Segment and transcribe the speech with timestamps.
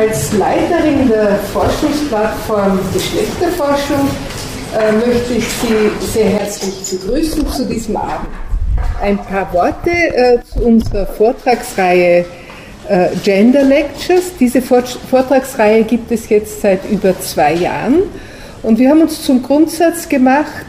[0.00, 4.08] Als Leiterin der Forschungsplattform Geschlechterforschung
[4.74, 8.30] äh, möchte ich Sie sehr herzlich begrüßen zu diesem Abend.
[9.02, 12.24] Ein paar Worte äh, zu unserer Vortragsreihe
[12.88, 14.32] äh, Gender Lectures.
[14.40, 18.04] Diese Vortragsreihe gibt es jetzt seit über zwei Jahren
[18.62, 20.64] und wir haben uns zum Grundsatz gemacht,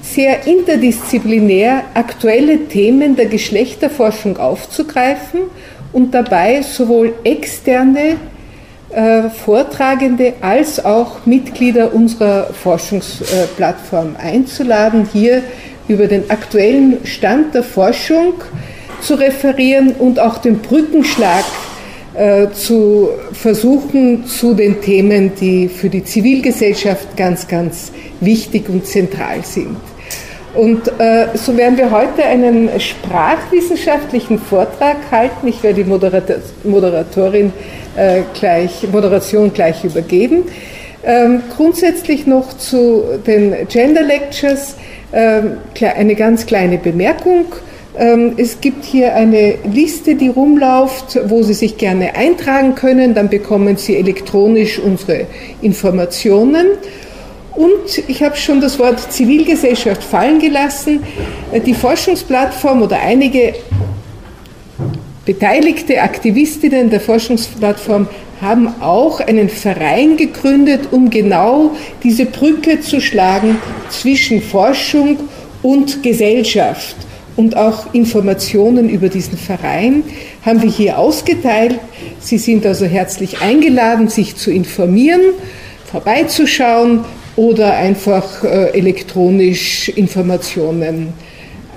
[0.00, 5.40] sehr interdisziplinär aktuelle Themen der Geschlechterforschung aufzugreifen
[5.92, 8.16] und dabei sowohl externe
[9.30, 15.42] Vortragende als auch Mitglieder unserer Forschungsplattform einzuladen, hier
[15.88, 18.34] über den aktuellen Stand der Forschung
[19.00, 21.44] zu referieren und auch den Brückenschlag
[22.14, 29.44] äh, zu versuchen zu den Themen, die für die Zivilgesellschaft ganz, ganz wichtig und zentral
[29.44, 29.76] sind.
[30.54, 35.48] Und äh, so werden wir heute einen sprachwissenschaftlichen Vortrag halten.
[35.48, 37.52] Ich werde die Moderator Moderatorin
[37.96, 40.44] äh, gleich, Moderation gleich übergeben.
[41.02, 44.76] Ähm, grundsätzlich noch zu den Gender Lectures
[45.12, 47.46] ähm, eine ganz kleine Bemerkung.
[47.98, 53.14] Ähm, es gibt hier eine Liste, die rumläuft, wo Sie sich gerne eintragen können.
[53.14, 55.26] Dann bekommen Sie elektronisch unsere
[55.62, 56.66] Informationen.
[57.56, 61.04] Und ich habe schon das Wort Zivilgesellschaft fallen gelassen.
[61.64, 63.54] Die Forschungsplattform oder einige
[65.24, 68.08] beteiligte Aktivistinnen der Forschungsplattform
[68.40, 71.70] haben auch einen Verein gegründet, um genau
[72.02, 73.56] diese Brücke zu schlagen
[73.88, 75.18] zwischen Forschung
[75.62, 76.96] und Gesellschaft.
[77.36, 80.04] Und auch Informationen über diesen Verein
[80.44, 81.80] haben wir hier ausgeteilt.
[82.20, 85.20] Sie sind also herzlich eingeladen, sich zu informieren,
[85.90, 87.04] vorbeizuschauen
[87.36, 91.12] oder einfach äh, elektronisch Informationen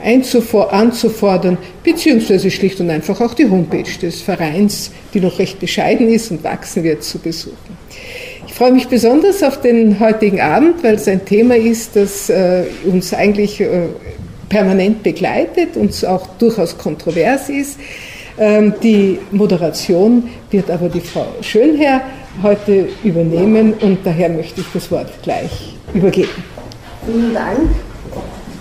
[0.04, 6.32] anzufordern, beziehungsweise schlicht und einfach auch die Homepage des Vereins, die noch recht bescheiden ist
[6.32, 7.78] und wachsen wird, zu besuchen.
[8.48, 12.64] Ich freue mich besonders auf den heutigen Abend, weil es ein Thema ist, das äh,
[12.86, 13.88] uns eigentlich äh,
[14.50, 17.80] permanent begleitet und auch durchaus kontrovers ist.
[18.40, 22.02] Ähm, die Moderation wird aber die Frau Schönherr
[22.42, 26.44] heute übernehmen und daher möchte ich das Wort gleich übergeben.
[27.06, 27.60] Vielen Dank.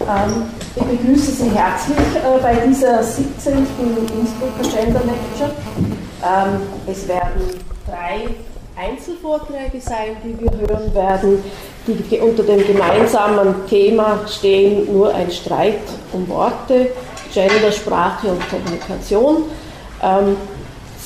[0.02, 0.42] Ähm,
[0.76, 3.52] ich begrüße Sie herzlich äh, bei dieser 17.
[3.54, 5.50] Innsbrucker Gender Lecture.
[6.22, 7.42] Ähm, es werden
[7.86, 8.28] drei
[8.76, 11.42] Einzelvorträge sein, die wir hören werden,
[11.86, 15.80] die unter dem gemeinsamen Thema stehen, nur ein Streit
[16.12, 16.88] um Worte,
[17.32, 19.44] Gender, Sprache und Kommunikation.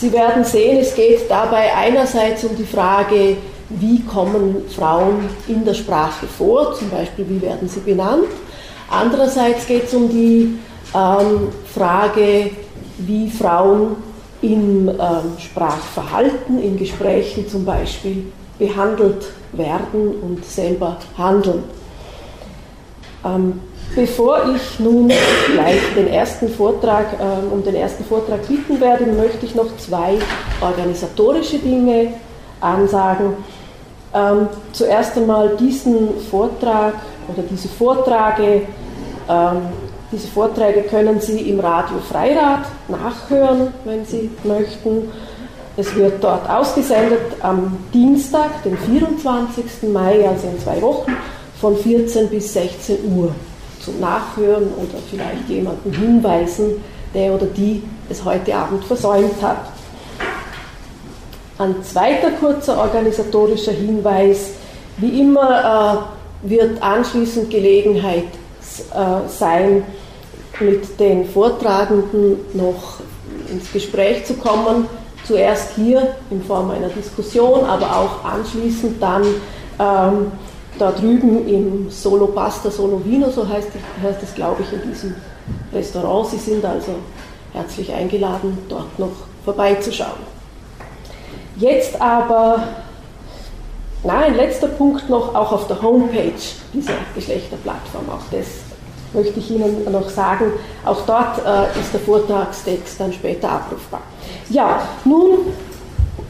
[0.01, 3.37] Sie werden sehen, es geht dabei einerseits um die Frage,
[3.69, 8.25] wie kommen Frauen in der Sprache vor, zum Beispiel wie werden sie benannt.
[8.89, 10.59] Andererseits geht es um die
[10.95, 12.51] ähm, Frage,
[12.97, 13.97] wie Frauen
[14.41, 14.99] im ähm,
[15.39, 21.65] Sprachverhalten, in Gesprächen zum Beispiel behandelt werden und selber handeln.
[23.23, 23.61] Ähm,
[23.95, 29.45] Bevor ich nun gleich den ersten Vortrag, äh, um den ersten Vortrag bitten werde, möchte
[29.45, 30.17] ich noch zwei
[30.61, 32.13] organisatorische Dinge
[32.61, 33.35] ansagen.
[34.15, 36.95] Ähm, zuerst einmal diesen Vortrag
[37.29, 38.63] oder diese Vorträge,
[39.29, 39.57] ähm,
[40.13, 45.11] diese Vorträge können Sie im Radio Freirad nachhören, wenn Sie möchten.
[45.77, 49.91] Es wird dort ausgesendet am Dienstag, den 24.
[49.93, 51.13] Mai, also in zwei Wochen,
[51.61, 53.33] von 14 bis 16 Uhr
[53.85, 56.83] zum Nachhören oder vielleicht jemanden hinweisen,
[57.15, 59.73] der oder die es heute Abend versäumt hat.
[61.59, 64.53] Ein zweiter kurzer organisatorischer Hinweis.
[64.97, 66.07] Wie immer
[66.45, 68.25] äh, wird anschließend Gelegenheit
[68.95, 69.85] äh, sein,
[70.59, 73.01] mit den Vortragenden noch
[73.51, 74.87] ins Gespräch zu kommen.
[75.27, 79.23] Zuerst hier in Form einer Diskussion, aber auch anschließend dann
[79.79, 80.33] ähm,
[80.81, 83.69] da drüben im Solo Pasta, Solo Vino, so heißt,
[84.03, 85.15] heißt es, glaube ich, in diesem
[85.73, 86.29] Restaurant.
[86.29, 86.93] Sie sind also
[87.53, 89.13] herzlich eingeladen, dort noch
[89.45, 90.31] vorbeizuschauen.
[91.57, 92.63] Jetzt aber,
[94.05, 96.33] na, ein letzter Punkt noch, auch auf der Homepage
[96.73, 98.47] dieser Geschlechterplattform, auch das
[99.13, 100.53] möchte ich Ihnen noch sagen,
[100.85, 104.03] auch dort äh, ist der Vortragstext dann später abrufbar.
[104.49, 105.39] Ja, nun,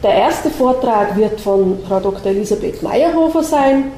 [0.01, 2.31] der erste Vortrag wird von Frau Dr.
[2.31, 3.91] Elisabeth Meyerhofer sein.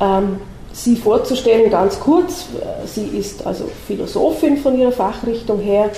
[0.00, 0.38] Ähm,
[0.72, 2.46] sie vorzustellen, ganz kurz,
[2.86, 5.90] sie ist also Philosophin von ihrer Fachrichtung her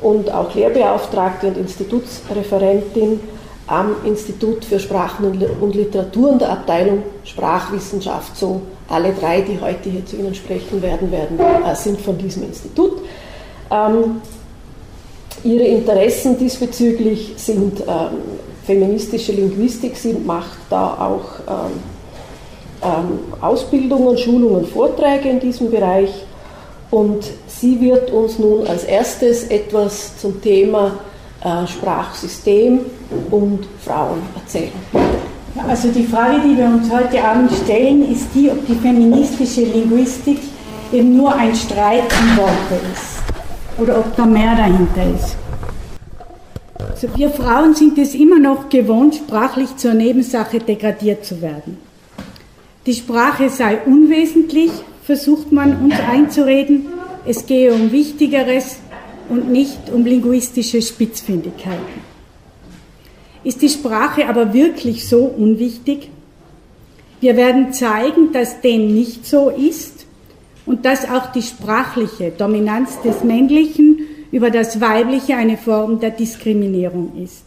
[0.00, 3.20] und auch Lehrbeauftragte und Institutsreferentin
[3.66, 8.36] am Institut für Sprachen und Literaturen der Abteilung Sprachwissenschaft.
[8.36, 12.44] So alle drei, die heute hier zu Ihnen sprechen werden, werden äh, sind von diesem
[12.44, 12.98] Institut.
[13.70, 14.20] Ähm,
[15.42, 18.18] ihre Interessen diesbezüglich sind ähm,
[18.64, 19.96] feministische Linguistik.
[19.96, 21.93] Sie macht da auch ähm,
[23.40, 26.10] Ausbildungen, Schulungen, Vorträge in diesem Bereich.
[26.90, 30.92] Und sie wird uns nun als erstes etwas zum Thema
[31.42, 32.80] äh, Sprachsystem
[33.30, 34.72] und Frauen erzählen.
[35.68, 40.38] Also die Frage, die wir uns heute Abend stellen, ist die, ob die feministische Linguistik
[40.92, 45.36] eben nur ein Streit um Worte ist oder ob da mehr dahinter ist.
[46.90, 51.78] Also wir Frauen sind es immer noch gewohnt, sprachlich zur Nebensache degradiert zu werden.
[52.86, 54.70] Die Sprache sei unwesentlich,
[55.02, 56.86] versucht man uns einzureden,
[57.26, 58.76] es gehe um Wichtigeres
[59.30, 62.04] und nicht um linguistische Spitzfindigkeiten.
[63.42, 66.10] Ist die Sprache aber wirklich so unwichtig?
[67.20, 70.04] Wir werden zeigen, dass dem nicht so ist
[70.66, 77.12] und dass auch die sprachliche Dominanz des Männlichen über das Weibliche eine Form der Diskriminierung
[77.22, 77.44] ist.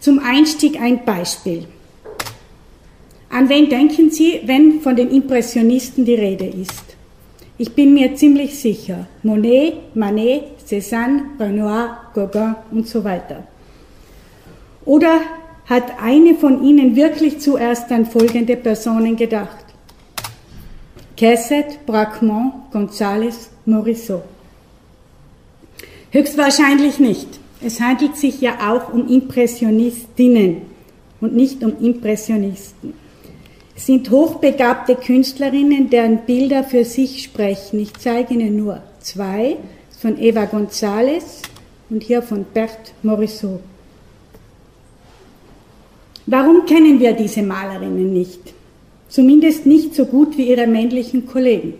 [0.00, 1.66] Zum Einstieg ein Beispiel.
[3.32, 6.84] An wen denken Sie, wenn von den Impressionisten die Rede ist?
[7.56, 13.44] Ich bin mir ziemlich sicher, Monet, Manet, Cézanne, Renoir, Gauguin und so weiter.
[14.84, 15.22] Oder
[15.64, 19.64] hat eine von ihnen wirklich zuerst an folgende Personen gedacht?
[21.16, 24.24] Casset, Braquemont, González, Morisot.
[26.10, 27.40] Höchstwahrscheinlich nicht.
[27.64, 30.62] Es handelt sich ja auch um Impressionistinnen
[31.22, 33.00] und nicht um Impressionisten.
[33.84, 37.80] Sind hochbegabte Künstlerinnen, deren Bilder für sich sprechen.
[37.80, 39.56] Ich zeige Ihnen nur zwei,
[40.00, 41.42] von Eva González
[41.90, 43.58] und hier von Bert Morisot.
[46.26, 48.54] Warum kennen wir diese Malerinnen nicht?
[49.08, 51.74] Zumindest nicht so gut wie ihre männlichen Kollegen.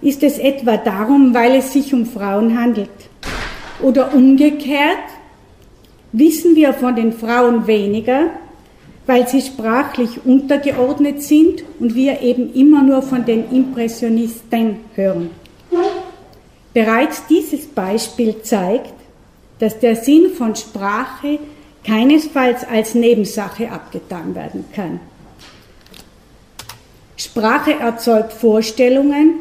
[0.00, 3.10] Ist es etwa darum, weil es sich um Frauen handelt?
[3.82, 5.08] Oder umgekehrt,
[6.12, 8.30] wissen wir von den Frauen weniger,
[9.08, 15.30] weil sie sprachlich untergeordnet sind und wir eben immer nur von den Impressionisten hören.
[16.74, 18.92] Bereits dieses Beispiel zeigt,
[19.60, 21.38] dass der Sinn von Sprache
[21.84, 25.00] keinesfalls als Nebensache abgetan werden kann.
[27.16, 29.36] Sprache erzeugt Vorstellungen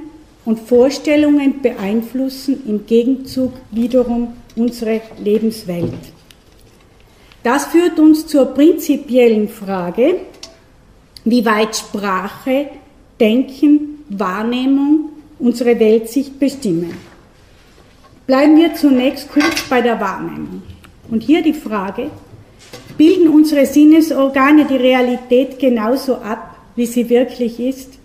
[0.46, 6.17] und Vorstellungen beeinflussen im Gegenzug wiederum unsere Lebenswelt.
[7.44, 10.22] Das führt uns zur prinzipiellen Frage,
[11.24, 12.68] wie weit Sprache,
[13.20, 16.94] Denken, Wahrnehmung unsere Weltsicht bestimmen.
[18.26, 20.64] Bleiben wir zunächst kurz bei der Wahrnehmung.
[21.10, 22.10] Und hier die Frage,
[22.98, 28.00] Bilden unsere Sinnesorgane die Realität genauso ab, wie sie wirklich ist?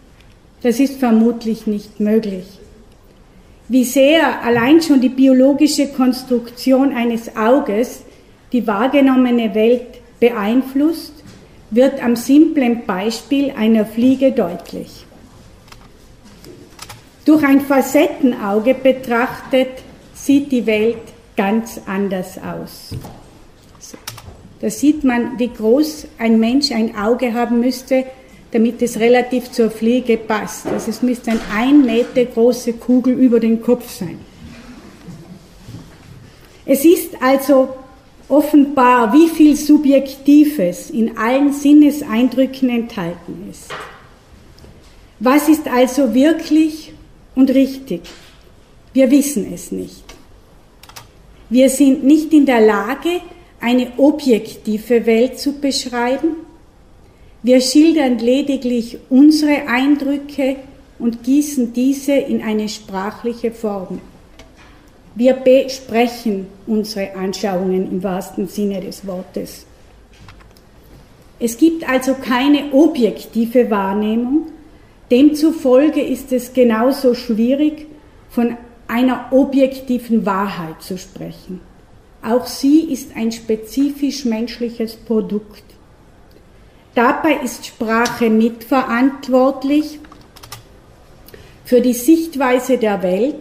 [0.62, 2.44] Das ist vermutlich nicht möglich.
[3.68, 8.02] Wie sehr allein schon die biologische Konstruktion eines Auges
[8.52, 11.14] die wahrgenommene Welt beeinflusst,
[11.70, 15.06] wird am simplen Beispiel einer Fliege deutlich.
[17.24, 19.68] Durch ein Facettenauge betrachtet
[20.14, 20.98] sieht die Welt
[21.36, 22.90] ganz anders aus.
[24.60, 28.04] Da sieht man, wie groß ein Mensch ein Auge haben müsste,
[28.52, 30.66] damit es relativ zur Fliege passt.
[30.66, 34.20] Also es müsste eine ein Meter große Kugel über den Kopf sein.
[36.64, 37.70] Es ist also
[38.32, 43.68] offenbar, wie viel Subjektives in allen Sinneseindrücken enthalten ist.
[45.20, 46.94] Was ist also wirklich
[47.34, 48.00] und richtig?
[48.94, 50.02] Wir wissen es nicht.
[51.50, 53.20] Wir sind nicht in der Lage,
[53.60, 56.36] eine objektive Welt zu beschreiben.
[57.42, 60.56] Wir schildern lediglich unsere Eindrücke
[60.98, 64.00] und gießen diese in eine sprachliche Form.
[65.14, 69.66] Wir besprechen unsere Anschauungen im wahrsten Sinne des Wortes.
[71.38, 74.46] Es gibt also keine objektive Wahrnehmung,
[75.10, 77.86] demzufolge ist es genauso schwierig,
[78.30, 78.56] von
[78.88, 81.60] einer objektiven Wahrheit zu sprechen.
[82.22, 85.64] Auch sie ist ein spezifisch menschliches Produkt.
[86.94, 89.98] Dabei ist Sprache mitverantwortlich
[91.64, 93.34] für die Sichtweise der Welt.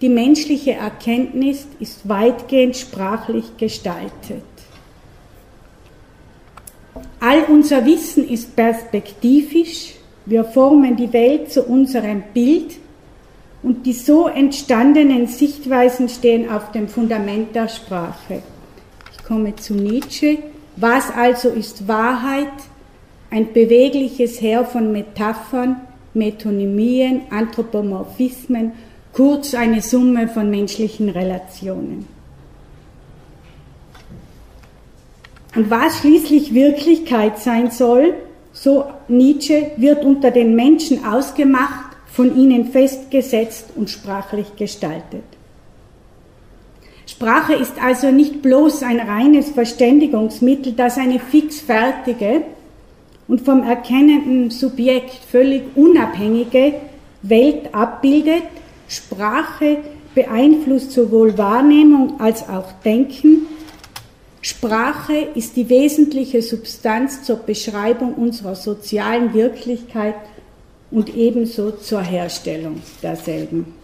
[0.00, 4.42] Die menschliche Erkenntnis ist weitgehend sprachlich gestaltet.
[7.18, 9.94] All unser Wissen ist perspektivisch.
[10.26, 12.76] Wir formen die Welt zu unserem Bild
[13.62, 18.42] und die so entstandenen Sichtweisen stehen auf dem Fundament der Sprache.
[19.12, 20.38] Ich komme zu Nietzsche.
[20.76, 22.52] Was also ist Wahrheit?
[23.30, 25.80] Ein bewegliches Heer von Metaphern,
[26.12, 28.72] Metonymien, Anthropomorphismen,
[29.16, 32.06] kurz eine Summe von menschlichen Relationen.
[35.54, 38.12] Und was schließlich Wirklichkeit sein soll,
[38.52, 45.24] so Nietzsche, wird unter den Menschen ausgemacht, von ihnen festgesetzt und sprachlich gestaltet.
[47.06, 52.42] Sprache ist also nicht bloß ein reines Verständigungsmittel, das eine fixfertige
[53.28, 56.74] und vom erkennenden Subjekt völlig unabhängige
[57.22, 58.44] Welt abbildet.
[58.88, 59.78] Sprache
[60.14, 63.46] beeinflusst sowohl Wahrnehmung als auch Denken.
[64.40, 70.14] Sprache ist die wesentliche Substanz zur Beschreibung unserer sozialen Wirklichkeit
[70.90, 73.74] und ebenso zur Herstellung derselben.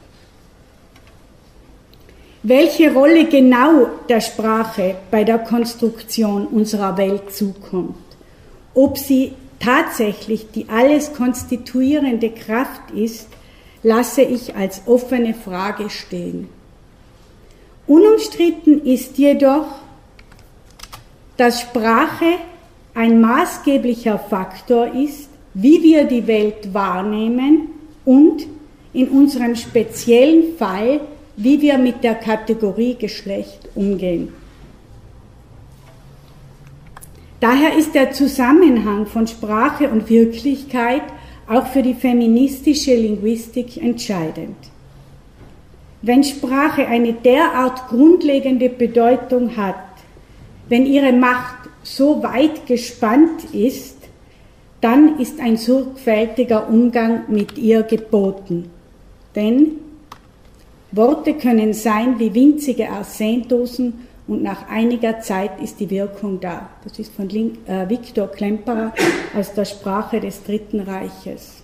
[2.44, 7.94] Welche Rolle genau der Sprache bei der Konstruktion unserer Welt zukommt,
[8.74, 13.28] ob sie tatsächlich die alles konstituierende Kraft ist,
[13.82, 16.48] lasse ich als offene Frage stehen.
[17.86, 19.66] Unumstritten ist jedoch,
[21.36, 22.38] dass Sprache
[22.94, 27.68] ein maßgeblicher Faktor ist, wie wir die Welt wahrnehmen
[28.04, 28.46] und
[28.92, 31.00] in unserem speziellen Fall,
[31.36, 34.32] wie wir mit der Kategorie Geschlecht umgehen.
[37.40, 41.02] Daher ist der Zusammenhang von Sprache und Wirklichkeit
[41.52, 44.56] auch für die feministische Linguistik entscheidend.
[46.00, 49.76] Wenn Sprache eine derart grundlegende Bedeutung hat,
[50.68, 53.98] wenn ihre Macht so weit gespannt ist,
[54.80, 58.70] dann ist ein sorgfältiger Umgang mit ihr geboten.
[59.36, 59.76] Denn
[60.90, 66.70] Worte können sein wie winzige Arsendosen und nach einiger Zeit ist die Wirkung da.
[66.84, 68.92] Das ist von äh, Viktor Klemperer
[69.36, 71.62] aus der Sprache des Dritten Reiches.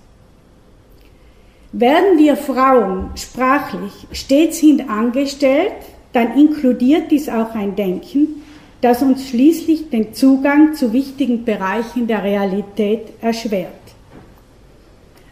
[1.73, 5.73] Werden wir Frauen sprachlich stets hintangestellt,
[6.13, 8.43] dann inkludiert dies auch ein Denken,
[8.81, 13.73] das uns schließlich den Zugang zu wichtigen Bereichen der Realität erschwert.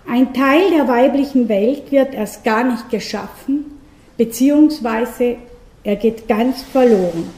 [0.08, 3.64] Ein Teil der weiblichen Welt wird erst gar nicht geschaffen,
[4.16, 5.36] beziehungsweise
[5.86, 7.30] er geht ganz verloren.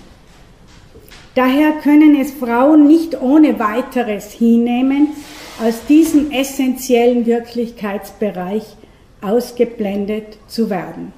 [1.35, 5.09] Daher können es Frauen nicht ohne weiteres hinnehmen,
[5.63, 8.65] aus diesem essentiellen Wirklichkeitsbereich
[9.21, 11.13] ausgeblendet zu werden.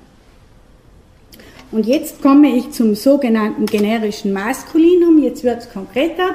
[1.71, 6.35] Und jetzt komme ich zum sogenannten generischen Maskulinum, jetzt wird es konkreter.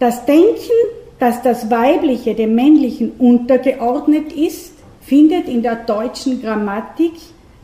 [0.00, 0.72] Das Denken,
[1.20, 4.72] dass das Weibliche dem Männlichen untergeordnet ist,
[5.02, 7.12] findet in der deutschen Grammatik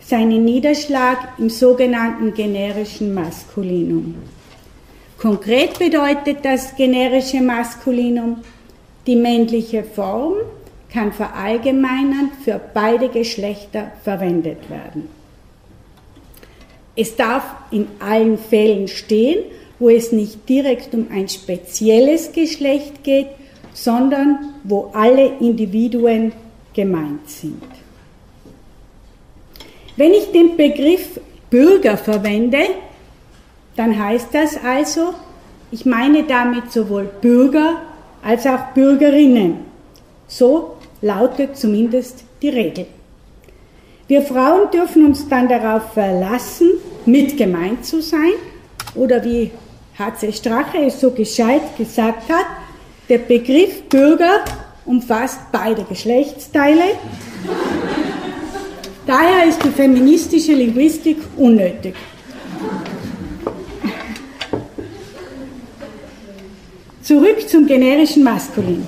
[0.08, 4.14] seinen Niederschlag im sogenannten generischen Maskulinum.
[5.18, 8.38] Konkret bedeutet das generische Maskulinum,
[9.06, 10.34] die männliche Form
[10.90, 15.10] kann verallgemeinern für beide Geschlechter verwendet werden.
[16.96, 19.44] Es darf in allen Fällen stehen,
[19.78, 23.28] wo es nicht direkt um ein spezielles Geschlecht geht,
[23.74, 26.32] sondern wo alle Individuen
[26.72, 27.77] gemeint sind.
[29.98, 32.60] Wenn ich den Begriff Bürger verwende,
[33.74, 35.12] dann heißt das also,
[35.72, 37.82] ich meine damit sowohl Bürger
[38.22, 39.56] als auch Bürgerinnen.
[40.28, 42.86] So lautet zumindest die Regel.
[44.06, 46.74] Wir Frauen dürfen uns dann darauf verlassen,
[47.04, 48.34] mit gemeint zu sein,
[48.94, 49.50] oder wie
[49.98, 50.32] H.C.
[50.32, 52.46] Strache es so gescheit gesagt hat,
[53.08, 54.44] der Begriff Bürger
[54.84, 56.84] umfasst beide Geschlechtsteile.
[59.08, 61.94] Daher ist die feministische Linguistik unnötig.
[67.00, 68.86] Zurück zum generischen Maskulin.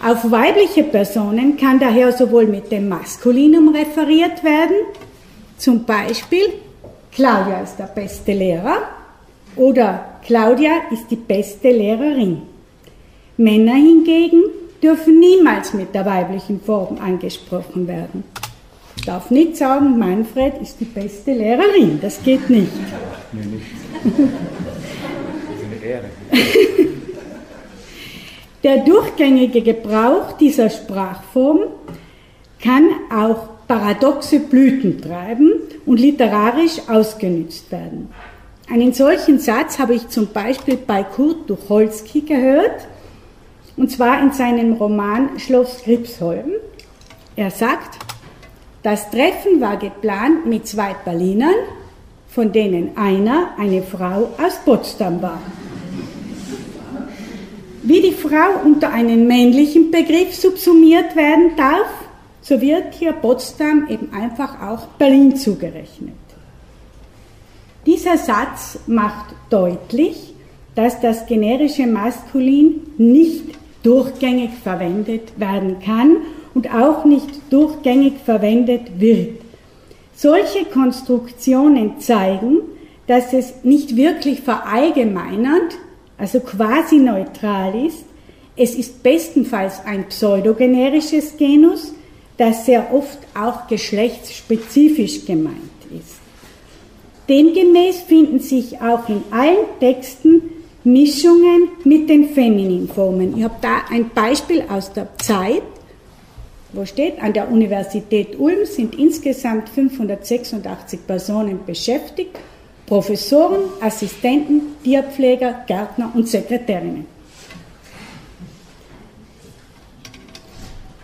[0.00, 4.76] Auf weibliche Personen kann daher sowohl mit dem Maskulinum referiert werden,
[5.56, 6.52] zum Beispiel
[7.10, 8.82] Claudia ist der beste Lehrer
[9.56, 12.42] oder Claudia ist die beste Lehrerin.
[13.36, 14.44] Männer hingegen
[14.80, 18.22] dürfen niemals mit der weiblichen Form angesprochen werden.
[18.98, 22.00] Ich darf nicht sagen, Manfred ist die beste Lehrerin.
[22.02, 22.72] Das geht nicht.
[23.32, 23.66] Nee, nicht.
[24.02, 24.12] Das
[25.54, 26.04] ist eine Ehre.
[28.64, 31.60] Der durchgängige Gebrauch dieser Sprachform
[32.60, 35.52] kann auch paradoxe Blüten treiben
[35.86, 38.10] und literarisch ausgenützt werden.
[38.68, 42.88] Einen solchen Satz habe ich zum Beispiel bei Kurt Tucholsky gehört,
[43.76, 46.50] und zwar in seinem Roman Schloss Gripsholm.
[47.36, 48.07] Er sagt,
[48.82, 51.54] das Treffen war geplant mit zwei Berlinern,
[52.28, 55.40] von denen einer eine Frau aus Potsdam war.
[57.82, 61.88] Wie die Frau unter einen männlichen Begriff subsumiert werden darf,
[62.42, 66.14] so wird hier Potsdam eben einfach auch Berlin zugerechnet.
[67.86, 70.34] Dieser Satz macht deutlich,
[70.74, 73.46] dass das generische Maskulin nicht
[73.82, 76.18] durchgängig verwendet werden kann
[76.58, 79.42] und auch nicht durchgängig verwendet wird.
[80.16, 82.62] Solche Konstruktionen zeigen,
[83.06, 85.78] dass es nicht wirklich verallgemeinernd,
[86.16, 88.04] also quasi neutral ist.
[88.56, 91.94] Es ist bestenfalls ein pseudogenerisches Genus,
[92.38, 95.54] das sehr oft auch geschlechtsspezifisch gemeint
[95.96, 96.16] ist.
[97.28, 100.42] Demgemäß finden sich auch in allen Texten
[100.82, 103.38] Mischungen mit den Femininformen.
[103.38, 105.62] Ich habe da ein Beispiel aus der Zeit,
[106.72, 112.38] wo steht, an der Universität Ulm sind insgesamt 586 Personen beschäftigt,
[112.86, 117.06] Professoren, Assistenten, Tierpfleger, Gärtner und Sekretärinnen.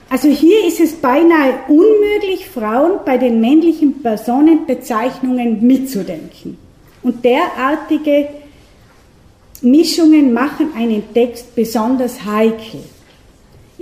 [0.09, 6.56] Also hier ist es beinahe unmöglich, Frauen bei den männlichen Personenbezeichnungen mitzudenken.
[7.02, 8.28] Und derartige
[9.61, 12.80] Mischungen machen einen Text besonders heikel.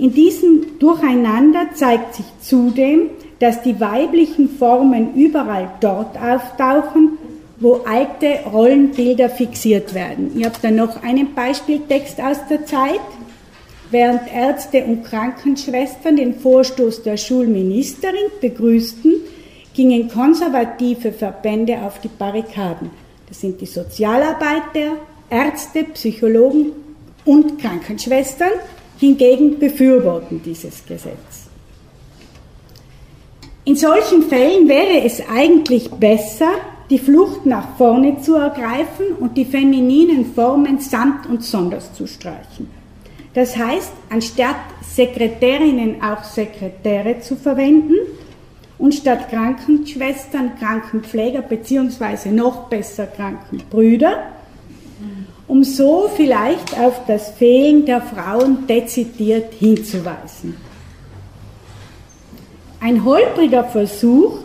[0.03, 7.17] In diesem Durcheinander zeigt sich zudem, dass die weiblichen Formen überall dort auftauchen,
[7.61, 10.33] wo alte Rollenbilder fixiert werden.
[10.35, 12.99] Ich habe da noch einen Beispieltext aus der Zeit.
[13.91, 19.13] Während Ärzte und Krankenschwestern den Vorstoß der Schulministerin begrüßten,
[19.73, 22.89] gingen konservative Verbände auf die Barrikaden.
[23.29, 24.97] Das sind die Sozialarbeiter,
[25.29, 26.73] Ärzte, Psychologen
[27.23, 28.51] und Krankenschwestern
[28.99, 31.49] hingegen befürworten dieses Gesetz.
[33.65, 36.49] In solchen Fällen wäre es eigentlich besser,
[36.89, 42.69] die Flucht nach vorne zu ergreifen und die femininen Formen samt und sonders zu streichen.
[43.33, 47.95] Das heißt, anstatt Sekretärinnen auch Sekretäre zu verwenden
[48.77, 54.23] und statt Krankenschwestern Krankenpfleger beziehungsweise noch besser Krankenbrüder,
[55.47, 60.57] um so vielleicht auf das Fehlen der Frauen dezidiert hinzuweisen.
[62.79, 64.39] Ein holpriger Versuch,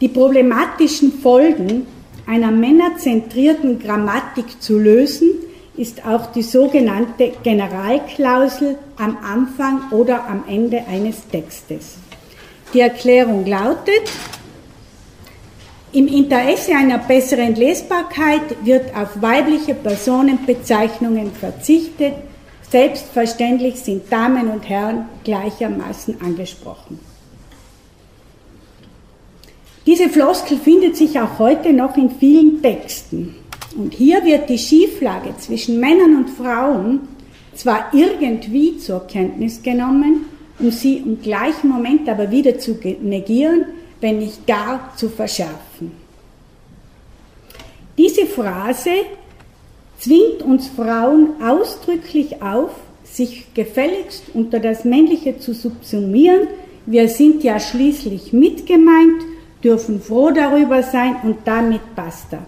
[0.00, 1.86] die problematischen Folgen
[2.26, 5.30] einer männerzentrierten Grammatik zu lösen,
[5.76, 11.96] ist auch die sogenannte Generalklausel am Anfang oder am Ende eines Textes.
[12.74, 14.10] Die Erklärung lautet,
[15.92, 22.14] im Interesse einer besseren Lesbarkeit wird auf weibliche Personenbezeichnungen verzichtet.
[22.70, 26.98] Selbstverständlich sind Damen und Herren gleichermaßen angesprochen.
[29.84, 33.34] Diese Floskel findet sich auch heute noch in vielen Texten.
[33.76, 37.00] Und hier wird die Schieflage zwischen Männern und Frauen
[37.54, 40.26] zwar irgendwie zur Kenntnis genommen,
[40.58, 43.66] um sie im gleichen Moment aber wieder zu negieren,
[44.02, 45.92] wenn nicht gar zu verschärfen.
[47.96, 48.90] Diese Phrase
[49.98, 52.72] zwingt uns Frauen ausdrücklich auf,
[53.04, 56.48] sich gefälligst unter das Männliche zu subsumieren.
[56.84, 59.22] Wir sind ja schließlich mitgemeint,
[59.62, 62.38] dürfen froh darüber sein und damit basta.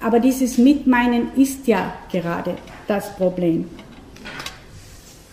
[0.00, 2.56] Aber dieses Mitmeinen ist ja gerade
[2.88, 3.68] das Problem.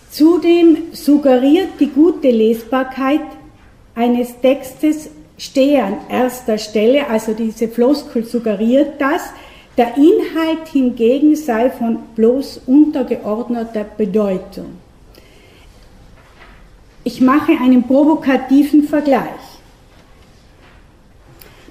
[0.10, 3.22] Zudem suggeriert die gute Lesbarkeit
[3.96, 5.10] eines Textes
[5.42, 9.24] stehe an erster Stelle, also diese Floskel suggeriert das,
[9.76, 14.78] der Inhalt hingegen sei von bloß untergeordneter Bedeutung.
[17.04, 19.42] Ich mache einen provokativen Vergleich.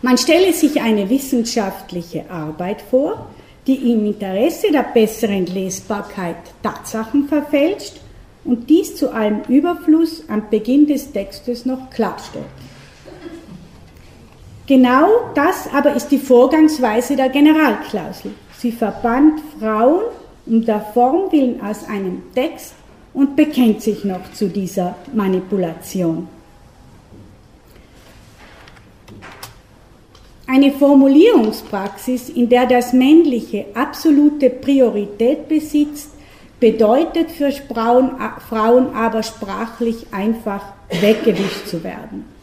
[0.02, 3.28] Man stelle sich eine wissenschaftliche Arbeit vor,
[3.68, 8.00] die im Interesse der besseren Lesbarkeit Tatsachen verfälscht
[8.44, 12.46] und dies zu allem Überfluss am Beginn des Textes noch klarstellt.
[14.70, 18.30] Genau das aber ist die Vorgangsweise der Generalklausel.
[18.56, 20.02] Sie verbannt Frauen
[20.46, 22.74] um der Form willen aus einem Text
[23.12, 26.28] und bekennt sich noch zu dieser Manipulation.
[30.46, 36.10] Eine Formulierungspraxis, in der das Männliche absolute Priorität besitzt,
[36.60, 40.62] bedeutet für Frauen aber sprachlich einfach
[41.00, 42.39] weggewischt zu werden.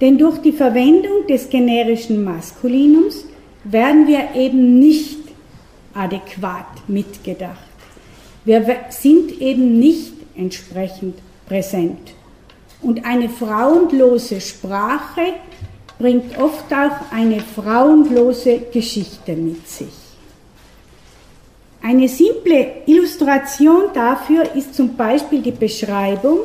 [0.00, 3.24] Denn durch die Verwendung des generischen Maskulinums
[3.64, 5.18] werden wir eben nicht
[5.94, 7.58] adäquat mitgedacht.
[8.44, 12.14] Wir sind eben nicht entsprechend präsent.
[12.80, 15.34] Und eine frauenlose Sprache
[15.98, 19.88] bringt oft auch eine frauenlose Geschichte mit sich.
[21.82, 26.40] Eine simple Illustration dafür ist zum Beispiel die Beschreibung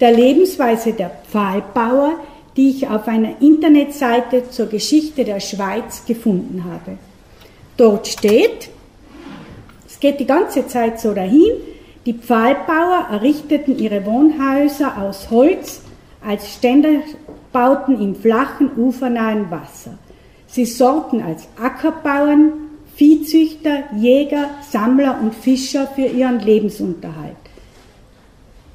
[0.00, 2.20] der Lebensweise der Pfahlbauer
[2.56, 6.98] die ich auf einer Internetseite zur Geschichte der Schweiz gefunden habe.
[7.76, 8.70] Dort steht,
[9.86, 11.52] es geht die ganze Zeit so dahin,
[12.06, 15.82] die Pfahlbauer errichteten ihre Wohnhäuser aus Holz
[16.24, 19.98] als Ständerbauten im flachen, ufernahen Wasser.
[20.46, 22.52] Sie sorgten als Ackerbauern,
[22.94, 27.36] Viehzüchter, Jäger, Sammler und Fischer für ihren Lebensunterhalt.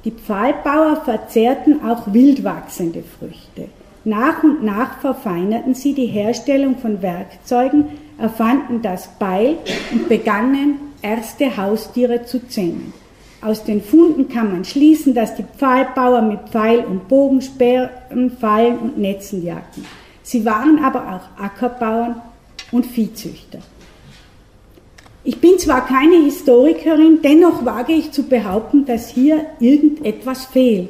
[0.04, 3.70] Die Pfahlbauer verzehrten auch wild wachsende Früchte.
[4.04, 7.86] Nach und nach verfeinerten sie die Herstellung von Werkzeugen,
[8.18, 9.58] erfanden das Beil
[9.92, 12.94] und begannen erste Haustiere zu zähmen.
[13.42, 18.98] Aus den Funden kann man schließen, dass die Pfahlbauer mit Pfeil und Bogensperren, Fallen und
[18.98, 19.86] Netzen jagten.
[20.24, 22.22] Sie waren aber auch Ackerbauern
[22.72, 23.60] und Viehzüchter.
[25.24, 30.90] Ich bin zwar keine Historikerin, dennoch wage ich zu behaupten, dass hier irgendetwas fehlt.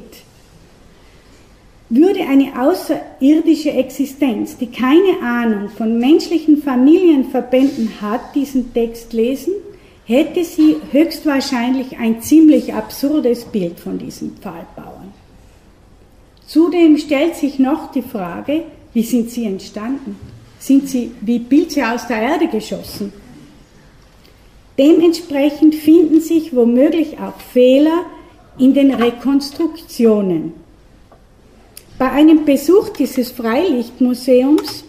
[1.90, 9.52] Würde eine außerirdische Existenz, die keine Ahnung von menschlichen Familienverbänden hat, diesen Text lesen,
[10.06, 15.12] hätte sie höchstwahrscheinlich ein ziemlich absurdes Bild von diesen Pfahlbauern.
[16.46, 18.62] Zudem stellt sich noch die Frage,
[18.94, 20.16] wie sind sie entstanden?
[20.58, 23.12] Sind sie wie Pilze aus der Erde geschossen?
[24.78, 28.06] Dementsprechend finden sich womöglich auch Fehler
[28.58, 30.54] in den Rekonstruktionen.
[31.98, 34.84] Bei einem Besuch dieses Freilichtmuseums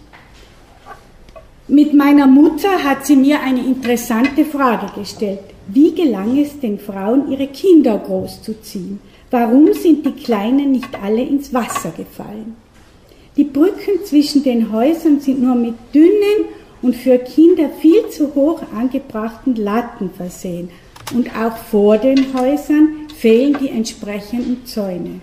[1.67, 5.39] mit meiner Mutter hat sie mir eine interessante Frage gestellt.
[5.67, 8.99] Wie gelang es den Frauen, ihre Kinder großzuziehen?
[9.31, 12.55] Warum sind die Kleinen nicht alle ins Wasser gefallen?
[13.37, 16.45] Die Brücken zwischen den Häusern sind nur mit dünnen
[16.83, 20.69] und für Kinder viel zu hoch angebrachten Latten versehen.
[21.15, 25.21] Und auch vor den Häusern fehlen die entsprechenden Zäune.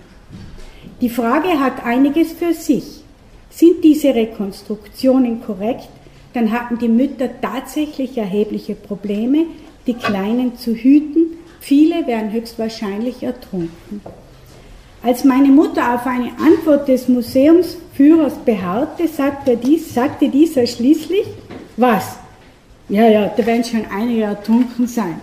[0.99, 3.03] Die Frage hat einiges für sich.
[3.49, 5.89] Sind diese Rekonstruktionen korrekt,
[6.33, 9.45] dann hatten die Mütter tatsächlich erhebliche Probleme,
[9.85, 11.37] die Kleinen zu hüten.
[11.59, 14.01] Viele wären höchstwahrscheinlich ertrunken.
[15.03, 21.25] Als meine Mutter auf eine Antwort des Museumsführers beharrte, sagte, dies, sagte dieser schließlich,
[21.81, 22.17] was?
[22.89, 25.19] Ja, ja, da werden schon einige ertrunken sein.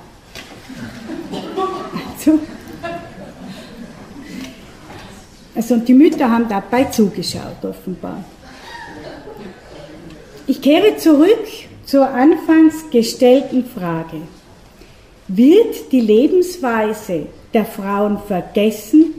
[2.17, 2.39] Also,
[5.55, 8.25] also die Mütter haben dabei zugeschaut, offenbar.
[10.47, 11.47] Ich kehre zurück
[11.85, 14.23] zur anfangs gestellten Frage.
[15.29, 19.15] Wird die Lebensweise der Frauen vergessen,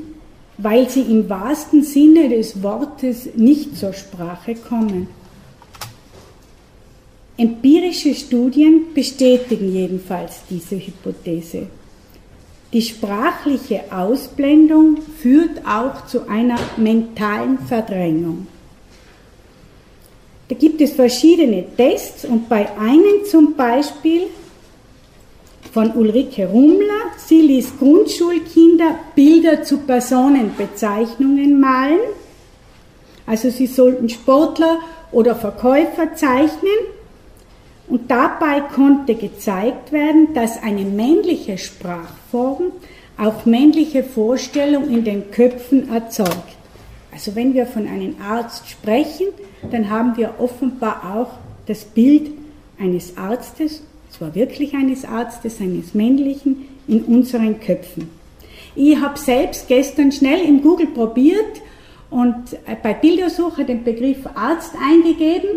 [0.57, 5.07] weil sie im wahrsten Sinne des Wortes nicht zur Sprache kommen?
[7.39, 11.67] Empirische Studien bestätigen jedenfalls diese Hypothese.
[12.73, 18.45] Die sprachliche Ausblendung führt auch zu einer mentalen Verdrängung.
[20.49, 24.23] Da gibt es verschiedene Tests und bei einem zum Beispiel
[25.71, 32.01] von Ulrike Rumler, sie ließ Grundschulkinder Bilder zu Personenbezeichnungen malen.
[33.25, 34.79] Also sie sollten Sportler
[35.13, 36.98] oder Verkäufer zeichnen
[37.89, 42.71] und dabei konnte gezeigt werden, dass eine männliche Sprachform
[43.17, 46.55] auch männliche Vorstellungen in den Köpfen erzeugt.
[47.11, 49.27] Also wenn wir von einem Arzt sprechen,
[49.71, 51.31] dann haben wir offenbar auch
[51.65, 52.31] das Bild
[52.79, 58.09] eines Arztes, zwar wirklich eines Arztes, eines männlichen, in unseren Köpfen.
[58.75, 61.61] Ich habe selbst gestern schnell im Google probiert
[62.09, 65.49] und bei Bildersuche den Begriff Arzt eingegeben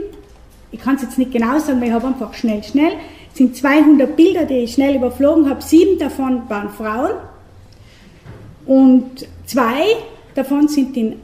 [0.72, 2.92] ich kann es jetzt nicht genau sagen, weil ich habe einfach schnell, schnell,
[3.30, 7.12] es sind 200 Bilder, die ich schnell überflogen habe, sieben davon waren Frauen
[8.66, 9.84] und zwei
[10.34, 11.16] davon sind in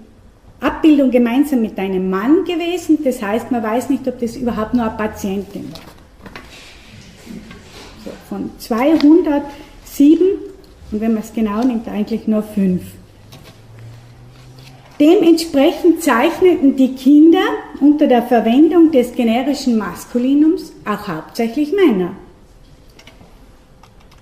[0.60, 4.84] Abbildung gemeinsam mit einem Mann gewesen, das heißt, man weiß nicht, ob das überhaupt nur
[4.84, 5.80] eine Patientin war.
[8.04, 10.26] So, von 207
[10.90, 12.82] und wenn man es genau nimmt, eigentlich nur fünf.
[15.00, 17.44] Dementsprechend zeichneten die Kinder
[17.80, 22.16] unter der Verwendung des generischen Maskulinums auch hauptsächlich Männer.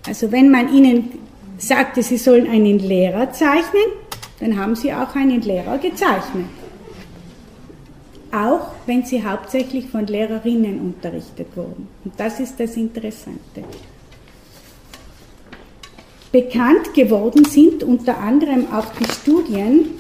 [0.07, 1.13] Also wenn man ihnen
[1.57, 3.85] sagte, sie sollen einen Lehrer zeichnen,
[4.41, 6.45] dann haben sie auch einen Lehrer gezeichnet.
[8.31, 11.89] Auch wenn sie hauptsächlich von Lehrerinnen unterrichtet wurden.
[12.05, 13.65] Und das ist das Interessante.
[16.33, 19.91] Bekannt geworden sind unter anderem auch die Studien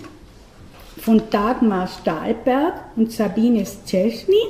[1.07, 4.43] von Dagmar Stahlberg und Sabine Szczesny.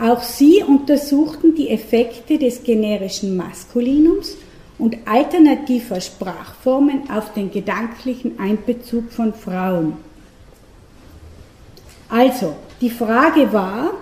[0.00, 4.36] Auch sie untersuchten die Effekte des generischen Maskulinums
[4.78, 9.92] und alternativer Sprachformen auf den gedanklichen Einbezug von Frauen.
[12.08, 13.92] Also, die Frage war,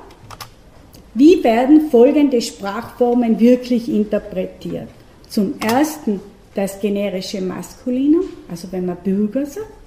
[1.12, 4.88] wie werden folgende Sprachformen wirklich interpretiert?
[5.28, 6.20] Zum ersten
[6.54, 9.77] das generische Maskulinum, also wenn man Bürger sagt.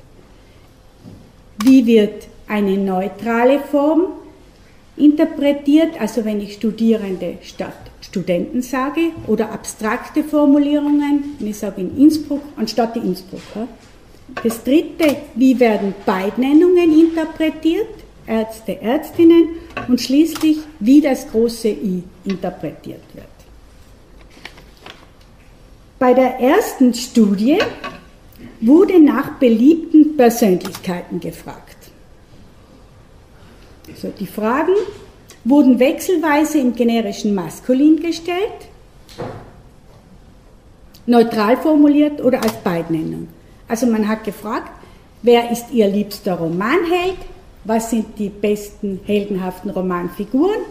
[1.63, 4.07] Wie wird eine neutrale Form
[4.97, 11.97] interpretiert, also wenn ich Studierende statt Studenten sage, oder abstrakte Formulierungen, wenn ich sage in
[11.97, 13.41] Innsbruck anstatt in Innsbruck.
[14.43, 17.87] Das dritte, wie werden Beidnennungen interpretiert,
[18.27, 19.49] Ärzte, Ärztinnen,
[19.87, 23.25] und schließlich, wie das große I interpretiert wird.
[25.99, 27.59] Bei der ersten Studie
[28.61, 31.77] wurde nach beliebten Persönlichkeiten gefragt.
[33.89, 34.75] Also die Fragen
[35.43, 38.69] wurden wechselweise im generischen Maskulin gestellt,
[41.07, 43.27] neutral formuliert oder als Beidnennung.
[43.67, 44.71] Also man hat gefragt,
[45.23, 47.17] wer ist Ihr liebster Romanheld,
[47.63, 50.61] was sind die besten heldenhaften Romanfiguren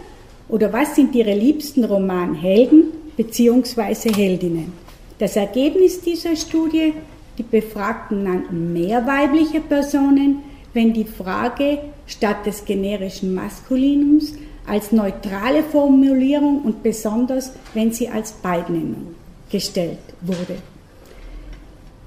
[0.47, 2.85] oder was sind Ihre liebsten Romanhelden
[3.17, 4.13] bzw.
[4.13, 4.73] Heldinnen.
[5.19, 6.93] Das Ergebnis dieser Studie,
[7.37, 14.33] die Befragten nannten mehr weibliche Personen, wenn die Frage statt des generischen Maskulinums
[14.67, 19.15] als neutrale Formulierung und besonders, wenn sie als Beidnennung
[19.49, 20.57] gestellt wurde.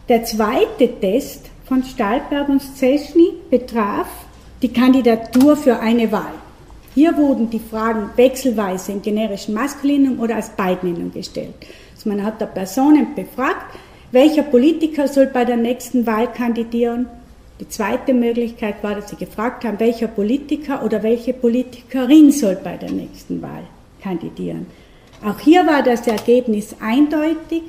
[0.09, 4.07] Der zweite Test von Stahlberg und Szczesny betraf
[4.63, 6.35] die Kandidatur für eine Wahl.
[6.95, 11.55] Hier wurden die Fragen wechselweise im generischen Maskulinum oder als Beidnennung gestellt.
[11.95, 13.75] Also man hat da Personen befragt,
[14.15, 17.07] welcher Politiker soll bei der nächsten Wahl kandidieren
[17.61, 22.77] die zweite Möglichkeit war, dass sie gefragt haben, welcher Politiker oder welche Politikerin soll bei
[22.77, 23.63] der nächsten Wahl
[24.03, 24.67] kandidieren.
[25.25, 27.63] Auch hier war das Ergebnis eindeutig.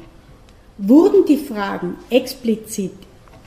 [0.77, 2.91] Wurden die Fragen explizit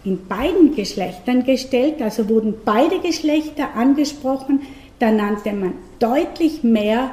[0.04, 4.62] in beiden Geschlechtern gestellt, also wurden beide Geschlechter angesprochen,
[5.00, 7.10] dann nannte man deutlich mehr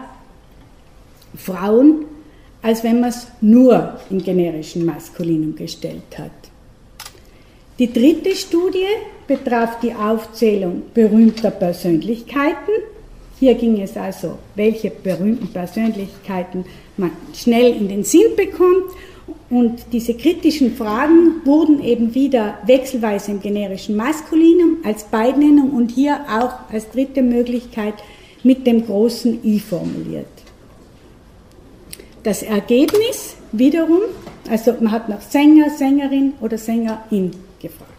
[1.35, 2.05] Frauen,
[2.65, 6.31] als wenn man es nur im generischen Maskulinum gestellt hat.
[7.77, 8.87] Die dritte Studie
[9.27, 12.71] betraf die Aufzählung berühmter Persönlichkeiten.
[13.39, 16.65] Hier ging es also, welche berühmten Persönlichkeiten
[16.97, 18.89] man schnell in den Sinn bekommt.
[19.51, 26.19] Und diese kritischen Fragen wurden eben wieder wechselweise im generischen Maskulinum als Beidnennung und hier
[26.27, 27.93] auch als dritte Möglichkeit
[28.41, 30.34] mit dem großen I formuliert.
[32.25, 34.01] Das Ergebnis wiederum,
[34.49, 37.29] also man hat nach Sänger, Sängerin oder Sängerin
[37.61, 37.91] gefragt.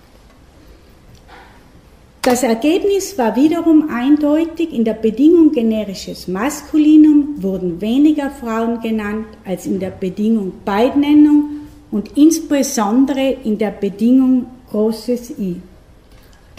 [2.22, 9.64] Das Ergebnis war wiederum eindeutig, in der Bedingung generisches Maskulinum wurden weniger Frauen genannt als
[9.64, 11.60] in der Bedingung Beidnennung
[11.92, 15.60] und insbesondere in der Bedingung großes I.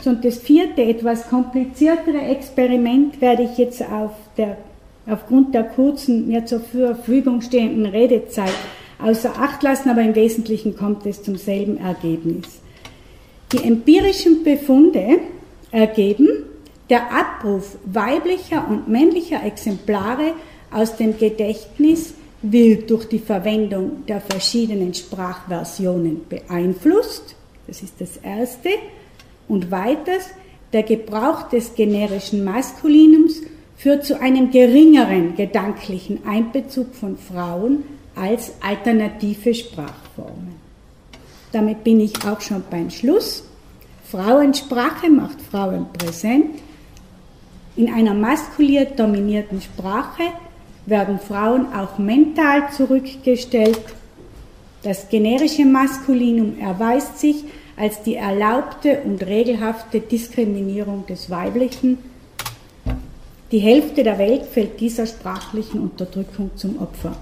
[0.06, 4.56] Und das vierte, etwas kompliziertere Experiment werde ich jetzt auf der,
[5.08, 8.54] aufgrund der kurzen, mir zur Verfügung stehenden Redezeit
[9.00, 12.62] außer Acht lassen, aber im Wesentlichen kommt es zum selben Ergebnis.
[13.52, 15.20] Die empirischen Befunde
[15.72, 16.28] ergeben,
[16.90, 20.34] der Abruf weiblicher und männlicher Exemplare
[20.72, 27.36] aus dem Gedächtnis wird durch die Verwendung der verschiedenen Sprachversionen beeinflusst.
[27.68, 28.70] Das ist das Erste.
[29.48, 30.30] Und weiters,
[30.74, 33.42] der Gebrauch des generischen Maskulinums
[33.78, 37.84] führt zu einem geringeren gedanklichen Einbezug von Frauen
[38.16, 40.56] als alternative Sprachformen.
[41.52, 43.44] Damit bin ich auch schon beim Schluss.
[44.12, 46.60] Frauensprache macht Frauen präsent.
[47.76, 50.24] In einer maskuliert dominierten Sprache
[50.88, 53.80] werden Frauen auch mental zurückgestellt.
[54.82, 57.44] Das generische Maskulinum erweist sich
[57.76, 62.00] als die erlaubte und regelhafte Diskriminierung des Weiblichen.
[63.50, 67.14] Die Hälfte der Welt fällt dieser sprachlichen Unterdrückung zum Opfer.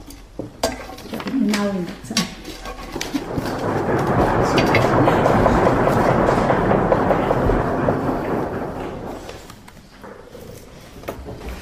[1.24, 2.26] Genau in der Zeit.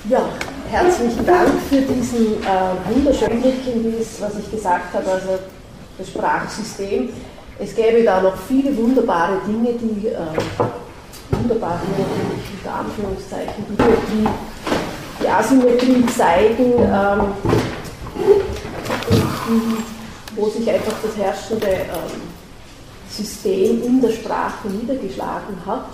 [0.10, 0.30] Ja,
[0.70, 5.40] herzlichen Dank für diesen äh, wunderschönen Blick in das, was ich gesagt habe, also
[5.98, 7.10] das Sprachsystem.
[7.60, 10.16] Es gäbe da noch viele wunderbare Dinge, die äh,
[11.36, 14.28] wunderbare natürlich unter Anführungszeichen, die die,
[15.22, 17.22] die Asymmetrie zeigen, ähm,
[20.36, 22.22] wo sich einfach das herrschende ähm,
[23.10, 25.86] System in der Sprache niedergeschlagen hat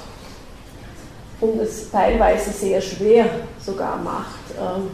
[1.42, 3.26] und es teilweise sehr schwer
[3.60, 4.90] sogar macht, ähm,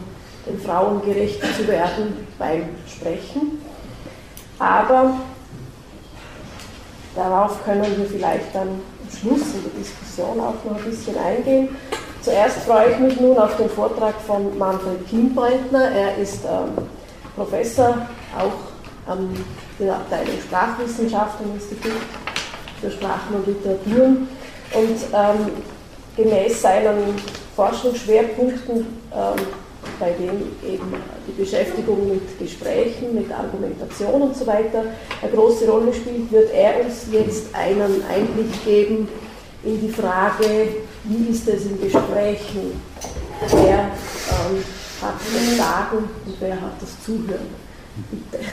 [0.46, 3.60] den Frauen gerecht zu werden beim Sprechen.
[4.58, 5.20] Aber
[7.14, 11.76] darauf können wir vielleicht dann Schluss in der Diskussion auch noch ein bisschen eingehen.
[12.22, 15.90] Zuerst freue ich mich nun auf den Vortrag von Manfred Kimbrentner.
[15.90, 16.84] Er ist ähm,
[17.36, 17.98] Professor
[18.36, 19.28] auch an
[19.78, 21.92] der Abteilung Sprachwissenschaft am Institut
[22.80, 24.28] für Sprachen und Literaturen.
[24.74, 25.52] Und ähm,
[26.16, 27.14] gemäß seinen
[27.54, 29.46] Forschungsschwerpunkten, ähm,
[29.98, 30.94] bei denen eben
[31.26, 34.84] die Beschäftigung mit Gesprächen, mit Argumentation und so weiter
[35.22, 39.08] eine große Rolle spielt, wird er uns jetzt einen Einblick geben
[39.64, 40.68] in die Frage,
[41.04, 42.80] wie ist es in Gesprächen,
[43.50, 44.64] wer ähm,
[45.02, 47.66] hat das Sagen und wer hat das Zuhören.
[48.10, 48.44] Bitte.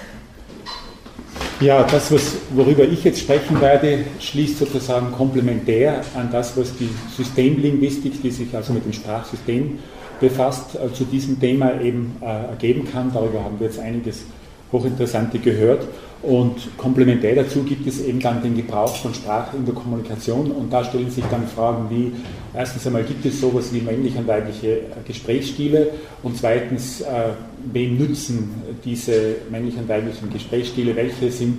[1.60, 6.90] Ja, das, was, worüber ich jetzt sprechen werde, schließt sozusagen komplementär an das, was die
[7.16, 9.80] Systemlinguistik, die sich also mit dem Sprachsystem
[10.20, 13.12] befasst, äh, zu diesem Thema eben äh, ergeben kann.
[13.14, 14.26] Darüber haben wir jetzt einiges
[14.72, 15.88] Hochinteressante gehört.
[16.24, 20.52] Und komplementär dazu gibt es eben dann den Gebrauch von Sprache in der Kommunikation.
[20.52, 22.14] Und da stellen sich dann Fragen wie,
[22.54, 25.90] erstens einmal, gibt es sowas wie männliche und weibliche äh, Gesprächsstile?
[26.24, 27.32] Und zweitens, äh,
[27.72, 28.52] wem nützen
[28.86, 30.96] diese männlichen und weiblichen Gesprächsstile?
[30.96, 31.58] Welche sind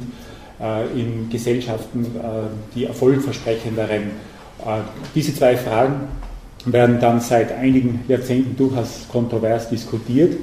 [0.59, 4.35] äh, in Gesellschaften äh, die erfolgversprechenderen?
[5.15, 6.09] Diese zwei Fragen
[6.67, 10.37] werden dann seit einigen Jahrzehnten durchaus kontrovers diskutiert.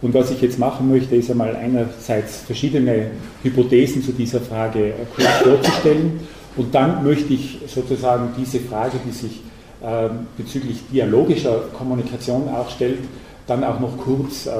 [0.00, 3.10] Und was ich jetzt machen möchte, ist einmal einerseits verschiedene
[3.42, 6.20] Hypothesen zu dieser Frage kurz vorzustellen.
[6.56, 9.40] Und dann möchte ich sozusagen diese Frage, die sich
[9.80, 12.98] äh, bezüglich dialogischer Kommunikation auch stellt,
[13.46, 14.50] dann auch noch kurz, äh,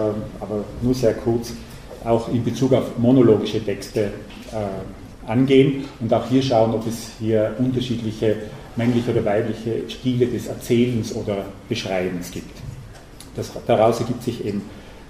[0.40, 1.52] aber nur sehr kurz,
[2.04, 7.54] auch in Bezug auf monologische Texte äh, angehen und auch hier schauen, ob es hier
[7.58, 8.36] unterschiedliche
[8.78, 12.56] männliche oder weibliche Stile des Erzählens oder Beschreibens gibt.
[13.36, 14.62] Das, daraus ergibt sich eben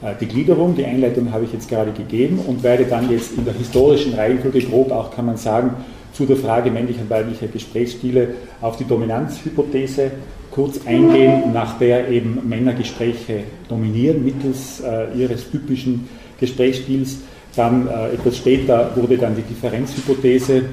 [0.03, 3.45] äh, die Gliederung, die Einleitung habe ich jetzt gerade gegeben und werde dann jetzt in
[3.45, 5.77] der historischen Reihenfolge grob auch, kann man sagen,
[6.13, 8.29] zu der Frage männlicher und weiblicher Gesprächsstile
[8.61, 10.11] auf die Dominanzhypothese
[10.51, 16.09] kurz eingehen, nach der eben Männer Gespräche dominieren mittels äh, ihres typischen
[16.41, 17.19] Gesprächsstils.
[17.55, 20.65] Dann äh, etwas später wurde dann die Differenzhypothese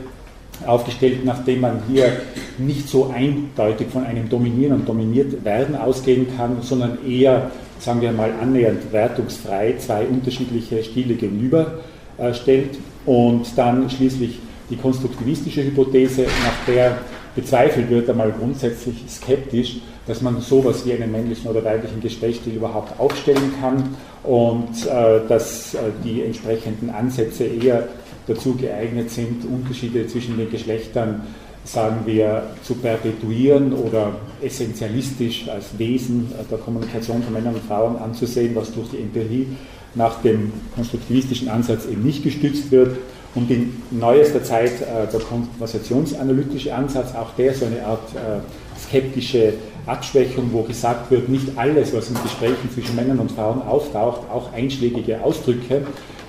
[0.65, 2.11] aufgestellt, nachdem man hier
[2.57, 8.11] nicht so eindeutig von einem Dominieren und dominiert werden ausgehen kann, sondern eher sagen wir
[8.11, 14.39] mal, annähernd wertungsfrei zwei unterschiedliche Stile gegenüberstellt und dann schließlich
[14.69, 16.97] die konstruktivistische Hypothese, nach der
[17.35, 22.97] bezweifelt wird, einmal grundsätzlich skeptisch, dass man sowas wie einen männlichen oder weiblichen Geschlechtsstil überhaupt
[22.99, 27.87] aufstellen kann und äh, dass äh, die entsprechenden Ansätze eher
[28.27, 31.21] dazu geeignet sind, Unterschiede zwischen den Geschlechtern
[31.65, 38.55] sagen wir, zu perpetuieren oder essentialistisch als Wesen der Kommunikation von Männern und Frauen anzusehen,
[38.55, 39.47] was durch die Empirie
[39.95, 42.97] nach dem konstruktivistischen Ansatz eben nicht gestützt wird.
[43.33, 49.53] Und in neuester Zeit äh, der konversationsanalytische Ansatz, auch der so eine Art äh, skeptische
[49.85, 54.53] Abschwächung, wo gesagt wird, nicht alles, was in Gesprächen zwischen Männern und Frauen auftaucht, auch
[54.53, 55.81] einschlägige Ausdrücke,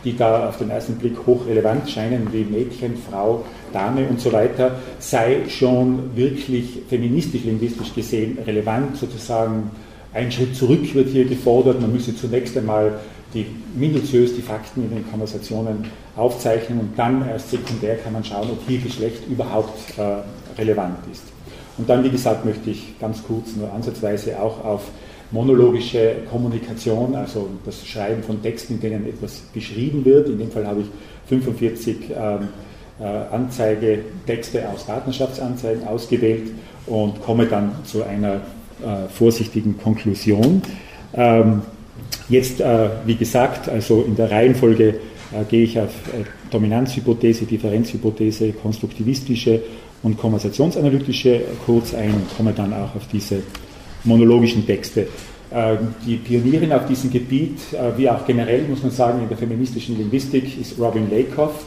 [0.07, 4.77] die da auf den ersten Blick hochrelevant scheinen, wie Mädchen, Frau, Dame und so weiter,
[5.01, 9.73] sei schon wirklich feministisch-linguistisch gesehen relevant, sozusagen
[10.15, 11.81] ein Schritt zurück wird hier gefordert.
[11.81, 13.01] Man müsse zunächst einmal
[13.35, 18.49] die, minutiös die Fakten in den Konversationen aufzeichnen und dann erst sekundär kann man schauen,
[18.53, 20.23] ob hier Geschlecht überhaupt äh,
[20.57, 21.25] relevant ist.
[21.79, 24.83] Und dann, wie gesagt, möchte ich ganz kurz nur ansatzweise auch auf
[25.31, 30.29] monologische Kommunikation, also das Schreiben von Texten, in denen etwas beschrieben wird.
[30.29, 30.87] In dem Fall habe ich
[31.29, 32.49] 45 ähm,
[33.01, 36.51] äh, Anzeigetexte aus Partnerschaftsanzeigen ausgewählt
[36.87, 40.63] und komme dann zu einer äh, vorsichtigen Konklusion.
[41.15, 41.63] Ähm,
[42.29, 48.53] jetzt, äh, wie gesagt, also in der Reihenfolge äh, gehe ich auf äh, Dominanzhypothese, Differenzhypothese,
[48.53, 49.61] konstruktivistische
[50.03, 53.43] und konversationsanalytische kurz ein und komme dann auch auf diese
[54.07, 55.09] monologischen Texte.
[55.53, 59.39] Ähm, die Pionierin auf diesem Gebiet, äh, wie auch generell, muss man sagen, in der
[59.39, 61.65] feministischen Linguistik ist Robin Lakoff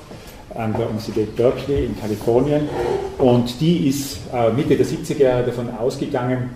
[0.54, 2.67] an der Universität Berkeley in Kalifornien.
[3.17, 6.49] Und die ist äh, Mitte der 70er Jahre davon ausgegangen,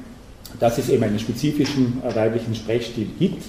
[0.59, 3.43] dass es eben einen spezifischen äh, weiblichen Sprechstil gibt,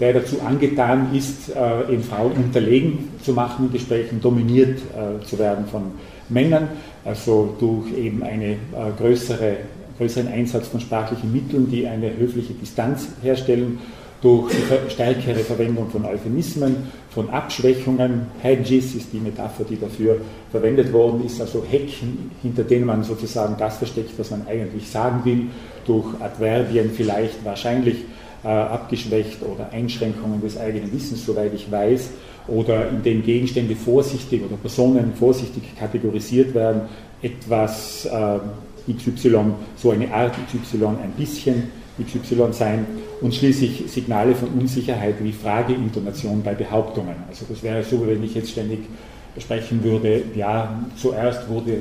[0.00, 1.50] der dazu angetan ist,
[1.90, 4.78] eben Frauen unterlegen zu machen, in Gesprächen dominiert
[5.24, 5.86] zu werden von
[6.28, 6.68] Männern,
[7.04, 8.58] also durch eben eine
[8.96, 9.56] größere
[9.98, 13.78] größeren Einsatz von sprachlichen Mitteln, die eine höfliche Distanz herstellen,
[14.20, 18.26] durch die stärkere Verwendung von Euphemismen, von Abschwächungen.
[18.40, 20.20] Hedges ist die Metapher, die dafür
[20.50, 25.24] verwendet worden ist, also Hecken, hinter denen man sozusagen das versteckt, was man eigentlich sagen
[25.24, 25.46] will,
[25.86, 27.98] durch Adverbien vielleicht wahrscheinlich
[28.44, 32.10] äh, abgeschwächt oder Einschränkungen des eigenen Wissens, soweit ich weiß,
[32.48, 36.82] oder in denen Gegenstände vorsichtig oder Personen vorsichtig kategorisiert werden,
[37.22, 38.38] etwas äh,
[38.96, 41.70] XY, so eine Art XY ein bisschen
[42.02, 42.86] XY sein
[43.20, 47.16] und schließlich Signale von Unsicherheit wie Frageintonation bei Behauptungen.
[47.28, 48.80] Also das wäre so, wenn ich jetzt ständig
[49.38, 51.78] sprechen würde, ja, zuerst wurde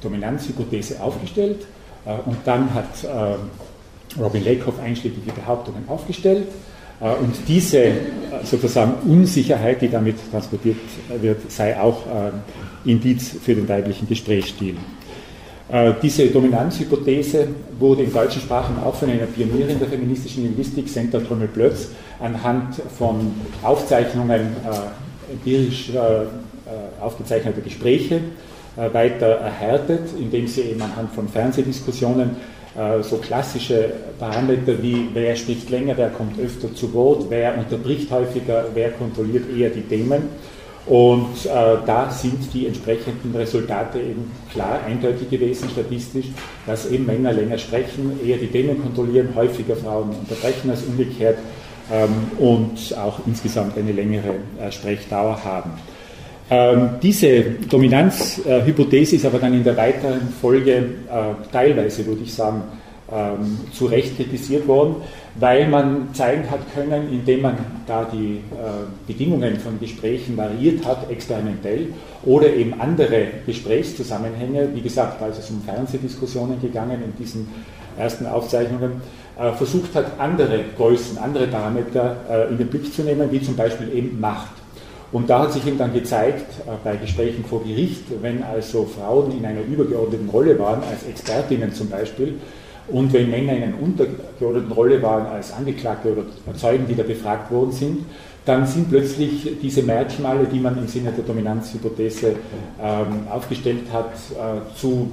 [0.00, 1.66] Dominanzhypothese aufgestellt
[2.04, 6.46] äh, und dann hat äh, Robin Lakoff einschlägige Behauptungen aufgestellt
[7.00, 7.94] äh, und diese äh,
[8.44, 10.76] sozusagen Unsicherheit, die damit transportiert
[11.20, 14.76] wird, sei auch äh, Indiz für den weiblichen Gesprächsstil.
[16.00, 17.48] Diese Dominanzhypothese
[17.80, 21.88] wurde im deutschen Sprachen auch von einer Pionierin der feministischen Linguistik, Senta Trömmel-Plötz,
[22.20, 23.32] anhand von
[23.64, 24.54] Aufzeichnungen
[25.28, 25.90] empirisch
[27.00, 28.20] aufgezeichneter Gespräche
[28.76, 32.36] weiter erhärtet, indem sie eben anhand von Fernsehdiskussionen
[32.76, 38.10] äh, so klassische Parameter wie wer spricht länger, wer kommt öfter zu Wort, wer unterbricht
[38.10, 40.24] häufiger, wer kontrolliert eher die Themen.
[40.86, 41.48] Und äh,
[41.84, 46.26] da sind die entsprechenden Resultate eben klar eindeutig gewesen, statistisch,
[46.64, 51.38] dass eben Männer länger sprechen, eher die Themen kontrollieren, häufiger Frauen unterbrechen als umgekehrt
[51.92, 55.72] ähm, und auch insgesamt eine längere äh, Sprechdauer haben.
[56.48, 60.84] Ähm, diese Dominanzhypothese ist aber dann in der weiteren Folge äh,
[61.50, 62.62] teilweise, würde ich sagen,
[63.12, 64.96] ähm, zu Recht kritisiert worden,
[65.36, 71.10] weil man zeigen hat können, indem man da die äh, Bedingungen von Gesprächen variiert hat,
[71.10, 71.88] experimentell,
[72.24, 77.48] oder eben andere Gesprächszusammenhänge, wie gesagt, als es um Fernsehdiskussionen gegangen in diesen
[77.96, 79.02] ersten Aufzeichnungen,
[79.38, 83.54] äh, versucht hat, andere Größen, andere Parameter äh, in den Blick zu nehmen, wie zum
[83.54, 84.52] Beispiel eben Macht.
[85.12, 89.30] Und da hat sich eben dann gezeigt, äh, bei Gesprächen vor Gericht, wenn also Frauen
[89.30, 92.34] in einer übergeordneten Rolle waren, als Expertinnen zum Beispiel,
[92.88, 96.24] und wenn Männer in einer untergeordneten Rolle waren, als Angeklagte oder
[96.56, 97.98] Zeugen, die da befragt worden sind,
[98.44, 102.36] dann sind plötzlich diese Merkmale, die man im Sinne der Dominanzhypothese
[102.80, 105.10] ähm, aufgestellt hat, äh, zu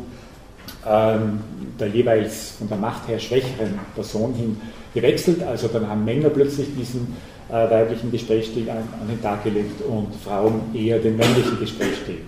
[0.88, 1.40] ähm,
[1.80, 4.58] der jeweils von der Macht her schwächeren Person hin
[4.94, 5.42] gewechselt.
[5.42, 7.16] Also dann haben Männer plötzlich diesen
[7.50, 12.20] äh, weiblichen Gesprächsstil an, an, den Tag gelegt und Frauen eher den männlichen Gesprächsstil.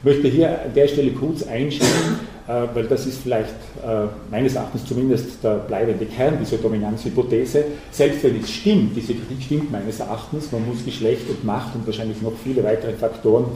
[0.00, 2.18] Ich möchte hier an der Stelle kurz einschieben,
[2.74, 7.64] weil das ist vielleicht äh, meines Erachtens zumindest der bleibende Kern dieser Dominanzhypothese.
[7.90, 11.86] Selbst wenn es stimmt, diese Kritik stimmt meines Erachtens, man muss Geschlecht und Macht und
[11.86, 13.46] wahrscheinlich noch viele weitere Faktoren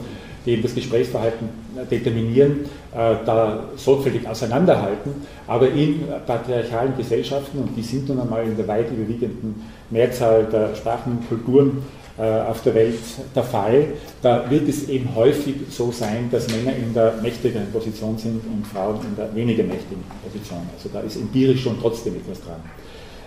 [0.45, 1.49] die eben das Gesprächsverhalten
[1.89, 5.13] determinieren, äh, da sorgfältig auseinanderhalten.
[5.47, 10.75] Aber in patriarchalen Gesellschaften, und die sind nun einmal in der weit überwiegenden Mehrzahl der
[10.75, 12.99] Sprachen und Kulturen äh, auf der Welt
[13.33, 13.87] der Fall,
[14.21, 18.67] da wird es eben häufig so sein, dass Männer in der mächtigeren Position sind und
[18.67, 20.59] Frauen in der weniger mächtigen Position.
[20.75, 22.61] Also da ist empirisch schon trotzdem etwas dran.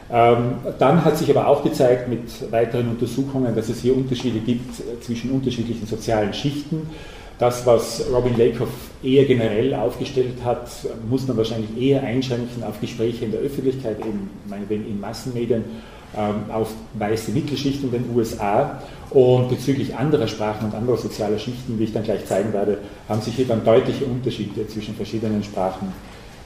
[0.09, 4.79] Ähm, dann hat sich aber auch gezeigt mit weiteren Untersuchungen, dass es hier Unterschiede gibt
[4.79, 6.89] äh, zwischen unterschiedlichen sozialen Schichten.
[7.39, 8.71] Das, was Robin Lakoff
[9.03, 10.69] eher generell aufgestellt hat,
[11.11, 14.31] muss man wahrscheinlich eher einschränken auf Gespräche in der Öffentlichkeit, eben
[14.71, 15.65] in Massenmedien,
[16.53, 18.81] auf weiße Mittelschicht in den USA.
[19.11, 22.79] Und bezüglich anderer Sprachen und anderer sozialer Schichten, wie ich dann gleich zeigen werde,
[23.09, 25.93] haben sich hier dann deutliche Unterschiede zwischen verschiedenen Sprachen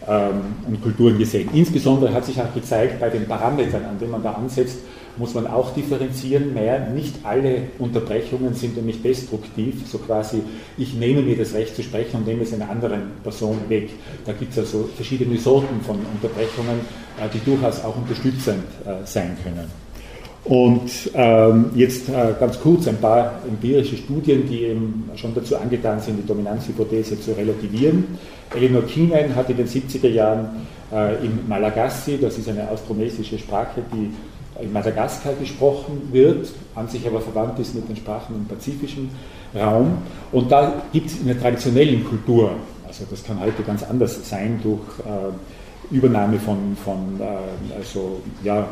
[0.07, 1.49] ähm, und Kulturen gesehen.
[1.55, 4.79] Insbesondere hat sich auch gezeigt, bei den Parametern, an denen man da ansetzt,
[5.21, 6.89] muss man auch differenzieren mehr.
[6.89, 10.43] Nicht alle Unterbrechungen sind nämlich destruktiv, so quasi,
[10.79, 13.91] ich nehme mir das Recht zu sprechen und nehme es einer anderen Person weg.
[14.25, 16.81] Da gibt es also verschiedene Sorten von Unterbrechungen,
[17.21, 19.71] äh, die durchaus auch unterstützend äh, sein können.
[20.45, 26.01] Und ähm, jetzt äh, ganz kurz ein paar empirische Studien, die eben schon dazu angetan
[26.01, 28.19] sind, die Dominanzhypothese zu relativieren.
[28.57, 33.83] Eleanor Keenan hat in den 70er Jahren äh, im Malagasy, das ist eine austronesische Sprache,
[33.93, 34.11] die
[34.63, 39.11] in Madagaskar gesprochen wird, an sich aber verwandt ist mit den Sprachen im pazifischen
[39.55, 39.99] Raum.
[40.33, 42.53] Und da gibt es in der traditionellen Kultur,
[42.87, 48.69] also das kann heute ganz anders sein durch äh, Übernahme von, von äh, also, ja,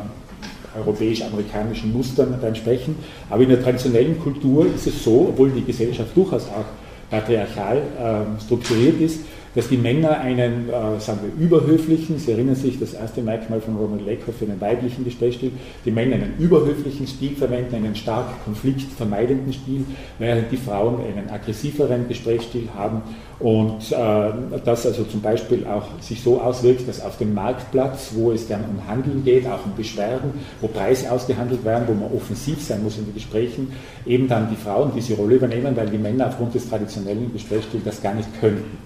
[0.77, 2.95] europäisch-amerikanischen Mustern beim Sprechen.
[3.29, 6.65] Aber in der traditionellen Kultur ist es so, obwohl die Gesellschaft durchaus auch
[7.09, 9.21] patriarchal äh, strukturiert ist,
[9.55, 13.75] dass die Männer einen, äh, sagen wir, überhöflichen, Sie erinnern sich, das erste Merkmal von
[13.75, 15.51] Ronald Lakoff für einen weiblichen Gesprächsstil,
[15.85, 19.85] die Männer einen überhöflichen Stil verwenden, einen stark konfliktvermeidenden Stil,
[20.17, 23.01] während die Frauen einen aggressiveren Gesprächsstil haben
[23.39, 24.31] und äh,
[24.65, 28.65] das also zum Beispiel auch sich so auswirkt, dass auf dem Marktplatz, wo es dann
[28.65, 32.97] um Handeln geht, auch um Beschwerden, wo Preise ausgehandelt werden, wo man offensiv sein muss
[32.97, 33.71] in den Gesprächen,
[34.05, 38.01] eben dann die Frauen diese Rolle übernehmen, weil die Männer aufgrund des traditionellen Gesprächsstils das
[38.01, 38.77] gar nicht könnten.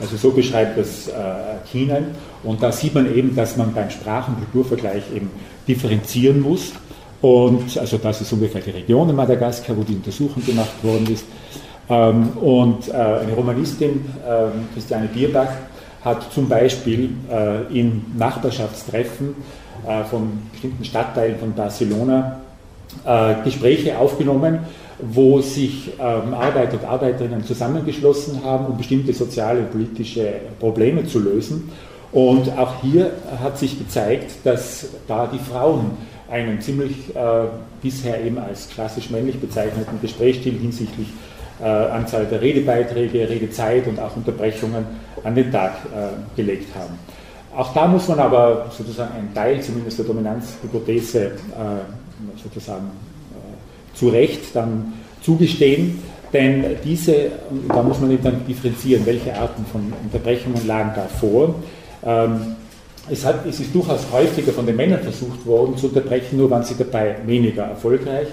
[0.00, 1.12] Also so beschreibt das äh,
[1.70, 2.06] Keenan.
[2.42, 5.30] Und da sieht man eben, dass man beim Sprachen- und Kulturvergleich eben
[5.66, 6.72] differenzieren muss.
[7.20, 11.24] Und also das ist ungefähr die Region in Madagaskar, wo die Untersuchung gemacht worden ist.
[11.88, 15.48] Ähm, und äh, eine Romanistin, äh, Christiane Bierbach,
[16.04, 19.34] hat zum Beispiel äh, in Nachbarschaftstreffen
[20.10, 22.40] von bestimmten Stadtteilen von Barcelona
[23.44, 24.60] Gespräche aufgenommen,
[25.00, 31.18] wo sich ähm, Arbeiter und Arbeiterinnen zusammengeschlossen haben, um bestimmte soziale und politische Probleme zu
[31.18, 31.70] lösen.
[32.12, 33.10] Und auch hier
[33.42, 35.92] hat sich gezeigt, dass da die Frauen
[36.30, 37.46] einen ziemlich äh,
[37.82, 41.08] bisher eben als klassisch männlich bezeichneten Gesprächsstil hinsichtlich
[41.60, 44.84] äh, Anzahl der Redebeiträge, Redezeit und auch Unterbrechungen
[45.22, 46.98] an den Tag äh, gelegt haben.
[47.56, 51.30] Auch da muss man aber sozusagen einen Teil zumindest der Dominanzhypothese äh,
[52.42, 52.90] sozusagen
[53.94, 54.92] zu Recht dann
[55.22, 55.98] zugestehen,
[56.32, 57.30] denn diese,
[57.68, 61.54] da muss man dann differenzieren, welche Arten von Unterbrechungen lagen da vor.
[62.04, 62.56] Ähm,
[63.08, 66.64] es, hat, es, ist durchaus häufiger von den Männern versucht worden zu unterbrechen, nur waren
[66.64, 68.28] sie dabei weniger erfolgreich.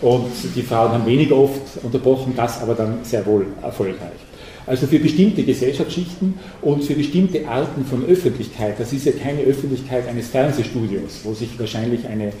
[0.00, 4.10] Und die Frauen haben weniger oft unterbrochen, das aber dann sehr wohl erfolgreich.
[4.66, 10.08] Also für bestimmte Gesellschaftsschichten und für bestimmte Arten von Öffentlichkeit, das ist ja keine Öffentlichkeit
[10.08, 12.32] eines Fernsehstudios, wo sich wahrscheinlich eine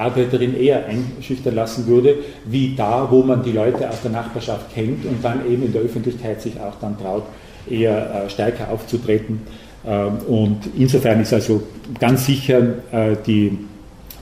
[0.00, 5.04] Arbeiterin eher einschüchtern lassen würde, wie da, wo man die Leute aus der Nachbarschaft kennt
[5.04, 7.24] und dann eben in der Öffentlichkeit sich auch dann traut,
[7.68, 9.40] eher äh, stärker aufzutreten.
[9.86, 11.62] Ähm, und insofern ist also
[11.98, 12.60] ganz sicher
[12.92, 13.56] äh, die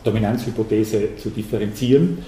[0.04, 2.18] Dominanzhypothese zu differenzieren,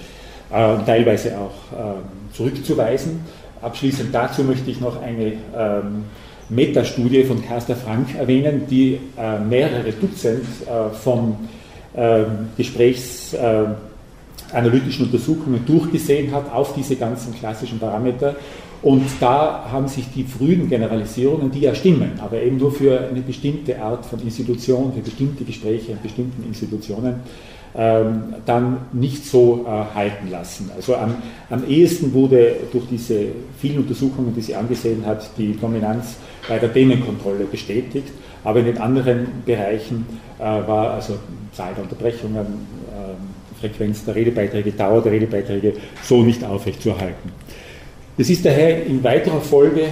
[0.50, 3.20] äh, teilweise auch ähm, zurückzuweisen.
[3.62, 6.04] Abschließend dazu möchte ich noch eine ähm,
[6.48, 8.98] Metastudie von Carsten Frank erwähnen, die
[9.48, 10.44] mehrere Dutzend
[11.00, 11.36] vom
[12.56, 18.36] gesprächsanalytischen Untersuchungen durchgesehen hat auf diese ganzen klassischen Parameter
[18.82, 23.20] und da haben sich die frühen Generalisierungen, die ja stimmen, aber eben nur für eine
[23.20, 27.16] bestimmte Art von Institution, für bestimmte Gespräche in bestimmten Institutionen,
[27.76, 30.70] ähm, dann nicht so äh, halten lassen.
[30.74, 31.16] Also am,
[31.50, 33.26] am ehesten wurde durch diese
[33.60, 36.16] vielen Untersuchungen, die sie angesehen hat, die Dominanz
[36.48, 38.08] bei der Themenkontrolle bestätigt,
[38.44, 40.06] aber in den anderen Bereichen
[40.38, 41.18] äh, war also
[41.52, 47.30] Zahl der Unterbrechungen, äh, Frequenz der Redebeiträge, Dauer der Redebeiträge so nicht aufrechtzuerhalten.
[48.16, 49.88] Es ist daher in weiterer Folge äh,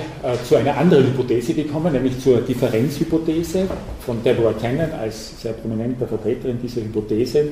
[0.47, 3.67] zu einer anderen Hypothese gekommen, nämlich zur Differenzhypothese
[4.05, 7.49] von Deborah Cannon als sehr prominenter Vertreterin dieser Hypothese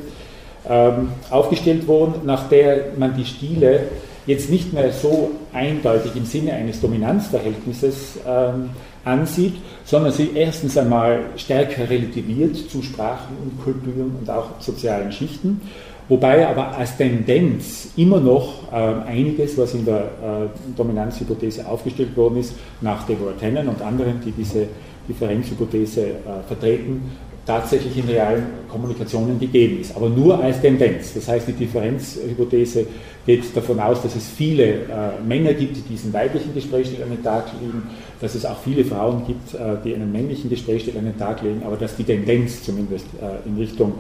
[0.69, 3.85] ähm, aufgestellt worden, nach der man die Stile
[4.27, 8.71] jetzt nicht mehr so eindeutig im Sinne eines Dominanzverhältnisses ähm,
[9.07, 9.55] ansieht,
[9.85, 15.61] sondern sie erstens einmal stärker relativiert zu Sprachen und Kulturen und auch sozialen Schichten.
[16.09, 22.39] Wobei aber als Tendenz immer noch äh, einiges, was in der äh, Dominanzhypothese aufgestellt worden
[22.39, 24.69] ist, nach Deborah Tannen und anderen, die diese
[25.09, 26.13] Differenzhypothese äh,
[26.47, 27.03] vertreten,
[27.47, 31.15] tatsächlich in realen Kommunikationen gegeben ist, aber nur als Tendenz.
[31.15, 32.87] Das heißt, die Differenzhypothese
[33.25, 34.79] geht davon aus, dass es viele äh,
[35.27, 37.85] Männer gibt, die diesen weiblichen Gesprächsstil an den Tag legen,
[38.21, 41.63] dass es auch viele Frauen gibt, äh, die einen männlichen Gesprächsstil an den Tag legen,
[41.65, 43.95] aber dass die Tendenz zumindest äh, in Richtung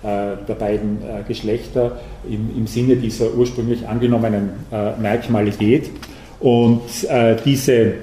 [0.00, 5.90] äh, der beiden äh, Geschlechter im, im, Sinne dieser ursprünglich angenommenen äh, Merkmale geht.
[6.38, 6.82] Und
[7.44, 7.94] diese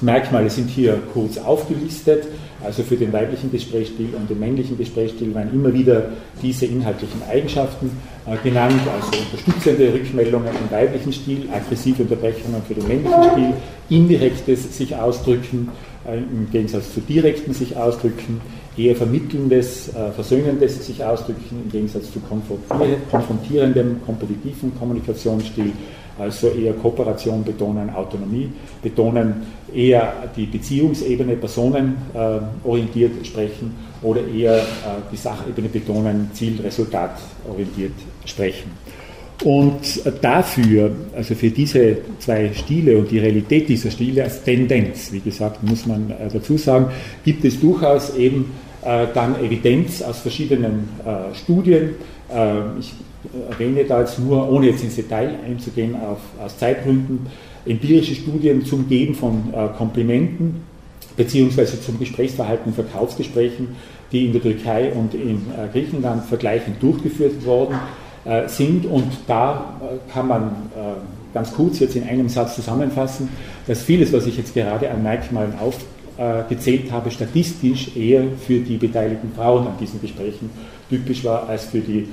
[0.00, 2.24] Merkmale sind hier kurz aufgelistet.
[2.66, 6.10] Also für den weiblichen Gesprächsstil und den männlichen Gesprächsstil werden immer wieder
[6.42, 7.90] diese inhaltlichen Eigenschaften
[8.42, 13.52] genannt, also unterstützende Rückmeldungen im weiblichen Stil, aggressive Unterbrechungen für den männlichen Stil,
[13.88, 15.68] indirektes sich ausdrücken,
[16.04, 18.40] im Gegensatz zu direkten sich ausdrücken,
[18.76, 25.72] eher vermittelndes, äh, versöhnendes sich ausdrücken, im Gegensatz zu konfrontierendem, kompetitiven Kommunikationsstil,
[26.18, 28.50] also eher Kooperation betonen, Autonomie
[28.82, 34.62] betonen, eher die Beziehungsebene, personenorientiert äh, sprechen oder eher äh,
[35.12, 37.92] die Sachebene betonen, zielresultatorientiert
[38.24, 38.70] sprechen.
[39.44, 45.20] Und dafür, also für diese zwei Stile und die Realität dieser Stile als Tendenz, wie
[45.20, 46.86] gesagt, muss man äh, dazu sagen,
[47.22, 48.52] gibt es durchaus eben
[48.82, 51.90] äh, dann Evidenz aus verschiedenen äh, Studien.
[52.32, 52.94] Äh, ich
[53.50, 57.26] erwähne da jetzt nur, ohne jetzt ins Detail einzugehen, auf, aus Zeitgründen,
[57.64, 60.62] empirische Studien zum Geben von Komplimenten
[61.16, 63.68] beziehungsweise zum Gesprächsverhalten in Verkaufsgesprächen,
[64.12, 67.76] die in der Türkei und in Griechenland vergleichend durchgeführt worden
[68.46, 68.86] sind.
[68.86, 69.80] Und da
[70.12, 70.50] kann man
[71.34, 73.28] ganz kurz jetzt in einem Satz zusammenfassen,
[73.66, 75.76] dass vieles, was ich jetzt gerade an Merkmalen auf
[76.18, 80.50] äh, habe, statistisch eher für die beteiligten Frauen an diesen Gesprächen
[80.88, 82.06] typisch war als für die äh,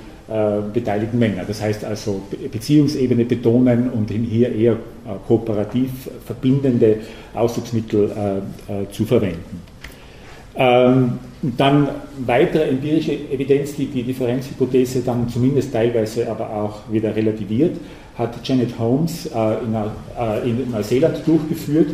[0.74, 1.44] beteiligten Männer.
[1.46, 2.22] Das heißt also
[2.52, 4.78] Beziehungsebene betonen und hier eher äh,
[5.28, 5.90] kooperativ
[6.26, 6.98] verbindende
[7.34, 9.62] Ausdrucksmittel äh, äh, zu verwenden.
[10.56, 11.90] Ähm, dann
[12.26, 17.76] weitere empirische Evidenz, die die Differenzhypothese dann zumindest teilweise aber auch wieder relativiert,
[18.18, 21.88] hat Janet Holmes äh, in, Neuseeland durchgeführt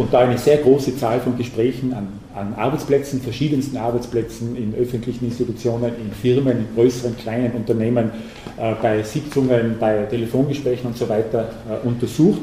[0.00, 5.26] und da eine sehr große Zahl von Gesprächen an, an, Arbeitsplätzen, verschiedensten Arbeitsplätzen, in öffentlichen
[5.26, 8.10] Institutionen, in Firmen, in größeren, kleinen Unternehmen,
[8.56, 12.40] äh, bei Sitzungen, bei Telefongesprächen und so weiter äh, untersucht.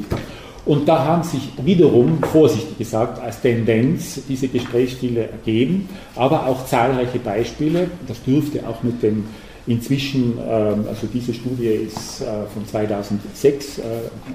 [0.66, 7.18] Und da haben sich wiederum, vorsichtig gesagt, als Tendenz diese Gesprächsstile ergeben, aber auch zahlreiche
[7.18, 7.90] Beispiele.
[8.06, 9.24] Das dürfte auch mit den
[9.66, 13.80] inzwischen, ähm, also diese Studie ist äh, von 2006,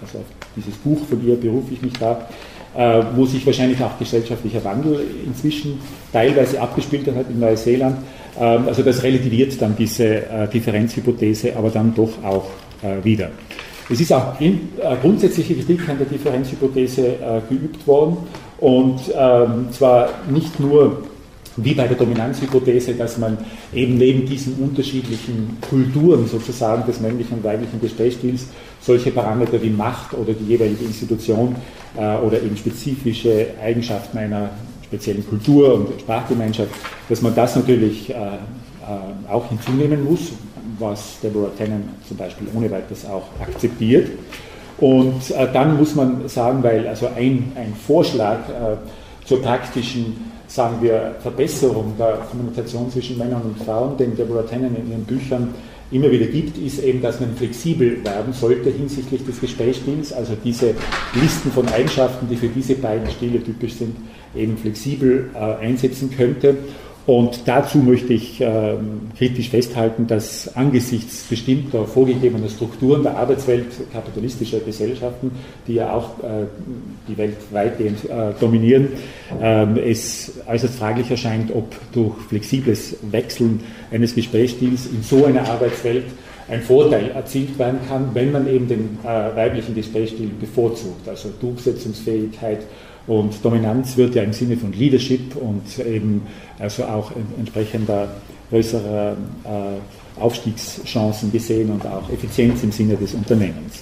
[0.02, 0.20] also
[0.56, 2.53] dieses Buch von ihr berufe ich mich da, äh,
[3.16, 5.80] wo sich wahrscheinlich auch gesellschaftlicher Wandel inzwischen
[6.12, 7.98] teilweise abgespielt hat in Neuseeland.
[8.40, 12.46] Ähm, also das relativiert dann diese äh, Differenzhypothese, aber dann doch auch
[12.82, 13.30] äh, wieder.
[13.90, 14.38] Es ist auch
[15.02, 18.16] grundsätzliche Kritik an der Differenzhypothese geübt worden
[18.62, 21.04] und ähm, zwar nicht nur
[21.58, 23.38] wie bei der Dominanzhypothese, dass man
[23.74, 28.48] eben neben diesen unterschiedlichen Kulturen sozusagen des männlichen und weiblichen Gesprächsstils
[28.82, 31.56] solche Parameter wie Macht oder die jeweilige Institution
[31.96, 34.50] äh, oder eben spezifische Eigenschaften einer
[34.84, 36.72] speziellen Kultur und Sprachgemeinschaft,
[37.10, 40.32] dass man das natürlich äh, äh, auch hinzunehmen muss,
[40.80, 44.10] was Deborah Tannen zum Beispiel ohne weiteres auch akzeptiert.
[44.80, 48.76] Und äh, dann muss man sagen, weil also ein, ein Vorschlag äh,
[49.26, 54.92] zur praktischen sagen wir, Verbesserung der Kommunikation zwischen Männern und Frauen, den Deborah Tannen in
[54.92, 55.56] ihren Büchern
[55.92, 60.76] immer wieder gibt, ist eben, dass man flexibel werden sollte hinsichtlich des Gesprächsstils, also diese
[61.16, 63.96] Listen von Eigenschaften, die für diese beiden Stile typisch sind,
[64.36, 66.56] eben flexibel äh, einsetzen könnte
[67.06, 68.76] und dazu möchte ich äh,
[69.18, 75.32] kritisch festhalten, dass angesichts bestimmter vorgegebener Strukturen der Arbeitswelt kapitalistischer Gesellschaften,
[75.68, 76.46] die ja auch äh,
[77.10, 78.88] die Welt weitgehend äh, dominieren,
[79.42, 83.60] ähm, es äußerst fraglich erscheint, ob durch flexibles Wechseln
[83.92, 86.06] eines Gesprächsstils in so einer Arbeitswelt
[86.48, 92.60] ein Vorteil erzielt werden kann, wenn man eben den äh, weiblichen Gesprächsstil bevorzugt, also Durchsetzungsfähigkeit
[93.08, 96.26] und Dominanz wird ja im Sinne von Leadership und eben
[96.60, 98.08] also auch entsprechender
[98.50, 103.82] größerer äh, Aufstiegschancen gesehen und auch Effizienz im Sinne des Unternehmens.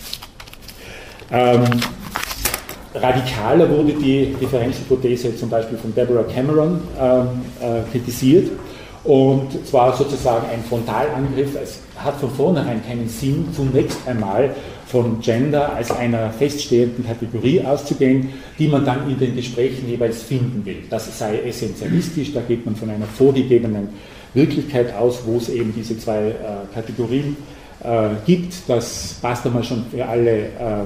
[1.32, 1.64] Ähm,
[2.94, 7.28] radikaler wurde die Differenzhypothese zum Beispiel von Deborah Cameron ähm,
[7.62, 8.50] äh, kritisiert
[9.04, 11.56] und zwar sozusagen ein Frontalangriff.
[11.62, 14.54] Es hat von vornherein keinen Sinn, zunächst einmal
[14.92, 18.30] von Gender als einer feststehenden Kategorie auszugehen,
[18.60, 20.84] die man dann in den Gesprächen jeweils finden will.
[20.90, 23.90] Das sei essentialistisch, da geht man von einer vorgegebenen
[24.34, 26.34] Wirklichkeit aus, wo es eben diese zwei äh,
[26.74, 27.38] Kategorien
[27.84, 28.54] äh, gibt.
[28.68, 30.84] Das passt einmal schon für alle äh,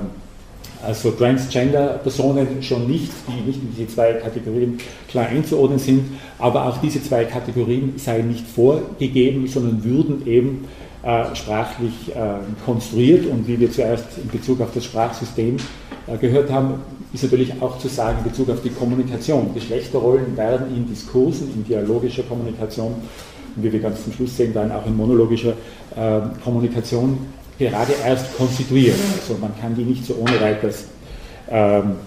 [0.86, 4.78] also Transgender-Personen schon nicht, die nicht in diese zwei Kategorien
[5.10, 6.04] klar einzuordnen sind,
[6.38, 10.66] aber auch diese zwei Kategorien seien nicht vorgegeben, sondern würden eben
[11.36, 15.58] sprachlich äh, konstruiert und wie wir zuerst in Bezug auf das Sprachsystem
[16.08, 16.82] äh, gehört haben,
[17.14, 19.54] ist natürlich auch zu sagen in Bezug auf die Kommunikation.
[19.54, 22.96] Geschlechterrollen werden in Diskursen, in dialogischer Kommunikation
[23.56, 25.54] und wie wir ganz zum Schluss sehen werden, auch in monologischer
[25.96, 27.18] äh, Kommunikation
[27.60, 28.98] gerade erst konstituiert.
[29.22, 30.86] Also man kann die nicht so ohne weiteres
[31.50, 31.98] ähm,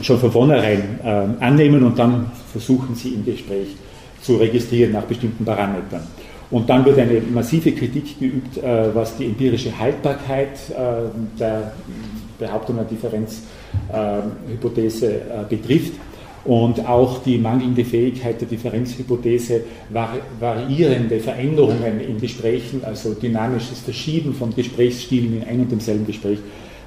[0.00, 3.68] schon von vornherein ähm, annehmen und dann versuchen sie im Gespräch
[4.20, 6.02] zu registrieren nach bestimmten Parametern.
[6.52, 11.08] Und dann wird eine massive Kritik geübt, äh, was die empirische Haltbarkeit äh,
[11.40, 11.72] der
[12.38, 15.94] Behauptung der Differenzhypothese äh, betrifft.
[16.44, 19.60] Und auch die mangelnde Fähigkeit der Differenzhypothese,
[20.40, 26.40] variierende Veränderungen in Gesprächen, also dynamisches Verschieben von Gesprächsstilen in einem und demselben Gespräch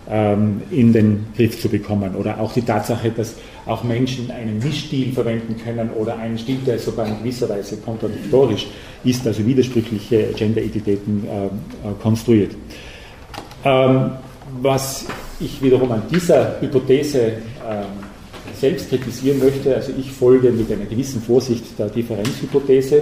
[0.08, 2.16] in den Griff zu bekommen.
[2.16, 3.36] Oder auch die Tatsache, dass
[3.66, 8.68] auch Menschen einen Mischstil verwenden können oder einen Stil, der sogar in gewisser Weise kontradiktorisch
[9.04, 11.50] ist, also widersprüchliche Gender-Identitäten äh, äh,
[12.02, 12.52] konstruiert.
[13.64, 14.12] Ähm,
[14.62, 15.06] was
[15.40, 17.86] ich wiederum an dieser Hypothese ähm,
[18.60, 23.02] selbst kritisieren möchte, also ich folge mit einer gewissen Vorsicht der Differenzhypothese,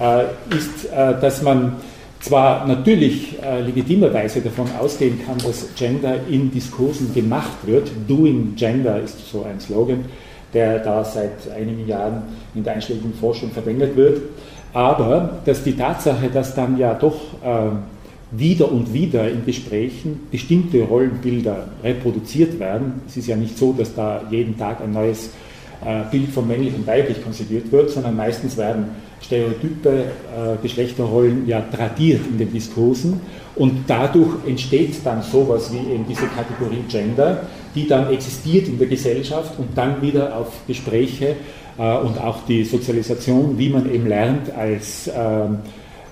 [0.00, 0.22] äh,
[0.56, 1.76] ist, äh, dass man
[2.20, 7.90] zwar natürlich äh, legitimerweise davon ausgehen kann, dass Gender in Diskursen gemacht wird.
[8.06, 10.04] Doing Gender ist so ein Slogan,
[10.52, 12.22] der da seit einigen Jahren
[12.54, 14.20] in der einschlägigen Forschung verwendet wird.
[14.72, 17.70] Aber dass die Tatsache, dass dann ja doch äh,
[18.32, 23.94] wieder und wieder in Gesprächen bestimmte Rollenbilder reproduziert werden, es ist ja nicht so, dass
[23.94, 25.30] da jeden Tag ein neues
[25.84, 28.90] äh, Bild von männlich und weiblich konzipiert wird, sondern meistens werden
[29.20, 33.20] Stereotype, äh, Geschlechterrollen ja tradiert in den Diskursen.
[33.56, 37.42] Und dadurch entsteht dann sowas wie eben diese Kategorie Gender,
[37.74, 41.36] die dann existiert in der Gesellschaft und dann wieder auf Gespräche
[41.78, 45.58] äh, und auch die Sozialisation, wie man eben lernt, als ähm,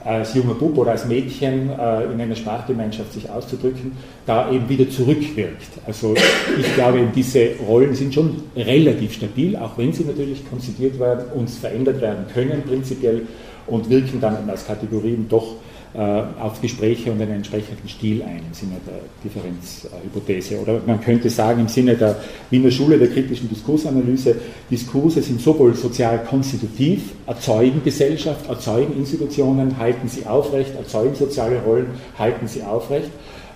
[0.04, 3.92] als junger Bub oder als Mädchen äh, in einer Sprachgemeinschaft sich auszudrücken,
[4.26, 5.68] da eben wieder zurückwirkt.
[5.86, 6.14] Also
[6.58, 11.50] ich glaube, diese Rollen sind schon relativ stabil, auch wenn sie natürlich konzipiert werden und
[11.50, 13.26] verändert werden können prinzipiell
[13.66, 15.56] und wirken dann als Kategorien doch
[15.94, 20.60] auf Gespräche und einen entsprechenden Stil ein im Sinne der Differenzhypothese.
[20.60, 22.16] Oder man könnte sagen, im Sinne der
[22.50, 24.36] Wiener Schule der kritischen Diskursanalyse,
[24.70, 31.86] Diskurse sind sowohl sozial konstitutiv, erzeugen Gesellschaft, erzeugen Institutionen, halten sie aufrecht, erzeugen soziale Rollen,
[32.18, 33.10] halten sie aufrecht,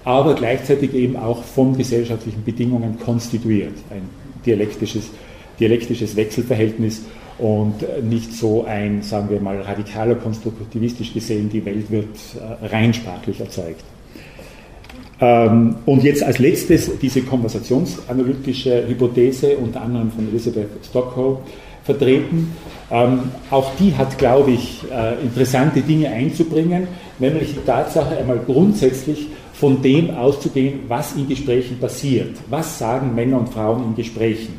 [0.04, 3.74] aber gleichzeitig eben auch von gesellschaftlichen Bedingungen konstituiert.
[3.90, 4.08] Ein
[4.46, 5.10] dialektisches,
[5.60, 7.02] dialektisches Wechselverhältnis
[7.42, 12.06] und nicht so ein, sagen wir mal, radikaler konstruktivistisch gesehen, die Welt wird
[12.62, 13.82] äh, rein sprachlich erzeugt.
[15.20, 21.38] Ähm, und jetzt als letztes diese konversationsanalytische Hypothese, unter anderem von Elizabeth Stockholm,
[21.82, 22.52] vertreten.
[22.92, 23.20] Ähm,
[23.50, 26.86] auch die hat, glaube ich, äh, interessante Dinge einzubringen,
[27.18, 32.36] nämlich die Tatsache, einmal grundsätzlich von dem auszugehen, was in Gesprächen passiert.
[32.48, 34.54] Was sagen Männer und Frauen in Gesprächen?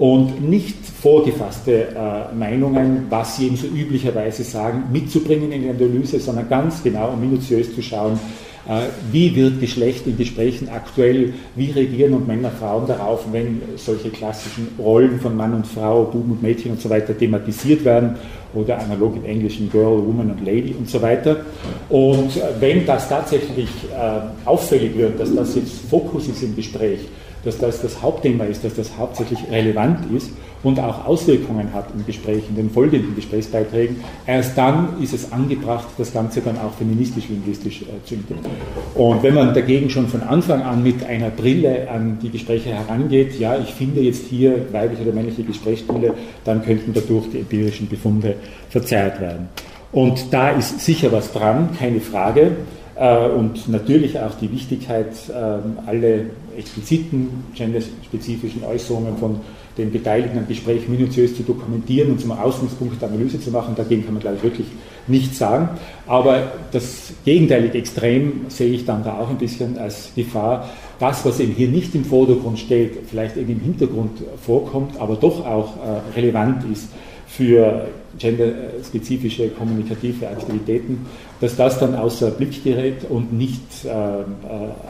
[0.00, 6.18] Und nicht vorgefasste äh, Meinungen, was sie eben so üblicherweise sagen, mitzubringen in die Analyse,
[6.18, 8.18] sondern ganz genau und minutiös zu schauen,
[8.66, 14.08] äh, wie wird Geschlecht in Gesprächen aktuell, wie reagieren und Männer, Frauen darauf, wenn solche
[14.08, 18.16] klassischen Rollen von Mann und Frau, Buben und Mädchen und so weiter thematisiert werden
[18.54, 21.44] oder analog im Englischen Girl, Woman und Lady und so weiter.
[21.90, 27.00] Und äh, wenn das tatsächlich äh, auffällig wird, dass das jetzt Fokus ist im Gespräch,
[27.44, 30.30] dass das das Hauptthema ist, dass das hauptsächlich relevant ist
[30.62, 33.96] und auch Auswirkungen hat im Gespräch, in den folgenden Gesprächsbeiträgen.
[34.26, 38.56] Erst dann ist es angebracht, das Ganze dann auch feministisch-linguistisch äh, zu interpretieren.
[38.94, 43.38] Und wenn man dagegen schon von Anfang an mit einer Brille an die Gespräche herangeht,
[43.38, 46.14] ja, ich finde jetzt hier weibliche oder männliche Gesprächsstile,
[46.44, 48.34] dann könnten dadurch die empirischen Befunde
[48.68, 49.48] verzerrt werden.
[49.92, 52.52] Und da ist sicher was dran, keine Frage.
[53.00, 56.26] Äh, und natürlich auch die Wichtigkeit, ähm, alle
[56.56, 59.40] expliziten genderspezifischen Äußerungen von
[59.78, 63.74] den Beteiligten am Gespräch minutiös zu dokumentieren und zum Ausgangspunkt der Analyse zu machen.
[63.74, 64.66] Dagegen kann man, glaube ich, wirklich
[65.06, 65.70] nichts sagen.
[66.06, 70.68] Aber das gegenteilige Extrem sehe ich dann da auch ein bisschen als Gefahr.
[70.98, 75.46] Das, was eben hier nicht im Vordergrund steht, vielleicht eben im Hintergrund vorkommt, aber doch
[75.46, 76.90] auch äh, relevant ist
[77.26, 77.86] für
[78.20, 81.06] genderspezifische kommunikative Aktivitäten,
[81.40, 84.24] dass das dann außer Blick gerät und nicht äh, äh,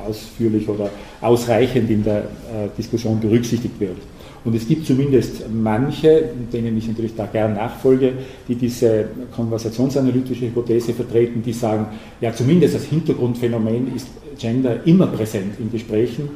[0.07, 3.97] ausführlich oder ausreichend in der äh, Diskussion berücksichtigt wird.
[4.45, 8.15] Und es gibt zumindest manche, denen ich natürlich da gern nachfolge,
[8.49, 9.05] die diese
[9.35, 11.87] konversationsanalytische Hypothese vertreten, die sagen,
[12.21, 14.09] ja zumindest als Hintergrundphänomen ist
[14.39, 16.31] Gender immer präsent in Gesprächen.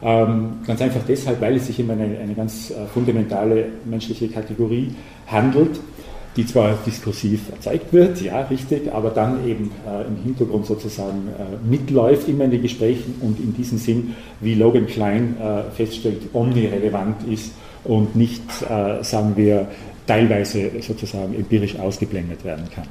[0.00, 4.90] Ähm, ganz einfach deshalb, weil es sich um eine, eine ganz äh, fundamentale menschliche Kategorie
[5.26, 5.80] handelt
[6.36, 11.68] die zwar diskursiv erzeugt wird, ja, richtig, aber dann eben äh, im Hintergrund sozusagen äh,
[11.68, 17.26] mitläuft immer in den Gesprächen und in diesem Sinn, wie Logan Klein äh, feststellt, omnirelevant
[17.28, 17.52] ist
[17.84, 19.66] und nicht, äh, sagen wir,
[20.06, 22.86] teilweise sozusagen empirisch ausgeblendet werden kann.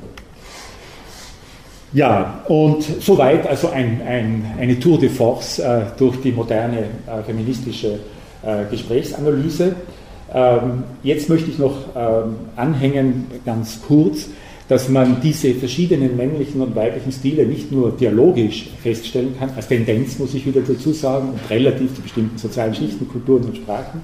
[1.94, 7.24] Ja, und soweit also ein, ein, eine Tour de force äh, durch die moderne äh,
[7.26, 8.00] feministische
[8.70, 9.76] Gesprächsanalyse.
[10.38, 14.30] Ähm, jetzt möchte ich noch ähm, anhängen, ganz kurz,
[14.68, 20.20] dass man diese verschiedenen männlichen und weiblichen Stile nicht nur dialogisch feststellen kann, als Tendenz
[20.20, 24.02] muss ich wieder dazu sagen, und relativ zu bestimmten sozialen Schichten, Kulturen und Sprachen,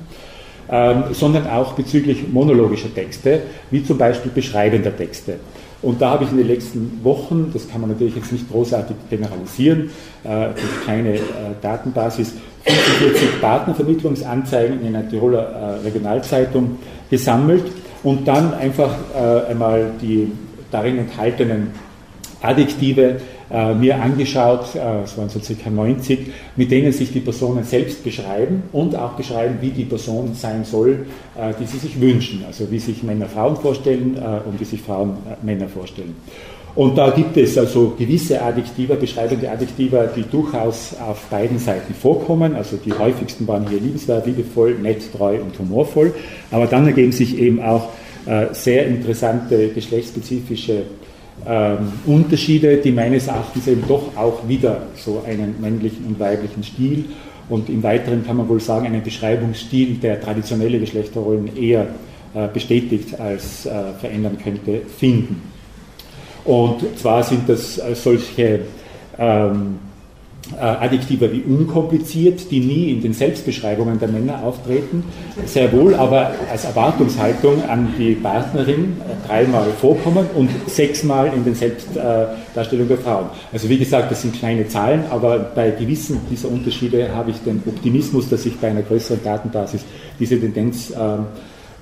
[0.72, 5.36] ähm, sondern auch bezüglich monologischer Texte, wie zum Beispiel beschreibender Texte.
[5.84, 8.96] Und da habe ich in den letzten Wochen, das kann man natürlich jetzt nicht großartig
[9.10, 9.92] generalisieren,
[10.24, 10.48] äh,
[10.86, 11.20] keine äh,
[11.62, 16.78] Datenbasis, 45 Partnervermittlungsanzeigen in einer Tiroler äh, Regionalzeitung
[17.10, 17.66] gesammelt
[18.02, 20.32] und dann einfach äh, einmal die
[20.72, 21.72] darin enthaltenen
[22.44, 28.04] Adjektive äh, mir angeschaut, äh, waren so circa 90, mit denen sich die Personen selbst
[28.04, 32.44] beschreiben und auch beschreiben, wie die Person sein soll, äh, die sie sich wünschen.
[32.46, 36.16] Also wie sich Männer Frauen vorstellen äh, und wie sich Frauen Männer vorstellen.
[36.76, 42.56] Und da gibt es also gewisse Adjektiva, beschreibende Adjektiva, die durchaus auf beiden Seiten vorkommen.
[42.56, 46.14] Also die häufigsten waren hier liebenswert, liebevoll, nett, treu und humorvoll.
[46.50, 47.90] Aber dann ergeben sich eben auch
[48.26, 50.84] äh, sehr interessante geschlechtsspezifische
[51.46, 57.06] ähm, Unterschiede, die meines Erachtens eben doch auch wieder so einen männlichen und weiblichen Stil
[57.50, 61.88] und im Weiteren kann man wohl sagen, einen Beschreibungsstil, der traditionelle Geschlechterrollen eher
[62.34, 65.42] äh, bestätigt als äh, verändern könnte, finden.
[66.46, 68.62] Und zwar sind das äh, solche
[69.18, 69.78] ähm,
[70.52, 75.06] äh, Adjektiva wie unkompliziert, die nie in den Selbstbeschreibungen der Männer auftreten,
[75.46, 82.90] sehr wohl aber als Erwartungshaltung an die Partnerin dreimal vorkommen und sechsmal in den Selbstdarstellungen
[82.90, 83.28] der Frauen.
[83.54, 87.64] Also wie gesagt, das sind kleine Zahlen, aber bei gewissen dieser Unterschiede habe ich den
[87.66, 89.86] Optimismus, dass sich bei einer größeren Datenbasis
[90.20, 90.96] diese Tendenz äh,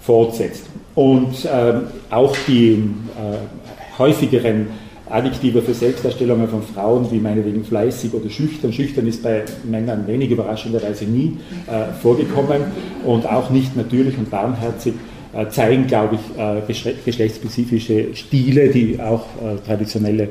[0.01, 0.66] fortsetzt.
[0.93, 1.74] Und äh,
[2.09, 4.68] auch die äh, häufigeren
[5.12, 8.72] Adjektive für Selbstdarstellungen von Frauen, wie meinetwegen fleißig oder schüchtern.
[8.72, 11.38] Schüchtern ist bei Männern wenig überraschenderweise nie
[11.68, 12.62] äh, vorgekommen
[13.05, 14.93] und auch nicht natürlich und warmherzig
[15.34, 16.62] äh, zeigen, glaube ich, äh,
[17.05, 20.30] geschlechtsspezifische Stile, die auch äh, traditionelle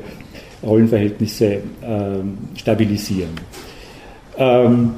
[0.63, 3.31] Rollenverhältnisse ähm, stabilisieren.
[4.37, 4.91] Ähm,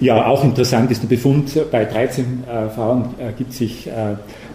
[0.00, 3.88] ja, auch interessant ist der Befund, bei 13 äh, Frauen gibt sich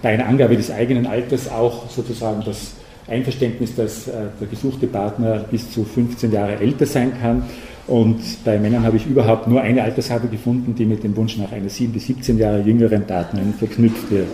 [0.02, 2.77] bei einer Angabe des eigenen Alters auch sozusagen das
[3.08, 7.44] Einverständnis, dass äh, der gesuchte Partner bis zu 15 Jahre älter sein kann.
[7.88, 11.52] Und bei Männern habe ich überhaupt nur eine Altershabe gefunden, die mit dem Wunsch nach
[11.52, 14.28] einer 7 bis 17 Jahre jüngeren Partnerin verknüpft wird.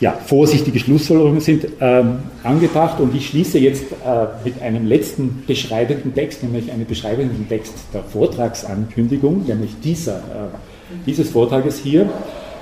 [0.00, 6.12] Ja, vorsichtige Schlussfolgerungen sind ähm, angebracht und ich schließe jetzt äh, mit einem letzten beschreibenden
[6.14, 12.10] Text, nämlich einem beschreibenden Text der Vortragsankündigung, nämlich dieser, äh, dieses Vortrages hier.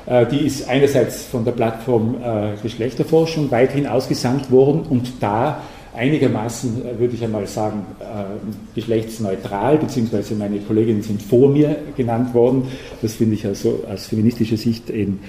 [0.07, 5.63] Äh, die ist einerseits von der Plattform äh, Geschlechterforschung weithin ausgesandt worden und da
[5.95, 7.87] einigermaßen, äh, würde ich einmal sagen,
[8.75, 12.69] geschlechtsneutral, beziehungsweise meine Kolleginnen sind vor mir genannt worden.
[13.01, 15.21] Das finde ich also aus feministischer Sicht eben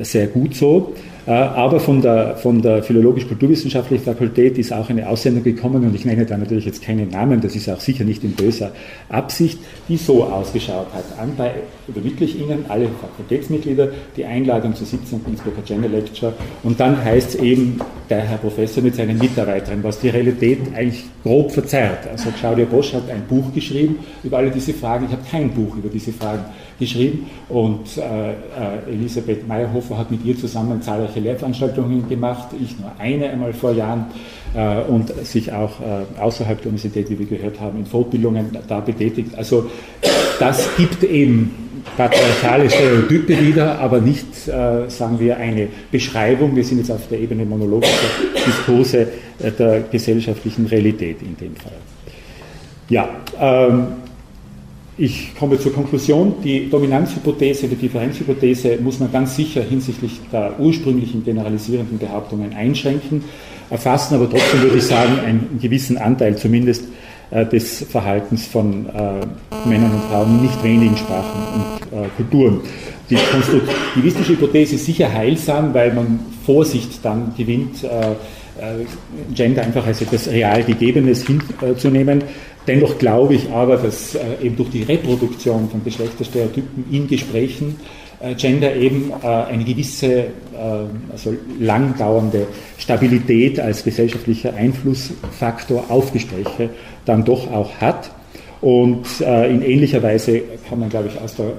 [0.00, 0.94] sehr gut so.
[1.26, 6.26] Aber von der, von der Philologisch-Kulturwissenschaftlichen Fakultät ist auch eine Aussendung gekommen und ich nenne
[6.26, 8.72] da natürlich jetzt keinen Namen, das ist auch sicher nicht in böser
[9.08, 9.58] Absicht,
[9.88, 11.04] die so ausgeschaut hat.
[11.20, 11.52] Anbei
[11.86, 15.20] übermittle ich Ihnen alle Fakultätsmitglieder die Einladung zur 17.
[15.28, 16.32] Innsbrucker Gender Lecture
[16.64, 21.04] und dann heißt es eben, der Herr Professor mit seinen Mitarbeitern, was die Realität eigentlich
[21.22, 22.08] grob verzerrt.
[22.10, 25.76] Also Claudia Bosch hat ein Buch geschrieben über alle diese Fragen, ich habe kein Buch
[25.76, 26.44] über diese Fragen
[26.78, 28.34] geschrieben und äh, äh,
[28.92, 34.06] Elisabeth Meyerhofer hat mit ihr zusammen zahlreiche Lehrveranstaltungen gemacht, ich nur eine einmal vor Jahren
[34.54, 38.80] äh, und sich auch äh, außerhalb der Universität, wie wir gehört haben, in Fortbildungen da
[38.80, 39.34] betätigt.
[39.36, 39.70] Also
[40.38, 46.54] das gibt eben patriarchale Stereotype wieder, aber nicht, äh, sagen wir, eine Beschreibung.
[46.56, 48.08] Wir sind jetzt auf der Ebene monologischer
[48.46, 49.08] Diskurse
[49.38, 51.72] äh, der gesellschaftlichen Realität in dem Fall.
[52.88, 53.08] Ja,
[53.40, 53.86] ähm,
[54.98, 61.24] ich komme zur Konklusion, die Dominanzhypothese, die Differenzhypothese muss man ganz sicher hinsichtlich der ursprünglichen
[61.24, 63.24] generalisierenden Behauptungen einschränken,
[63.70, 66.84] erfassen aber trotzdem, würde ich sagen, einen gewissen Anteil zumindest
[67.30, 72.60] äh, des Verhaltens von äh, Männern und Frauen in nicht wenigen Sprachen und äh, Kulturen.
[73.08, 77.88] Die konstruktivistische Hypothese ist sicher heilsam, weil man Vorsicht dann gewinnt, äh,
[79.34, 82.22] Gender einfach als etwas real Gegebenes hinzunehmen.
[82.66, 87.76] Dennoch glaube ich aber, dass äh, eben durch die Reproduktion von Geschlechterstereotypen in Gesprächen
[88.20, 90.26] äh, Gender eben eine gewisse,
[91.10, 92.46] also langdauernde
[92.78, 96.70] Stabilität als gesellschaftlicher Einflussfaktor auf Gespräche
[97.04, 98.12] dann doch auch hat.
[98.60, 101.52] Und in ähnlicher Weise kann man, glaube ich, aus der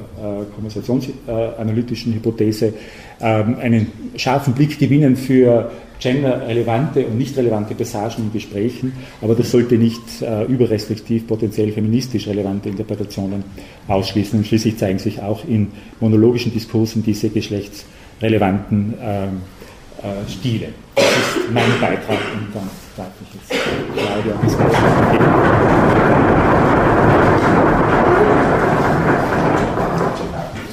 [0.56, 2.74] konversationsanalytischen Hypothese
[3.20, 5.70] ähm, einen scharfen Blick gewinnen für
[6.04, 8.92] genderrelevante und nicht relevante Passagen in Gesprächen,
[9.22, 13.46] aber das sollte nicht äh, überrestriktiv potenziell feministisch relevante Interpretationen
[13.88, 14.40] ausschließen.
[14.40, 19.30] Und schließlich zeigen sich auch in monologischen Diskursen diese geschlechtsrelevanten äh, äh,
[20.30, 20.68] Stile.
[20.96, 23.50] Das ist mein Beitrag und dann darf ich jetzt
[23.96, 24.56] Claudia das.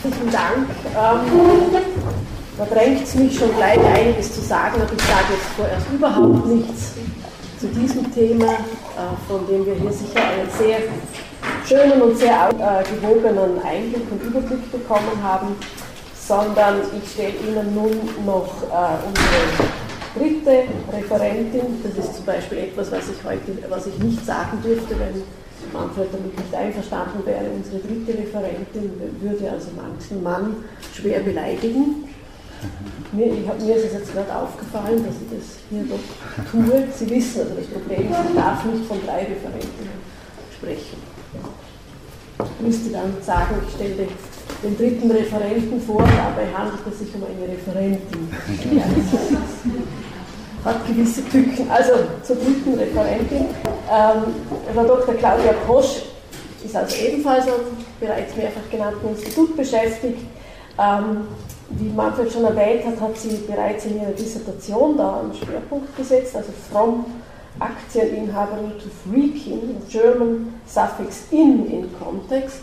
[0.03, 0.69] Vielen Dank.
[0.97, 1.60] Ähm,
[2.61, 6.47] da drängt es mich schon gleich einiges zu sagen, aber ich sage jetzt vorerst überhaupt
[6.47, 6.93] nichts
[7.59, 10.79] zu diesem Thema, äh, von dem wir hier sicher einen sehr
[11.67, 15.57] schönen und sehr äh, gewogenen Einblick und Überblick bekommen haben,
[16.15, 17.93] sondern ich stelle Ihnen nun
[18.27, 21.83] noch äh, unsere dritte Referentin.
[21.83, 25.23] Das ist zum Beispiel etwas, was ich heute, was ich nicht sagen dürfte, wenn
[25.73, 27.45] Manfred damit nicht einverstanden wäre.
[27.57, 30.57] Unsere dritte Referentin würde also manchen Mann
[30.93, 32.10] schwer beleidigen.
[33.13, 35.99] Mir, ich hab, mir ist es jetzt gerade aufgefallen, dass ich das hier doch
[36.51, 36.87] tue.
[36.97, 39.89] Sie wissen also das Problem ich darf nicht von drei Referenten
[40.57, 40.99] sprechen.
[42.39, 44.09] Ich müsste dann sagen, ich stelle den,
[44.63, 48.31] den dritten Referenten vor, dabei handelt es sich um eine Referentin.
[50.65, 51.71] Hat gewisse Tücken.
[51.71, 51.93] Also
[52.23, 53.47] zur dritten Referentin.
[53.91, 54.23] Ähm,
[54.75, 55.15] Frau Dr.
[55.15, 56.03] Claudia Kosch
[56.65, 57.61] ist also ebenfalls am
[57.99, 60.19] bereits mehrfach genannten Institut beschäftigt.
[60.79, 61.27] Ähm,
[61.71, 66.35] wie Manfred schon erwähnt hat, hat sie bereits in ihrer Dissertation da einen Schwerpunkt gesetzt,
[66.35, 67.05] also From
[67.59, 72.61] Aktieninhaberin to freaking, German suffix in in Kontext,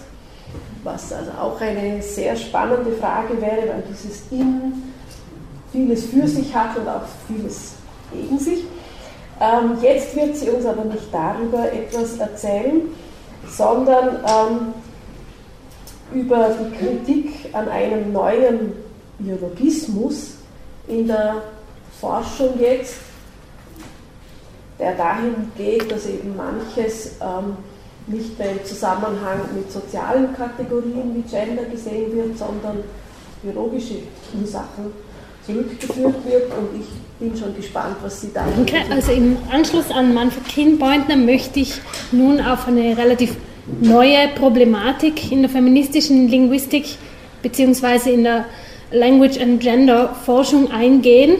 [0.83, 4.73] was also auch eine sehr spannende Frage wäre, weil dieses in
[5.71, 7.73] vieles für sich hat und auch vieles
[8.11, 8.63] gegen sich.
[9.39, 12.81] Ähm, jetzt wird sie uns aber nicht darüber etwas erzählen,
[13.47, 14.73] sondern ähm,
[16.13, 18.86] über die Kritik an einem neuen
[19.19, 20.35] Biologismus
[20.87, 21.41] in der
[21.99, 22.95] Forschung jetzt,
[24.79, 27.57] der dahin geht, dass eben manches ähm,
[28.05, 32.83] nicht mehr im Zusammenhang mit sozialen Kategorien wie Gender gesehen wird, sondern
[33.41, 33.95] biologische
[34.39, 34.91] Ursachen
[35.45, 36.87] zurückgeführt wird und ich
[37.19, 41.81] bin schon gespannt, was Sie da Okay, also im Anschluss an Manfred Kienbeutner möchte ich
[42.11, 43.35] nun auf eine relativ
[43.81, 46.85] neue Problematik in der feministischen Linguistik
[47.41, 48.13] bzw.
[48.13, 48.45] in der
[48.91, 51.37] Language and Gender Forschung eingehen,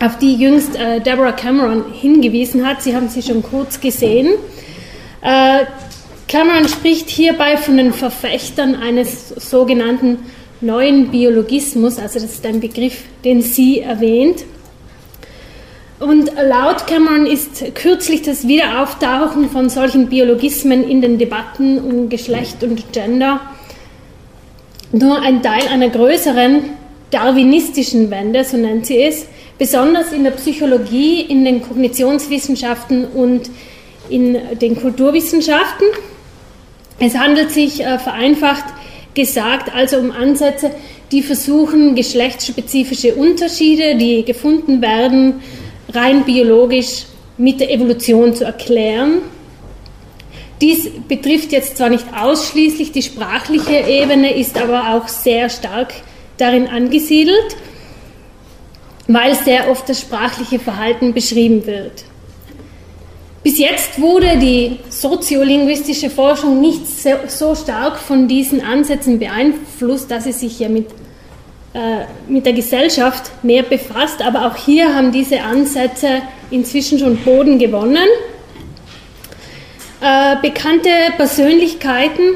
[0.00, 2.82] auf die jüngst äh, Deborah Cameron hingewiesen hat.
[2.82, 4.34] Sie haben sie schon kurz gesehen.
[5.20, 5.64] Äh,
[6.28, 10.18] Cameron spricht hierbei von den Verfechtern eines sogenannten
[10.62, 14.44] neuen Biologismus, also das ist ein Begriff, den sie erwähnt.
[15.98, 22.64] Und laut Cameron ist kürzlich das Wiederauftauchen von solchen Biologismen in den Debatten um Geschlecht
[22.64, 23.40] und Gender
[24.92, 26.62] nur ein Teil einer größeren
[27.10, 29.26] darwinistischen Wende, so nennt sie es,
[29.58, 33.50] besonders in der Psychologie, in den Kognitionswissenschaften und
[34.08, 35.86] in den Kulturwissenschaften.
[36.98, 38.64] Es handelt sich äh, vereinfacht
[39.14, 40.70] gesagt, also um Ansätze,
[41.10, 45.42] die versuchen, geschlechtsspezifische Unterschiede, die gefunden werden,
[45.92, 47.04] rein biologisch
[47.36, 49.18] mit der Evolution zu erklären.
[50.62, 55.92] Dies betrifft jetzt zwar nicht ausschließlich die sprachliche Ebene, ist aber auch sehr stark
[56.38, 57.56] darin angesiedelt,
[59.08, 62.04] weil sehr oft das sprachliche Verhalten beschrieben wird.
[63.42, 66.82] Bis jetzt wurde die soziolinguistische Forschung nicht
[67.28, 70.86] so stark von diesen Ansätzen beeinflusst, dass sie sich ja mit
[71.74, 77.58] äh, mit der Gesellschaft mehr befasst, aber auch hier haben diese Ansätze inzwischen schon Boden
[77.58, 78.06] gewonnen.
[80.02, 82.34] Äh, bekannte Persönlichkeiten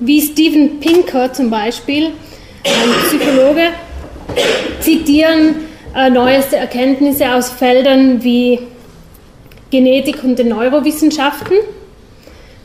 [0.00, 3.68] wie Steven Pinker zum Beispiel, ein Psychologe,
[4.80, 8.58] zitieren äh, neueste Erkenntnisse aus Feldern wie
[9.70, 11.56] Genetik und den Neurowissenschaften,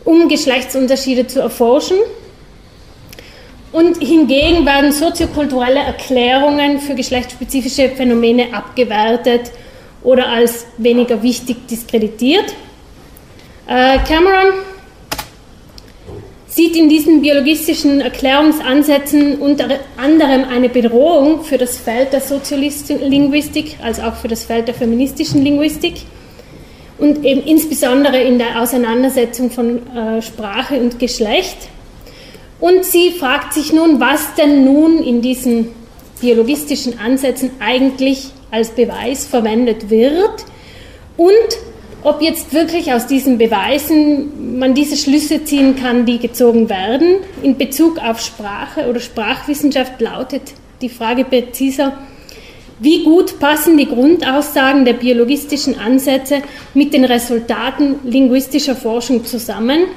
[0.04, 1.98] um Geschlechtsunterschiede zu erforschen.
[3.72, 9.52] Und hingegen werden soziokulturelle Erklärungen für geschlechtsspezifische Phänomene abgewertet
[10.02, 12.52] oder als weniger wichtig diskreditiert.
[13.70, 14.66] Äh, Cameron
[16.48, 24.00] sieht in diesen biologistischen Erklärungsansätzen unter anderem eine Bedrohung für das Feld der Soziolinguistik, als
[24.00, 26.02] auch für das Feld der feministischen Linguistik
[26.98, 31.70] und eben insbesondere in der Auseinandersetzung von äh, Sprache und Geschlecht.
[32.60, 35.68] Und sie fragt sich nun, was denn nun in diesen
[36.20, 40.44] biologistischen Ansätzen eigentlich als Beweis verwendet wird
[41.18, 41.60] und
[42.04, 47.18] ob jetzt wirklich aus diesen Beweisen man diese Schlüsse ziehen kann, die gezogen werden.
[47.44, 51.98] In Bezug auf Sprache oder Sprachwissenschaft lautet die Frage präziser,
[52.80, 56.42] wie gut passen die Grundaussagen der biologistischen Ansätze
[56.74, 59.88] mit den Resultaten linguistischer Forschung zusammen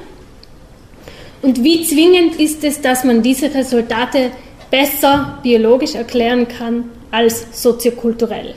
[1.43, 4.31] und wie zwingend ist es, dass man diese Resultate
[4.71, 8.55] besser biologisch erklären kann als soziokulturell?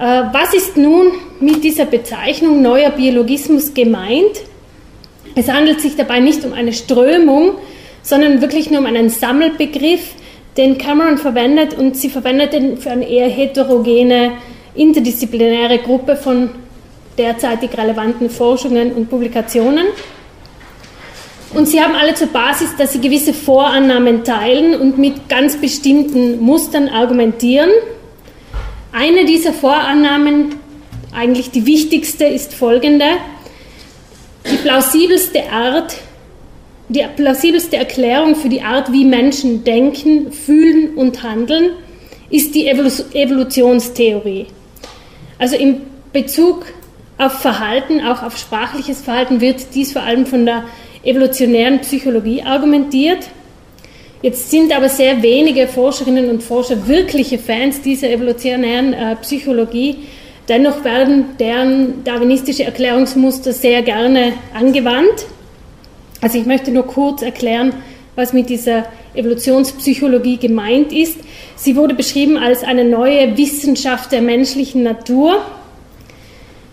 [0.00, 4.40] Äh, was ist nun mit dieser Bezeichnung neuer Biologismus gemeint?
[5.34, 7.56] Es handelt sich dabei nicht um eine Strömung,
[8.02, 10.14] sondern wirklich nur um einen Sammelbegriff,
[10.56, 14.32] den Cameron verwendet und sie verwendet ihn für eine eher heterogene,
[14.74, 16.48] interdisziplinäre Gruppe von
[17.18, 19.86] derzeitig relevanten Forschungen und Publikationen.
[21.52, 26.40] Und sie haben alle zur Basis, dass sie gewisse Vorannahmen teilen und mit ganz bestimmten
[26.40, 27.70] Mustern argumentieren.
[28.92, 30.56] Eine dieser Vorannahmen,
[31.12, 33.06] eigentlich die wichtigste, ist folgende.
[34.50, 35.94] Die plausibelste Art,
[36.88, 41.70] die plausibelste Erklärung für die Art, wie Menschen denken, fühlen und handeln,
[42.30, 44.46] ist die Evolutionstheorie.
[45.38, 45.82] Also in
[46.12, 46.66] Bezug
[47.16, 50.64] auf Verhalten, auch auf sprachliches Verhalten, wird dies vor allem von der
[51.04, 53.28] evolutionären Psychologie argumentiert.
[54.22, 59.96] Jetzt sind aber sehr wenige Forscherinnen und Forscher wirkliche Fans dieser evolutionären äh, Psychologie.
[60.48, 65.26] Dennoch werden deren darwinistische Erklärungsmuster sehr gerne angewandt.
[66.20, 67.72] Also ich möchte nur kurz erklären,
[68.14, 71.16] was mit dieser Evolutionspsychologie gemeint ist.
[71.56, 75.40] Sie wurde beschrieben als eine neue Wissenschaft der menschlichen Natur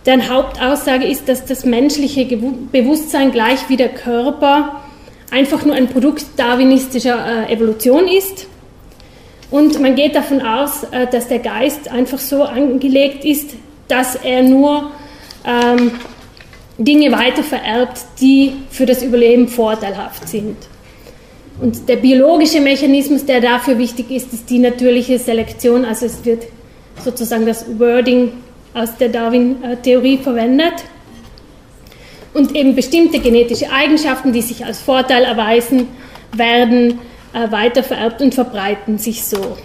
[0.08, 2.24] deren Hauptaussage ist, dass das menschliche
[2.72, 4.80] Bewusstsein gleich wie der Körper
[5.30, 8.46] einfach nur ein Produkt darwinistischer äh, Evolution ist.
[9.50, 13.54] Und man geht davon aus, äh, dass der Geist einfach so angelegt ist,
[13.88, 14.90] dass er nur
[15.44, 15.92] ähm,
[16.76, 20.56] Dinge weitervererbt, die für das Überleben vorteilhaft sind.
[21.60, 25.84] Und der biologische Mechanismus, der dafür wichtig ist, ist die natürliche Selektion.
[25.84, 26.44] Also es wird
[27.04, 28.32] sozusagen das Wording
[28.74, 30.74] aus der Darwin-Theorie verwendet.
[32.34, 35.88] Und eben bestimmte genetische Eigenschaften, die sich als Vorteil erweisen,
[36.32, 37.00] werden
[37.32, 39.56] äh, weitervererbt und verbreiten sich so.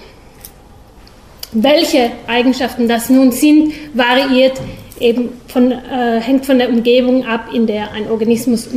[1.51, 4.59] Welche Eigenschaften das nun sind, variiert
[4.99, 8.68] eben von, äh, hängt von der Umgebung ab, in der ein Organismus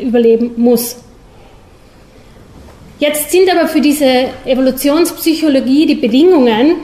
[0.00, 0.96] überleben muss.
[2.98, 6.76] Jetzt sind aber für diese Evolutionspsychologie die Bedingungen,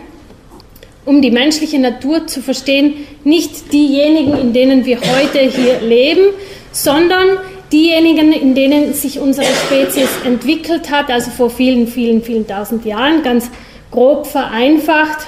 [1.07, 2.95] um die menschliche Natur zu verstehen,
[3.25, 6.35] nicht diejenigen, in denen wir heute hier leben,
[6.73, 7.39] sondern
[7.73, 13.23] diejenigen, in denen sich unsere Spezies entwickelt hat, also vor vielen, vielen, vielen tausend Jahren,
[13.23, 13.51] ganz
[13.91, 15.27] grob vereinfacht,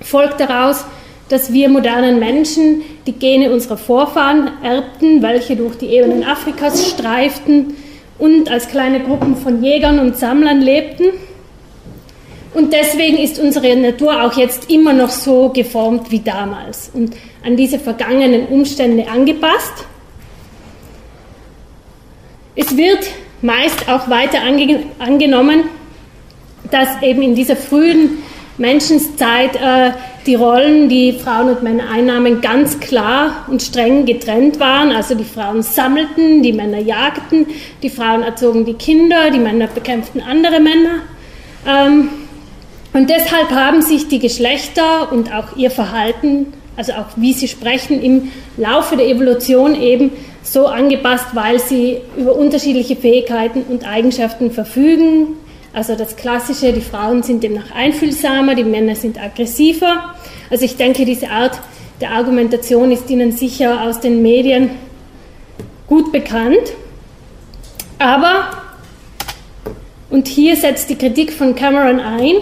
[0.00, 0.84] folgt daraus,
[1.28, 7.76] dass wir modernen Menschen die Gene unserer Vorfahren erbten, welche durch die Ebenen Afrikas streiften
[8.18, 11.04] und als kleine Gruppen von Jägern und Sammlern lebten.
[12.52, 17.56] Und deswegen ist unsere Natur auch jetzt immer noch so geformt wie damals und an
[17.56, 19.86] diese vergangenen Umstände angepasst.
[22.56, 23.06] Es wird
[23.40, 25.64] meist auch weiter ange angenommen,
[26.70, 28.18] dass eben in dieser frühen
[28.58, 29.92] Menschenszeit äh,
[30.26, 34.92] die Rollen, die Frauen und Männer einnahmen, ganz klar und streng getrennt waren.
[34.92, 37.46] Also die Frauen sammelten, die Männer jagten,
[37.82, 41.00] die Frauen erzogen die Kinder, die Männer bekämpften andere Männer.
[41.66, 42.10] Ähm,
[42.92, 48.02] und deshalb haben sich die Geschlechter und auch ihr Verhalten, also auch wie sie sprechen,
[48.02, 50.10] im Laufe der Evolution eben
[50.42, 55.36] so angepasst, weil sie über unterschiedliche Fähigkeiten und Eigenschaften verfügen.
[55.72, 60.14] Also das Klassische, die Frauen sind demnach einfühlsamer, die Männer sind aggressiver.
[60.50, 61.60] Also ich denke, diese Art
[62.00, 64.70] der Argumentation ist Ihnen sicher aus den Medien
[65.86, 66.72] gut bekannt.
[67.98, 68.50] Aber,
[70.08, 72.36] und hier setzt die Kritik von Cameron ein,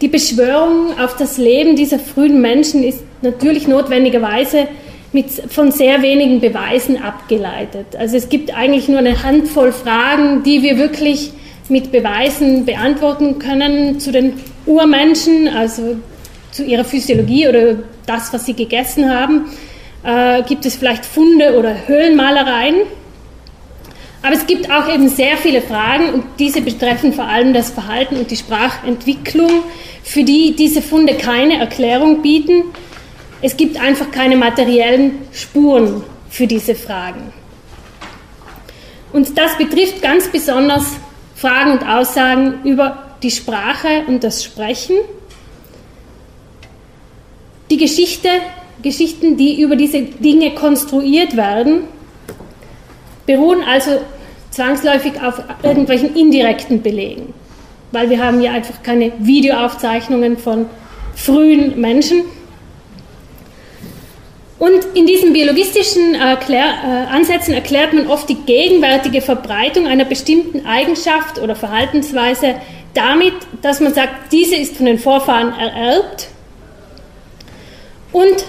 [0.00, 4.66] die Beschwörung auf das Leben dieser frühen Menschen ist natürlich notwendigerweise
[5.12, 7.96] mit, von sehr wenigen Beweisen abgeleitet.
[7.98, 11.32] Also es gibt eigentlich nur eine Handvoll Fragen, die wir wirklich
[11.68, 14.34] mit Beweisen beantworten können zu den
[14.66, 15.96] Urmenschen, also
[16.50, 17.76] zu ihrer Physiologie oder
[18.06, 19.46] das, was sie gegessen haben.
[20.02, 22.76] Äh, gibt es vielleicht Funde oder Höhlenmalereien?
[24.22, 28.16] Aber es gibt auch eben sehr viele Fragen und diese betreffen vor allem das Verhalten
[28.16, 29.50] und die Sprachentwicklung,
[30.02, 32.64] für die diese Funde keine Erklärung bieten
[33.42, 37.32] es gibt einfach keine materiellen Spuren für diese Fragen.
[39.12, 40.96] Und das betrifft ganz besonders
[41.34, 44.96] Fragen und Aussagen über die Sprache und das Sprechen.
[47.70, 48.28] Die Geschichte,
[48.82, 51.84] Geschichten, die über diese Dinge konstruiert werden,
[53.30, 54.00] beruhen also
[54.50, 57.32] zwangsläufig auf irgendwelchen indirekten Belegen,
[57.92, 60.66] weil wir haben ja einfach keine Videoaufzeichnungen von
[61.14, 62.24] frühen Menschen
[64.58, 70.66] und in diesen biologistischen Erklär, äh, Ansätzen erklärt man oft die gegenwärtige Verbreitung einer bestimmten
[70.66, 72.56] Eigenschaft oder Verhaltensweise
[72.92, 76.28] damit, dass man sagt, diese ist von den Vorfahren ererbt.
[78.12, 78.44] Und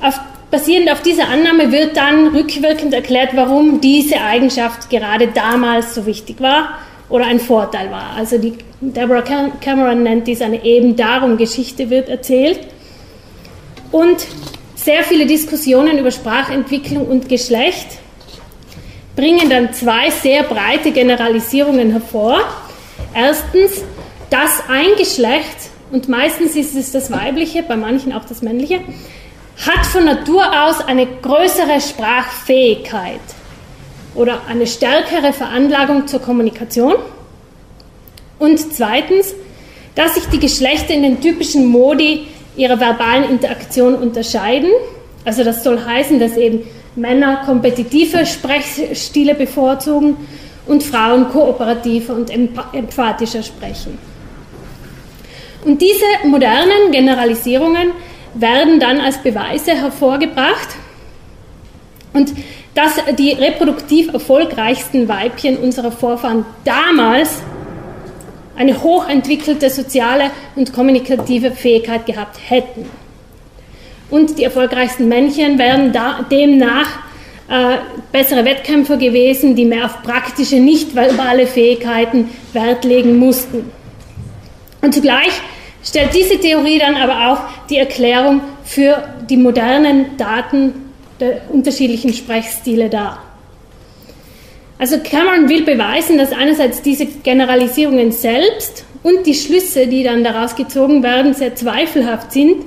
[0.00, 0.20] auf,
[0.54, 6.40] basierend auf dieser Annahme wird dann rückwirkend erklärt, warum diese Eigenschaft gerade damals so wichtig
[6.40, 6.78] war
[7.08, 8.14] oder ein Vorteil war.
[8.16, 9.24] Also die Deborah
[9.60, 12.60] Cameron nennt dies eine eben darum Geschichte wird erzählt.
[13.90, 14.24] Und
[14.76, 17.88] sehr viele Diskussionen über Sprachentwicklung und Geschlecht
[19.16, 22.38] bringen dann zwei sehr breite Generalisierungen hervor.
[23.12, 23.82] Erstens,
[24.30, 28.78] dass ein Geschlecht, und meistens ist es das weibliche, bei manchen auch das männliche,
[29.56, 33.20] hat von Natur aus eine größere Sprachfähigkeit
[34.14, 36.94] oder eine stärkere Veranlagung zur Kommunikation.
[38.38, 39.34] Und zweitens,
[39.94, 42.26] dass sich die Geschlechter in den typischen Modi
[42.56, 44.70] ihrer verbalen Interaktion unterscheiden.
[45.24, 46.60] Also das soll heißen, dass eben
[46.96, 50.16] Männer kompetitive Sprechstile bevorzugen
[50.66, 53.98] und Frauen kooperativer und emphatischer sprechen.
[55.64, 57.92] Und diese modernen Generalisierungen
[58.34, 60.68] werden dann als Beweise hervorgebracht
[62.12, 62.32] und
[62.74, 67.42] dass die reproduktiv erfolgreichsten Weibchen unserer Vorfahren damals
[68.56, 72.86] eine hochentwickelte soziale und kommunikative Fähigkeit gehabt hätten.
[74.10, 76.88] und die erfolgreichsten Männchen wären da, demnach
[77.48, 77.78] äh,
[78.12, 83.70] bessere Wettkämpfer gewesen, die mehr auf praktische, nicht verbale Fähigkeiten Wert legen mussten.
[84.82, 85.32] Und zugleich
[85.84, 92.88] stellt diese Theorie dann aber auch die Erklärung für die modernen Daten der unterschiedlichen Sprechstile
[92.88, 93.22] dar.
[94.78, 100.56] Also Cameron will beweisen, dass einerseits diese Generalisierungen selbst und die Schlüsse, die dann daraus
[100.56, 102.64] gezogen werden, sehr zweifelhaft sind,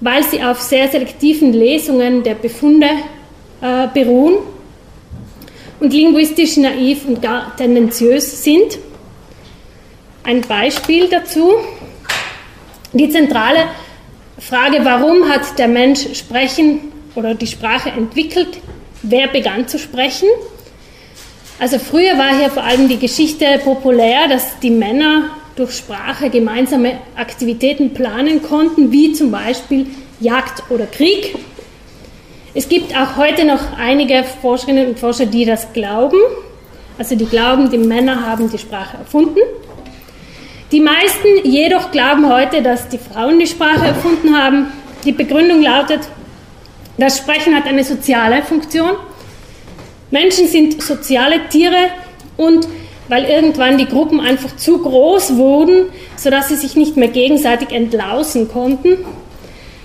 [0.00, 2.86] weil sie auf sehr selektiven Lesungen der Befunde
[3.60, 4.36] äh, beruhen
[5.80, 8.78] und linguistisch naiv und gar tendenziös sind.
[10.22, 11.50] Ein Beispiel dazu.
[12.92, 13.68] Die zentrale
[14.38, 18.58] Frage, warum hat der Mensch Sprechen oder die Sprache entwickelt,
[19.02, 20.28] wer begann zu sprechen.
[21.58, 26.98] Also früher war hier vor allem die Geschichte populär, dass die Männer durch Sprache gemeinsame
[27.16, 29.86] Aktivitäten planen konnten, wie zum Beispiel
[30.20, 31.34] Jagd oder Krieg.
[32.54, 36.18] Es gibt auch heute noch einige Forscherinnen und Forscher, die das glauben.
[36.98, 39.40] Also die glauben, die Männer haben die Sprache erfunden.
[40.72, 44.72] Die meisten jedoch glauben heute, dass die Frauen die Sprache erfunden haben.
[45.04, 46.00] Die Begründung lautet,
[46.96, 48.92] das Sprechen hat eine soziale Funktion.
[50.10, 51.90] Menschen sind soziale Tiere
[52.38, 52.66] und
[53.08, 58.48] weil irgendwann die Gruppen einfach zu groß wurden, sodass sie sich nicht mehr gegenseitig entlausen
[58.48, 59.04] konnten,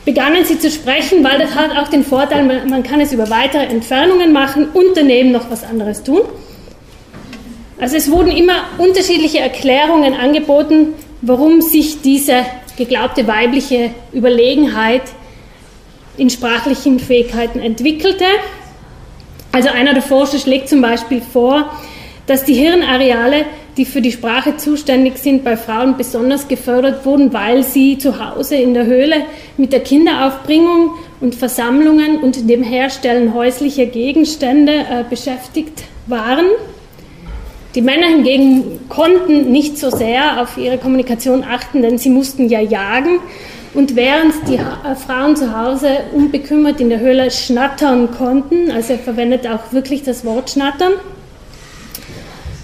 [0.06, 3.66] begannen sie zu sprechen, weil das hat auch den Vorteil, man kann es über weitere
[3.66, 6.22] Entfernungen machen und daneben noch was anderes tun.
[7.80, 12.46] Also es wurden immer unterschiedliche Erklärungen angeboten, warum sich diese
[12.78, 15.04] geglaubte weibliche Überlegenheit
[16.18, 18.26] in sprachlichen Fähigkeiten entwickelte.
[19.52, 21.72] Also einer der Forscher schlägt zum Beispiel vor,
[22.26, 23.46] dass die Hirnareale,
[23.78, 28.56] die für die Sprache zuständig sind, bei Frauen besonders gefördert wurden, weil sie zu Hause
[28.56, 29.26] in der Höhle
[29.56, 30.92] mit der Kinderaufbringung
[31.22, 36.46] und Versammlungen und dem Herstellen häuslicher Gegenstände äh, beschäftigt waren.
[37.78, 42.60] Die Männer hingegen konnten nicht so sehr auf ihre Kommunikation achten, denn sie mussten ja
[42.60, 43.20] jagen.
[43.76, 49.00] Und während die äh, Frauen zu Hause unbekümmert in der Höhle schnattern konnten, also er
[49.00, 50.94] verwendet auch wirklich das Wort schnattern,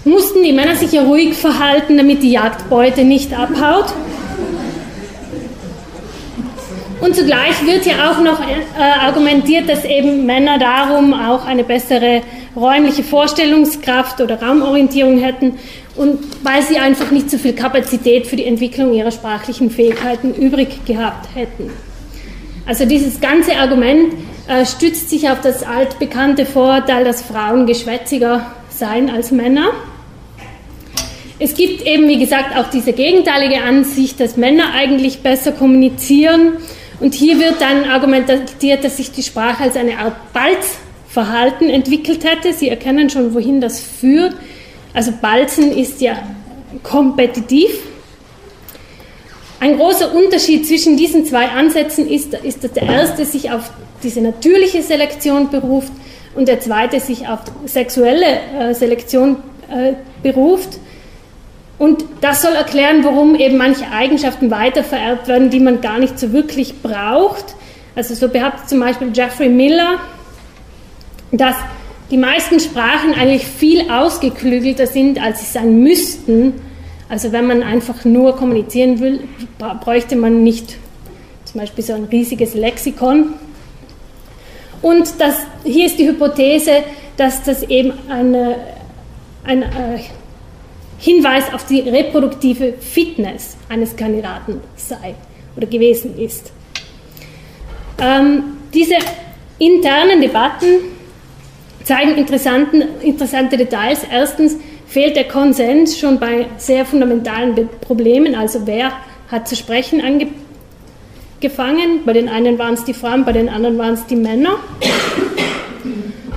[0.04, 3.94] mussten die Männer sich ja ruhig verhalten, damit die Jagdbeute nicht abhaut.
[7.04, 12.22] Und zugleich wird ja auch noch äh, argumentiert, dass eben Männer darum auch eine bessere
[12.56, 15.58] räumliche Vorstellungskraft oder Raumorientierung hätten
[15.96, 20.86] und weil sie einfach nicht so viel Kapazität für die Entwicklung ihrer sprachlichen Fähigkeiten übrig
[20.86, 21.70] gehabt hätten.
[22.64, 24.14] Also dieses ganze Argument
[24.48, 29.72] äh, stützt sich auf das altbekannte Vorurteil, dass Frauen geschwätziger seien als Männer.
[31.38, 36.54] Es gibt eben, wie gesagt, auch diese gegenteilige Ansicht, dass Männer eigentlich besser kommunizieren.
[37.00, 42.52] Und hier wird dann argumentiert, dass sich die Sprache als eine Art Balzverhalten entwickelt hätte.
[42.52, 44.34] Sie erkennen schon, wohin das führt.
[44.92, 46.16] Also Balzen ist ja
[46.82, 47.70] kompetitiv.
[49.60, 53.70] Ein großer Unterschied zwischen diesen zwei Ansätzen ist, ist, dass der erste sich auf
[54.02, 55.92] diese natürliche Selektion beruft
[56.34, 59.36] und der zweite sich auf sexuelle äh, Selektion
[59.70, 60.78] äh, beruft.
[61.78, 66.32] Und das soll erklären, warum eben manche Eigenschaften weitervererbt werden, die man gar nicht so
[66.32, 67.56] wirklich braucht.
[67.96, 69.98] Also so behauptet zum Beispiel Jeffrey Miller,
[71.32, 71.56] dass
[72.10, 76.54] die meisten Sprachen eigentlich viel ausgeklügelter sind, als sie sein müssten.
[77.08, 79.20] Also wenn man einfach nur kommunizieren will,
[79.58, 80.76] bräuchte man nicht
[81.44, 83.34] zum Beispiel so ein riesiges Lexikon.
[84.82, 86.82] Und das, hier ist die Hypothese,
[87.16, 88.56] dass das eben eine,
[89.44, 89.98] ein äh,
[90.98, 95.14] Hinweis auf die reproduktive Fitness eines Kandidaten sei
[95.56, 96.52] oder gewesen ist.
[97.98, 98.42] Ähm,
[98.72, 98.96] diese
[99.58, 100.80] internen Debatten
[101.84, 104.00] zeigen interessante Details.
[104.10, 104.56] Erstens
[104.86, 108.92] fehlt der Konsens schon bei sehr fundamentalen Problemen, also wer
[109.30, 112.04] hat zu sprechen angefangen.
[112.04, 114.56] Bei den einen waren es die Frauen, bei den anderen waren es die Männer.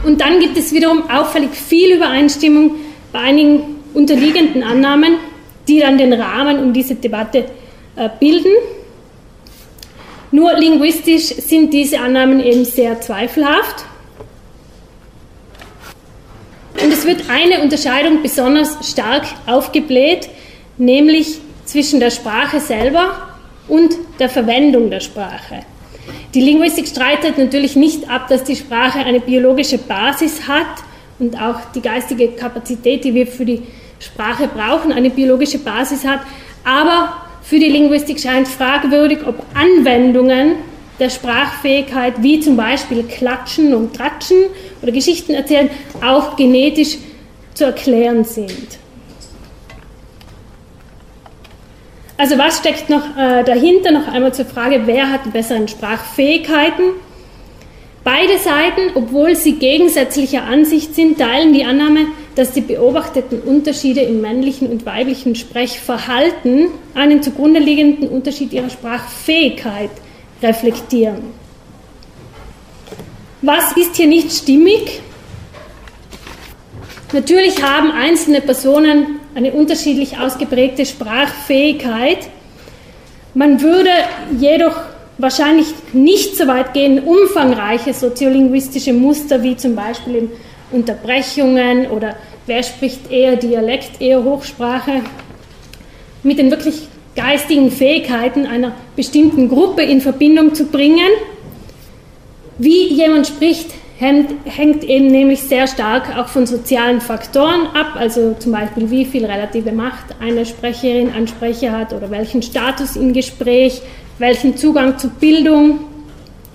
[0.06, 2.76] Und dann gibt es wiederum auffällig viel Übereinstimmung
[3.12, 5.16] bei einigen unterliegenden Annahmen,
[5.68, 7.46] die dann den Rahmen um diese Debatte
[7.96, 8.54] äh, bilden.
[10.32, 13.86] Nur linguistisch sind diese Annahmen eben sehr zweifelhaft.
[16.82, 20.30] Und es wird eine Unterscheidung besonders stark aufgebläht,
[20.78, 23.30] nämlich zwischen der Sprache selber
[23.68, 25.62] und der Verwendung der Sprache.
[26.36, 30.84] Die Linguistik streitet natürlich nicht ab, dass die Sprache eine biologische Basis hat
[31.18, 33.64] und auch die geistige Kapazität, die wir für die
[34.00, 36.22] Sprache brauchen, eine biologische Basis hat.
[36.64, 40.56] Aber für die Linguistik scheint fragwürdig, ob Anwendungen
[41.00, 44.46] der Sprachfähigkeit, wie zum Beispiel Klatschen und Tratschen
[44.82, 45.70] oder Geschichten erzählen,
[46.04, 46.98] auch genetisch
[47.54, 48.80] zu erklären sind.
[52.18, 53.92] Also was steckt noch äh, dahinter?
[53.92, 56.94] Noch einmal zur Frage, wer hat die besseren Sprachfähigkeiten?
[58.08, 62.06] Beide Seiten, obwohl sie gegensätzlicher Ansicht sind, teilen die Annahme,
[62.36, 69.90] dass die beobachteten Unterschiede im männlichen und weiblichen Sprechverhalten einen zugrunde liegenden Unterschied ihrer Sprachfähigkeit
[70.42, 71.22] reflektieren.
[73.42, 75.02] Was ist hier nicht stimmig?
[77.12, 82.30] Natürlich haben einzelne Personen eine unterschiedlich ausgeprägte Sprachfähigkeit.
[83.34, 83.92] Man würde
[84.40, 84.80] jedoch
[85.18, 90.30] wahrscheinlich nicht so weit gehen, umfangreiche soziolinguistische Muster wie zum Beispiel in
[90.72, 92.16] Unterbrechungen oder
[92.46, 95.02] wer spricht eher Dialekt, eher Hochsprache
[96.24, 101.10] mit den wirklich geistigen Fähigkeiten einer bestimmten Gruppe in Verbindung zu bringen.
[102.60, 108.36] Wie jemand spricht, hängt, hängt, eben nämlich sehr stark auch von sozialen Faktoren ab, also
[108.38, 113.14] zum Beispiel wie viel relative Macht eine Sprecherin, ein Sprecher hat oder welchen Status im
[113.14, 113.82] Gespräch,
[114.20, 115.80] welchen Zugang zu Bildung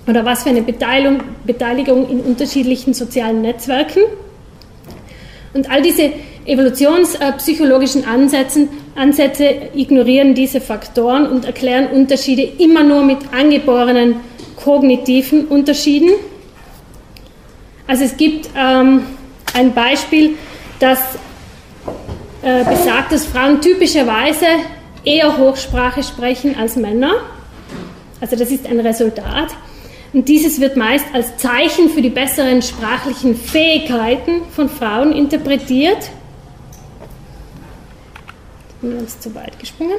[0.07, 4.01] oder was für eine Beteiligung, Beteiligung in unterschiedlichen sozialen Netzwerken.
[5.55, 6.11] Und all diese
[6.45, 14.17] evolutionspsychologischen Ansätze, Ansätze ignorieren diese Faktoren und erklären Unterschiede immer nur mit angeborenen
[14.57, 16.11] kognitiven Unterschieden.
[17.87, 19.03] Also es gibt ähm,
[19.55, 20.37] ein Beispiel,
[20.79, 20.99] das
[22.43, 24.47] äh, besagt, dass Frauen typischerweise
[25.05, 27.13] eher Hochsprache sprechen als Männer.
[28.23, 29.49] Also das ist ein Resultat.
[30.13, 35.99] Und dieses wird meist als Zeichen für die besseren sprachlichen Fähigkeiten von Frauen interpretiert.
[38.69, 39.99] Ich bin ganz zu weit gesprungen.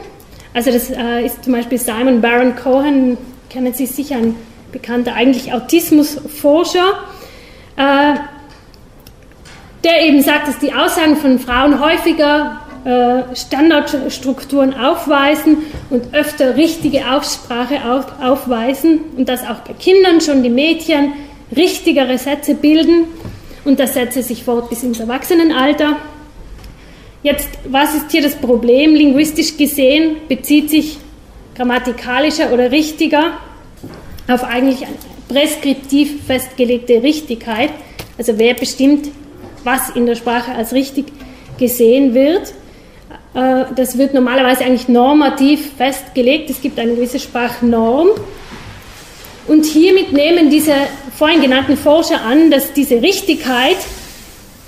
[0.53, 3.17] Also das äh, ist zum Beispiel Simon Baron Cohen,
[3.49, 4.35] kennen Sie sicher, ein
[4.71, 6.99] bekannter eigentlich Autismusforscher,
[7.75, 8.13] äh,
[9.83, 12.61] der eben sagt, dass die Aussagen von Frauen häufiger
[13.33, 15.57] Standardstrukturen aufweisen
[15.89, 17.79] und öfter richtige Aussprache
[18.21, 21.13] aufweisen und dass auch bei Kindern schon die Mädchen
[21.55, 23.05] richtigere Sätze bilden
[23.63, 25.95] und das setze sich fort bis ins Erwachsenenalter.
[27.21, 28.95] Jetzt, was ist hier das Problem?
[28.95, 30.97] Linguistisch gesehen bezieht sich
[31.55, 33.37] grammatikalischer oder richtiger
[34.27, 34.95] auf eigentlich eine
[35.29, 37.69] preskriptiv festgelegte Richtigkeit.
[38.17, 39.09] Also wer bestimmt,
[39.63, 41.05] was in der Sprache als richtig
[41.57, 42.53] gesehen wird.
[43.33, 46.49] Äh, das wird normalerweise eigentlich normativ festgelegt.
[46.49, 48.09] Es gibt eine gewisse Sprachnorm.
[49.47, 50.73] Und hiermit nehmen diese
[51.17, 53.77] vorhin genannten Forscher an, dass diese Richtigkeit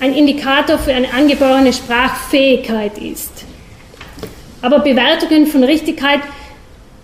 [0.00, 3.32] ein Indikator für eine angeborene Sprachfähigkeit ist.
[4.60, 6.20] Aber Bewertungen von Richtigkeit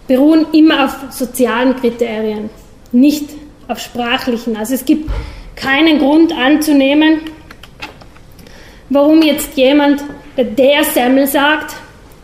[0.07, 2.51] beruhen immer auf sozialen Kriterien,
[2.91, 3.31] nicht
[3.69, 4.57] auf sprachlichen.
[4.57, 5.11] Also es gibt
[5.57, 7.21] keinen Grund anzunehmen,
[8.91, 10.03] warum jetzt jemand,
[10.37, 11.77] der Semmel sagt,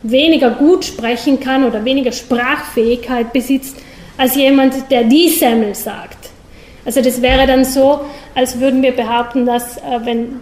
[0.03, 3.77] weniger gut sprechen kann oder weniger Sprachfähigkeit besitzt,
[4.17, 6.31] als jemand, der die Semmel sagt.
[6.85, 8.01] Also das wäre dann so,
[8.35, 10.41] als würden wir behaupten, dass, äh, wenn,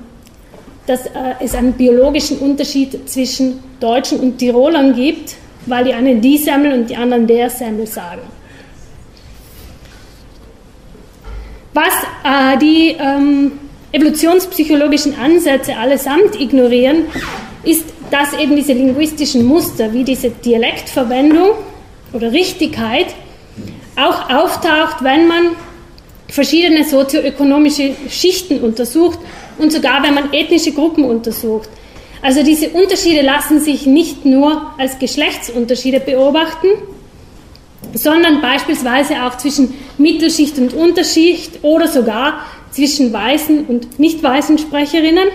[0.87, 1.11] dass äh,
[1.41, 5.35] es einen biologischen Unterschied zwischen Deutschen und Tirolern gibt,
[5.67, 8.23] weil die einen die Semmel und die anderen der Semmel sagen.
[11.75, 11.93] Was
[12.25, 13.53] äh, die ähm,
[13.93, 17.07] evolutionspsychologischen Ansätze allesamt ignorieren,
[17.67, 21.51] ist, dass eben diese linguistischen Muster wie diese Dialektverwendung
[22.13, 23.07] oder Richtigkeit
[23.97, 25.57] auch auftaucht, wenn man
[26.29, 29.19] verschiedene sozioökonomische Schichten untersucht
[29.59, 31.69] und sogar wenn man ethnische Gruppen untersucht.
[32.23, 36.69] Also diese Unterschiede lassen sich nicht nur als Geschlechtsunterschiede beobachten,
[37.95, 42.41] sondern beispielsweise auch zwischen Mittelschicht und Unterschicht oder sogar
[42.71, 45.29] zwischen weißen und nicht weißen Sprecherinnen.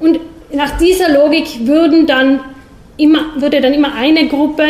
[0.00, 0.20] Und
[0.52, 2.40] nach dieser Logik würden dann
[2.96, 4.64] immer, würde dann immer eine Gruppe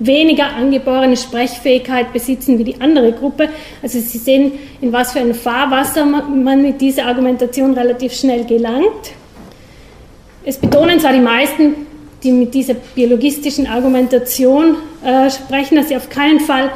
[0.00, 3.48] weniger angeborene Sprechfähigkeit besitzen wie die andere Gruppe.
[3.82, 9.12] Also Sie sehen, in was für ein Fahrwasser man mit dieser Argumentation relativ schnell gelangt.
[10.44, 11.86] Es betonen zwar die meisten
[12.22, 16.70] die mit dieser biologistischen Argumentation äh, sprechen, dass sie auf keinen Fall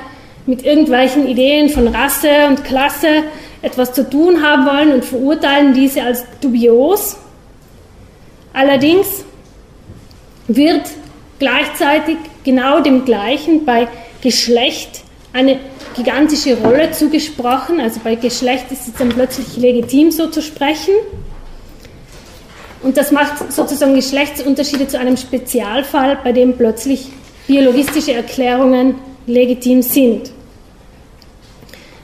[0.46, 3.24] mit irgendwelchen Ideen von Rasse und Klasse
[3.62, 7.16] etwas zu tun haben wollen und verurteilen diese als dubios.
[8.52, 9.24] Allerdings
[10.48, 10.82] wird
[11.38, 13.88] gleichzeitig genau dem Gleichen bei
[14.20, 15.02] Geschlecht
[15.32, 15.58] eine
[15.96, 17.80] gigantische Rolle zugesprochen.
[17.80, 20.94] Also bei Geschlecht ist es dann plötzlich legitim, so zu sprechen.
[22.82, 27.08] Und das macht sozusagen Geschlechtsunterschiede zu einem Spezialfall, bei dem plötzlich
[27.46, 28.96] biologistische Erklärungen
[29.26, 30.30] legitim sind.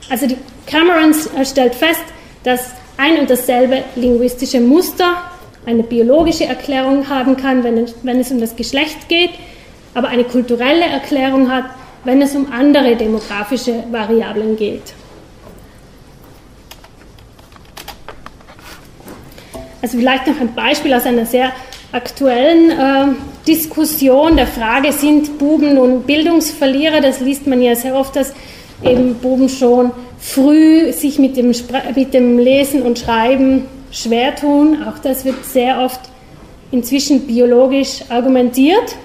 [0.09, 1.15] Also die Cameron
[1.45, 2.05] stellt fest,
[2.45, 5.17] dass ein und dasselbe linguistische Muster
[5.69, 9.33] eine biologische Erklärung haben kann, wenn es, wenn es um das Geschlecht geht,
[9.93, 11.65] aber eine kulturelle Erklärung hat,
[12.05, 14.95] wenn es um andere demografische Variablen geht.
[19.83, 21.53] Also vielleicht noch ein Beispiel aus einer sehr
[21.93, 23.15] aktuellen äh,
[23.47, 27.03] Diskussion der Frage, sind Buben nun Bildungsverlierer?
[27.03, 28.33] Das liest man ja sehr oft, dass
[28.83, 31.53] eben Buben schon früh sich mit dem,
[31.95, 34.79] mit dem Lesen und Schreiben schwer tun.
[34.87, 36.01] Auch das wird sehr oft
[36.71, 38.97] inzwischen biologisch argumentiert.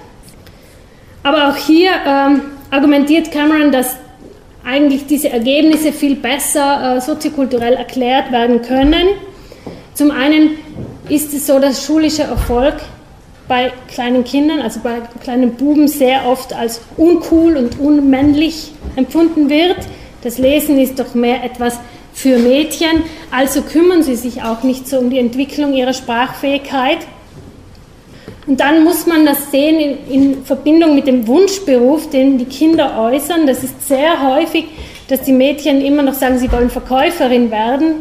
[1.22, 3.96] Aber auch hier ähm, argumentiert Cameron, dass
[4.64, 9.08] eigentlich diese Ergebnisse viel besser äh, soziokulturell erklärt werden können.
[9.94, 10.50] Zum einen
[11.08, 12.74] ist es so, dass schulischer Erfolg
[13.46, 19.76] bei kleinen Kindern, also bei kleinen Buben, sehr oft als uncool und unmännlich empfunden wird.
[20.22, 21.78] Das Lesen ist doch mehr etwas
[22.14, 26.98] für Mädchen, also kümmern sie sich auch nicht so um die Entwicklung ihrer Sprachfähigkeit.
[28.46, 32.98] Und dann muss man das sehen in, in, Verbindung mit dem Wunschberuf, den die Kinder
[33.00, 33.46] äußern.
[33.46, 34.66] Das ist sehr häufig,
[35.08, 37.96] dass die Mädchen immer noch sagen, sie wollen Verkäuferin werden.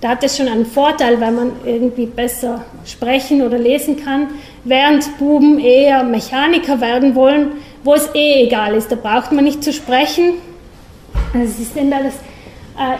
[0.00, 4.28] Da hat es schon einen Vorteil, weil man irgendwie besser sprechen oder lesen kann,
[4.64, 7.52] während Buben eher Mechaniker werden wollen,
[7.84, 8.92] wo es eh egal ist.
[8.92, 10.34] Da braucht man nicht zu sprechen.
[11.32, 12.33] Also es ist denn das, äh,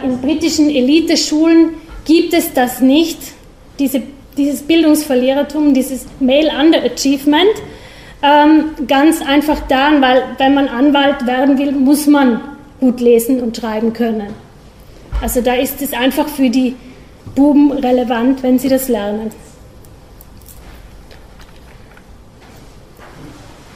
[0.04, 1.74] in britischen Eliteschulen
[2.04, 3.18] gibt es das nicht,
[3.78, 4.02] diese
[4.36, 7.50] dieses Bildungsverlierertum, dieses Male Underachievement,
[8.22, 12.40] ähm, ganz einfach daran, weil wenn man Anwalt werden will, muss man
[12.80, 14.28] gut lesen und schreiben können.
[15.20, 16.74] Also da ist es einfach für die
[17.34, 19.30] Buben relevant, wenn sie das lernen.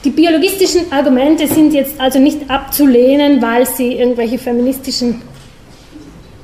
[0.05, 5.21] Die biologistischen Argumente sind jetzt also nicht abzulehnen, weil sie irgendwelche feministischen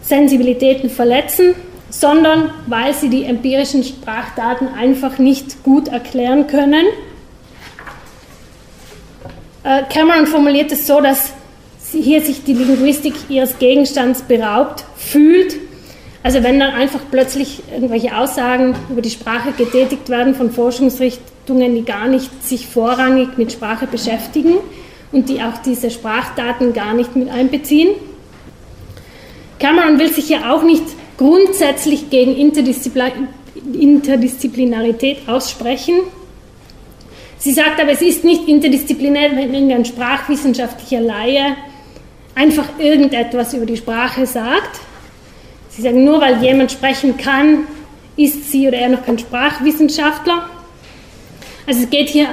[0.05, 1.55] Sensibilitäten verletzen,
[1.90, 6.85] sondern weil sie die empirischen Sprachdaten einfach nicht gut erklären können.
[9.62, 11.32] Äh, Cameron formuliert es so, dass
[11.93, 15.56] hier sich die Linguistik ihres Gegenstands beraubt fühlt.
[16.22, 21.85] Also wenn dann einfach plötzlich irgendwelche Aussagen über die Sprache getätigt werden von Forschungsrichtungen, die
[21.85, 24.55] gar nicht sich vorrangig mit Sprache beschäftigen
[25.12, 27.90] und die auch diese Sprachdaten gar nicht mit einbeziehen.
[29.59, 30.85] Cameron will sich ja auch nicht
[31.16, 35.94] grundsätzlich gegen Interdisziplinarität aussprechen.
[37.39, 41.56] Sie sagt aber, es ist nicht interdisziplinär, wenn irgendein sprachwissenschaftlicher Laie
[42.35, 44.81] einfach irgendetwas über die Sprache sagt.
[45.68, 47.66] Sie sagen, nur weil jemand sprechen kann,
[48.16, 50.48] ist sie oder er noch kein Sprachwissenschaftler.
[51.66, 52.28] Also es geht hier,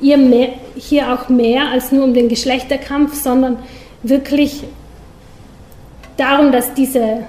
[0.00, 3.58] hier, mehr, hier auch mehr als nur um den Geschlechterkampf, sondern
[4.02, 4.62] wirklich
[6.16, 7.24] darum, dass diese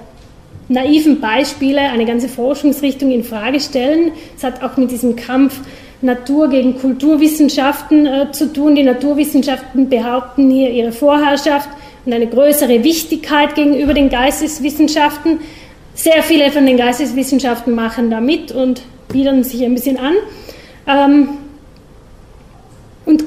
[0.68, 4.12] naiven Beispiele eine ganze Forschungsrichtung in Frage stellen.
[4.36, 5.60] Es hat auch mit diesem Kampf
[6.00, 8.74] Natur gegen Kulturwissenschaften äh, zu tun.
[8.74, 11.68] Die Naturwissenschaften behaupten hier ihre Vorherrschaft
[12.04, 15.40] und eine größere Wichtigkeit gegenüber den Geisteswissenschaften.
[15.94, 20.14] Sehr viele von den Geisteswissenschaften machen da mit und biedern sich ein bisschen an.
[20.86, 21.28] Ähm,
[23.04, 23.24] und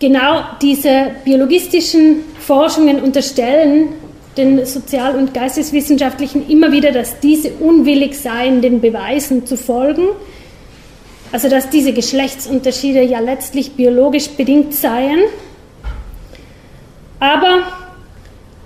[0.00, 3.90] genau diese biologistischen Forschungen unterstellen
[4.36, 10.08] den Sozial- und Geisteswissenschaftlichen immer wieder, dass diese unwillig seien, den Beweisen zu folgen.
[11.32, 15.20] Also dass diese Geschlechtsunterschiede ja letztlich biologisch bedingt seien.
[17.20, 17.62] Aber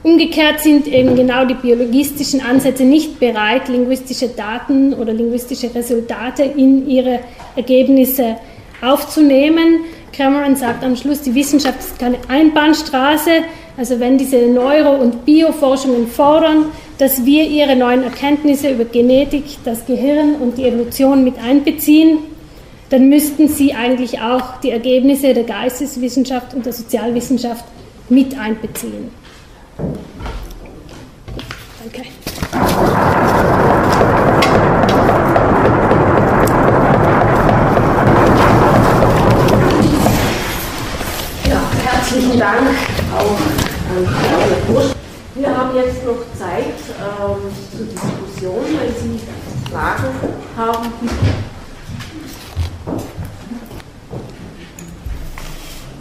[0.03, 6.89] umgekehrt sind eben genau die biologistischen Ansätze nicht bereit, linguistische Daten oder linguistische Resultate in
[6.89, 7.21] ihre
[7.57, 8.37] Ergebnisse
[8.81, 9.81] aufzunehmen.
[10.17, 13.31] Cameron sagt am Schluss, die Wissenschaft ist keine Einbahnstraße,
[13.77, 16.67] also wenn diese Neuro- und Bioforschungen fordern,
[16.99, 22.19] dass wir ihre neuen Erkenntnisse über Genetik, das Gehirn und die Evolution mit einbeziehen,
[22.91, 27.65] dann müssten sie eigentlich auch die Ergebnisse der Geisteswissenschaft und der Sozialwissenschaft
[28.09, 29.11] mit einbeziehen.
[31.83, 32.09] Danke.
[41.49, 42.69] Ja, herzlichen Dank
[43.17, 43.39] auch
[45.35, 47.41] wir haben jetzt noch Zeit ähm,
[47.73, 49.21] zur Diskussion, wenn Sie
[49.73, 50.05] Fragen
[50.55, 50.93] haben.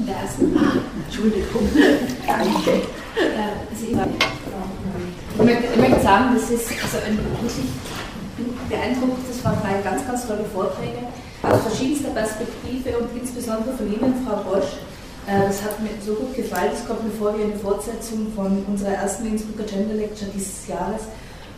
[0.06, 0.74] Ah,
[1.06, 1.70] Entschuldigung.
[2.28, 2.72] Danke.
[2.72, 2.82] Äh,
[3.72, 3.96] ich,
[5.46, 7.70] möchte, ich, möchte, sagen, das ist also ein wirklich
[8.70, 11.08] beeindruckend, das waren drei ganz, ganz tolle Vorträge
[11.44, 14.78] aus verschiedenster Perspektive und insbesondere von Ihnen, Frau Bosch,
[15.26, 18.94] das hat mir so gut gefallen, das kommt mir vor wie eine Fortsetzung von unserer
[18.94, 21.04] ersten Innsbrucker Gender Lecture dieses Jahres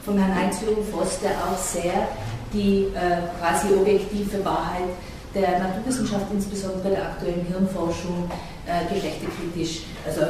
[0.04, 2.08] von Herrn Heinz-Jürgen Voss, der auch sehr
[2.54, 4.90] die äh, quasi objektive Wahrheit
[5.34, 8.30] der Naturwissenschaft, insbesondere der aktuellen Hirnforschung,
[8.66, 10.22] äh, geschlechterkritisch, also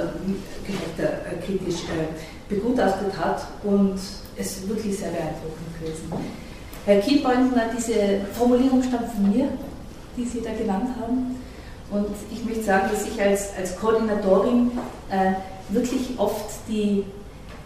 [0.65, 3.95] geschlechterkritisch äh, begutachtet hat und
[4.37, 6.11] es ist wirklich sehr beeindruckend gewesen.
[6.85, 9.47] Herr Kielbeutner, diese Formulierung stammt von mir,
[10.17, 11.35] die Sie da genannt haben.
[11.91, 14.71] Und ich möchte sagen, dass ich als, als Koordinatorin
[15.09, 15.33] äh,
[15.69, 17.03] wirklich oft die,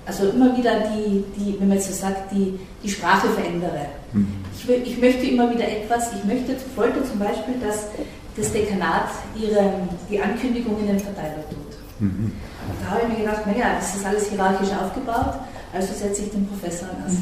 [0.05, 3.85] also immer wieder die, die, wenn man jetzt so sagt, die, die Sprache verändere.
[4.13, 4.27] Mhm.
[4.53, 7.87] Ich, ich möchte immer wieder etwas, ich möchte, wollte zum Beispiel, dass
[8.35, 9.09] das Dekanat
[9.39, 9.73] ihre,
[10.09, 11.99] die Ankündigung in den Verteiler tut.
[11.99, 12.31] Mhm.
[12.83, 15.35] Da habe ich mir gedacht, naja, das ist alles hierarchisch aufgebaut,
[15.73, 17.17] also setze ich den Professor an.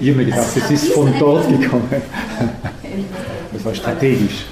[0.00, 1.88] Ich habe mir gedacht, also, das ist von dort gekommen.
[3.52, 4.46] Das war strategisch.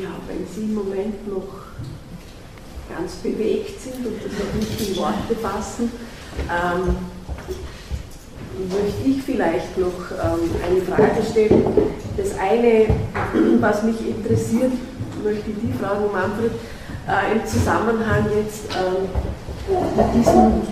[0.00, 1.48] Ja, wenn Sie im Moment noch
[2.88, 5.92] ganz bewegt sind und das noch nicht in Worte fassen,
[6.48, 6.96] ähm,
[8.70, 11.64] möchte ich vielleicht noch ähm, eine Frage stellen.
[12.16, 12.86] Das eine,
[13.60, 14.72] was mich interessiert,
[15.22, 16.52] möchte ich die fragen, Manfred,
[17.06, 19.06] äh, im Zusammenhang jetzt äh,
[19.96, 20.62] mit diesen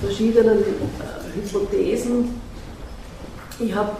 [0.00, 0.64] verschiedenen
[1.36, 2.40] Hypothesen.
[3.58, 3.92] Ich habe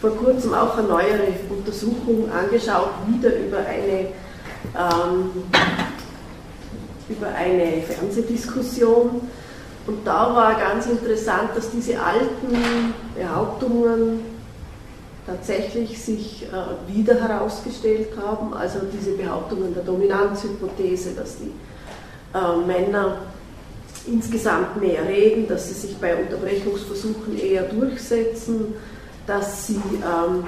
[0.00, 4.08] vor kurzem auch eine neuere Untersuchung angeschaut, wieder über eine,
[4.76, 5.30] ähm,
[7.08, 9.20] über eine Fernsehdiskussion
[9.86, 14.20] und da war ganz interessant, dass diese alten Behauptungen
[15.26, 18.54] tatsächlich sich äh, wieder herausgestellt haben.
[18.54, 21.52] Also diese Behauptungen der Dominanzhypothese, dass die
[22.34, 23.18] äh, Männer
[24.06, 28.74] insgesamt mehr reden, dass sie sich bei Unterbrechungsversuchen eher durchsetzen,
[29.26, 30.44] dass sie ähm,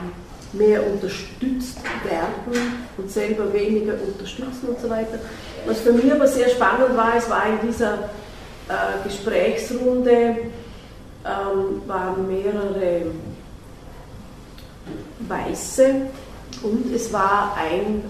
[0.53, 5.19] mehr unterstützt werden und selber weniger unterstützen und so weiter.
[5.67, 7.95] Was für mich aber sehr spannend war, es war in dieser
[8.69, 10.37] äh, Gesprächsrunde
[11.25, 13.07] ähm, waren mehrere
[15.29, 15.95] Weiße
[16.63, 18.05] und es war ein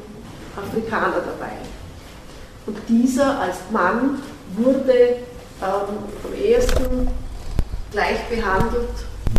[0.57, 1.53] Afrikaner dabei.
[2.67, 4.21] Und dieser als Mann
[4.57, 5.17] wurde
[5.61, 7.09] am ehesten
[7.91, 8.89] gleich behandelt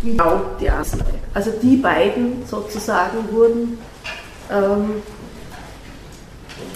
[0.02, 1.06] wie auch die andere.
[1.34, 3.78] Also die beiden sozusagen wurden
[4.52, 5.02] ähm,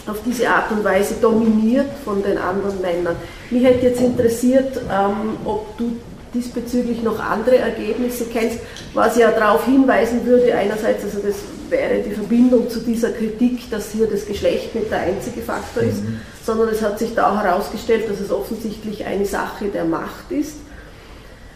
[0.07, 3.15] auf diese Art und Weise dominiert von den anderen Männern.
[3.49, 5.97] Mich hätte jetzt interessiert, ähm, ob du
[6.33, 8.59] diesbezüglich noch andere Ergebnisse kennst,
[8.93, 11.35] was ja darauf hinweisen würde, einerseits, also das
[11.71, 16.03] wäre die Verbindung zu dieser Kritik, dass hier das Geschlecht nicht der einzige Faktor ist,
[16.03, 16.19] mhm.
[16.43, 20.57] sondern es hat sich da herausgestellt, dass es offensichtlich eine Sache der Macht ist.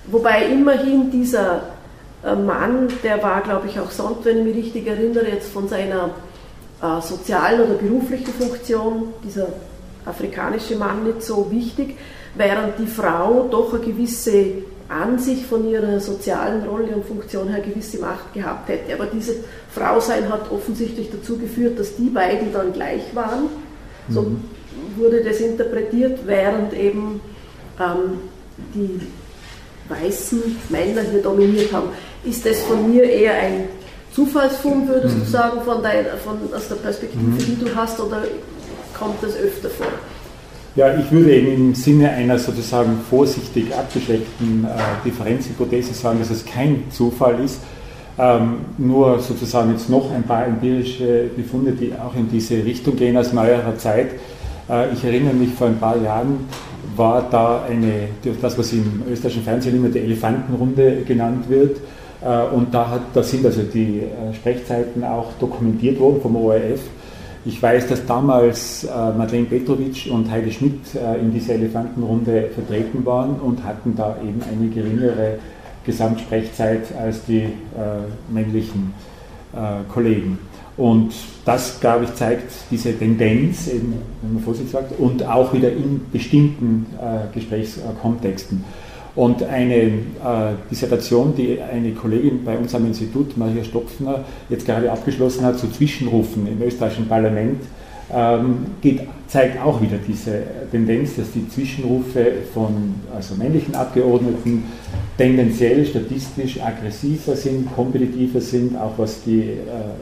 [0.07, 1.63] Wobei immerhin dieser
[2.23, 5.67] äh, Mann, der war, glaube ich, auch sonst, wenn ich mich richtig erinnere, jetzt von
[5.67, 6.11] seiner
[6.81, 9.47] äh, sozialen oder beruflichen Funktion, dieser
[10.05, 11.97] afrikanische Mann nicht so wichtig,
[12.35, 14.45] während die Frau doch eine gewisse
[14.87, 18.93] Ansicht von ihrer sozialen Rolle und Funktion her gewisse Macht gehabt hätte.
[18.93, 19.37] Aber dieses
[19.71, 23.49] Frausein hat offensichtlich dazu geführt, dass die beiden dann gleich waren.
[24.09, 24.43] So mhm.
[24.97, 27.19] wurde das interpretiert, während eben
[27.79, 28.19] ähm,
[28.75, 29.01] die
[29.89, 31.89] weißen Männer hier dominiert haben.
[32.23, 33.67] Ist das von mir eher ein
[34.13, 35.19] Zufallsfund, würdest mhm.
[35.21, 37.37] du sagen, von dein, von, aus der Perspektive, mhm.
[37.37, 38.23] die du hast, oder
[38.97, 39.87] kommt das öfter vor?
[40.75, 46.45] Ja, ich würde eben im Sinne einer sozusagen vorsichtig abgeschleckten äh, Differenzhypothese sagen, dass es
[46.45, 47.61] kein Zufall ist.
[48.17, 53.15] Ähm, nur sozusagen jetzt noch ein paar empirische Befunde, die auch in diese Richtung gehen
[53.15, 54.11] aus neuerer Zeit.
[54.69, 56.45] Äh, ich erinnere mich, vor ein paar Jahren
[56.97, 58.09] war da eine,
[58.41, 61.77] das, was im österreichischen Fernsehen immer die Elefantenrunde genannt wird,
[62.21, 66.81] äh, und da, hat, da sind also die äh, Sprechzeiten auch dokumentiert worden vom ORF.
[67.47, 70.81] Ich weiß, dass damals äh, Madeleine Petrovic und Heidi Schmidt
[71.21, 75.37] in dieser Elefantenrunde vertreten waren und hatten da eben eine geringere
[75.85, 77.47] Gesamtsprechzeit als die
[78.27, 78.91] männlichen
[79.93, 80.39] Kollegen.
[80.77, 81.13] Und
[81.45, 83.93] das, glaube ich, zeigt diese Tendenz, eben,
[84.23, 86.87] wenn man vorsichtig sagt, und auch wieder in bestimmten
[87.33, 88.63] Gesprächskontexten.
[89.15, 89.91] Und eine äh,
[90.69, 95.71] Dissertation, die eine Kollegin bei uns am Institut, Maria Stopfner, jetzt gerade abgeschlossen hat zu
[95.71, 97.61] Zwischenrufen im österreichischen Parlament,
[98.13, 104.65] ähm, geht, zeigt auch wieder diese Tendenz, dass die Zwischenrufe von also männlichen Abgeordneten
[105.17, 109.55] tendenziell statistisch aggressiver sind, kompetitiver sind, auch was die äh,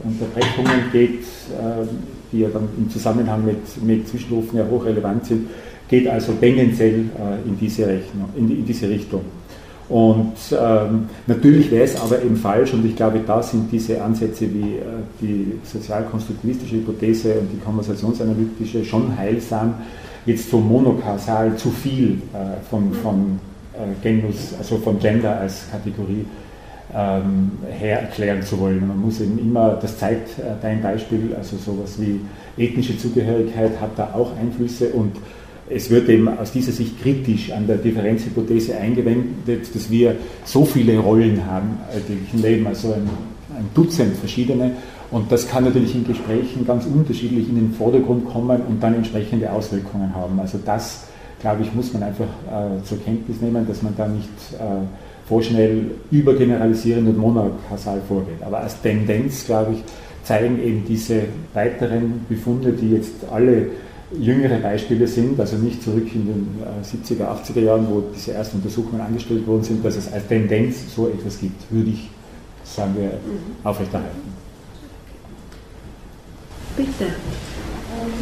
[0.03, 1.85] Unterbrechungen geht, äh,
[2.31, 5.47] die ja dann im Zusammenhang mit, mit Zwischenrufen ja hochrelevant sind
[5.87, 9.21] geht also tendenziell äh, in diese, Rechnung, in, diese Richtung.
[9.89, 14.45] Und ähm, natürlich wäre es aber eben falsch, und ich glaube, da sind diese Ansätze
[14.53, 14.83] wie äh,
[15.21, 19.75] die sozialkonstruktivistische Hypothese und die konversationsanalytische schon heilsam,
[20.25, 23.39] jetzt vom Monokausal zu viel äh, von, von
[23.73, 26.25] äh, Genus, also von Gender als Kategorie
[26.95, 28.87] ähm, her erklären zu wollen.
[28.87, 32.21] Man muss eben immer, das zeigt äh, dein Beispiel, also sowas wie
[32.57, 35.17] ethnische Zugehörigkeit hat da auch Einflüsse und
[35.69, 40.97] es wird eben aus dieser Sicht kritisch an der Differenzhypothese eingewendet, dass wir so viele
[40.99, 43.09] Rollen haben im alltäglichen Leben, also ein,
[43.57, 44.71] ein Dutzend verschiedene.
[45.11, 49.51] Und das kann natürlich in Gesprächen ganz unterschiedlich in den Vordergrund kommen und dann entsprechende
[49.51, 50.39] Auswirkungen haben.
[50.39, 51.03] Also das,
[51.39, 54.85] glaube ich, muss man einfach äh, zur Kenntnis nehmen, dass man da nicht äh,
[55.27, 58.41] vorschnell übergeneralisierend und monokausal vorgeht.
[58.41, 59.83] Aber als Tendenz, glaube ich,
[60.23, 61.21] zeigen eben diese
[61.53, 63.67] weiteren Befunde, die jetzt alle
[64.19, 68.57] jüngere Beispiele sind, also nicht zurück in den 70er, äh, 80er Jahren, wo diese ersten
[68.57, 72.09] Untersuchungen angestellt worden sind, dass es als Tendenz so etwas gibt, würde ich,
[72.63, 73.55] sagen wir, mhm.
[73.63, 74.33] aufrechterhalten.
[76.75, 77.13] Bitte.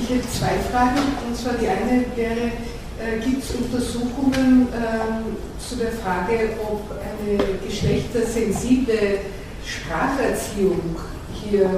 [0.01, 0.99] Ich hätte zwei Fragen.
[1.27, 2.51] Und zwar die eine wäre,
[2.99, 9.19] äh, gibt es Untersuchungen äh, zu der Frage, ob eine geschlechtersensible
[9.65, 10.95] Spracherziehung
[11.33, 11.69] hier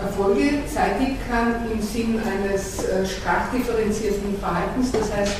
[0.00, 4.92] Erfolge zeitigen kann im Sinn eines äh, sprachdifferenzierten Verhaltens.
[4.92, 5.36] Das heißt,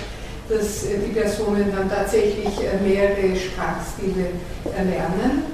[0.48, 4.36] dass äh, die Personen dann tatsächlich äh, mehrere Sprachstile
[4.76, 5.44] erlernen.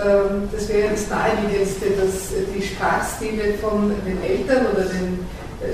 [0.00, 5.26] Ähm, das wäre das Naheliegendste, dass die Sprachstile von den Eltern oder den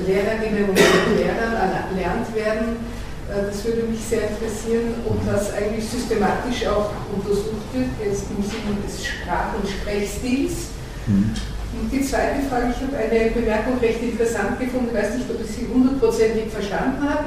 [0.07, 0.79] Lehrerinnen und
[1.17, 2.99] Lehrern erlernt werden.
[3.29, 8.77] Das würde mich sehr interessieren, ob das eigentlich systematisch auch untersucht wird, jetzt im Sinne
[8.87, 10.69] des Sprach- und Sprechstils.
[11.07, 11.35] Mhm.
[11.81, 15.41] Und die zweite Frage, ich habe eine Bemerkung recht interessant gefunden, ich weiß nicht, ob
[15.41, 17.25] ich sie hundertprozentig verstanden habe,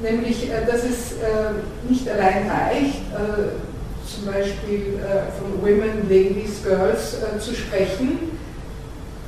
[0.00, 3.52] nämlich, äh, dass es äh, nicht allein reicht, äh,
[4.08, 4.98] zum Beispiel
[5.38, 8.36] von Women, Ladies, Girls zu sprechen.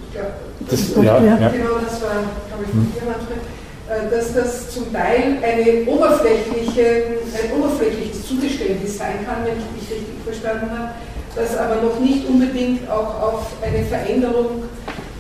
[0.07, 0.35] Ich glaube,
[0.69, 1.49] das, das, ja, ja.
[1.49, 7.59] genau das war, glaube ich, von dir, Manfred, dass das zum Teil eine oberflächliche, ein
[7.59, 10.91] oberflächliches Zugeständnis sein kann, wenn ich mich richtig verstanden habe
[11.35, 14.65] das aber noch nicht unbedingt auch auf eine Veränderung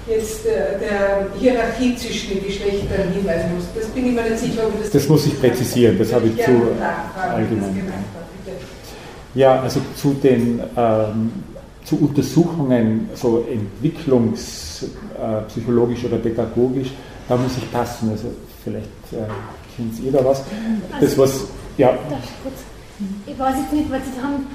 [0.06, 3.64] jetzt der, der Hierarchie zwischen den Geschlechtern hinweisen muss.
[3.74, 4.90] Das bin ich mir nicht sicher, ob das.
[4.90, 6.52] Das muss ich präzisieren, das habe ich zu
[7.18, 7.90] allgemein.
[9.34, 11.32] Ja, also zu den ähm,
[11.84, 16.92] zu Untersuchungen, so entwicklungspsychologisch äh, oder pädagogisch,
[17.28, 18.10] da muss ich passen.
[18.10, 18.28] Also
[18.62, 19.26] vielleicht äh,
[19.76, 20.44] kennt ihr da was.
[21.00, 21.46] Das was,
[21.76, 21.98] ja.
[23.26, 24.46] Ich weiß jetzt nicht, was Sie haben.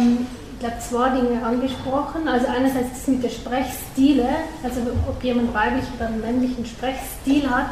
[0.00, 0.26] Ähm,
[0.58, 2.28] glaube, zwei Dinge angesprochen.
[2.28, 4.28] Also einerseits das mit der Sprechstile,
[4.62, 7.66] also ob jemand weiblich oder männlichen Sprechstil hat.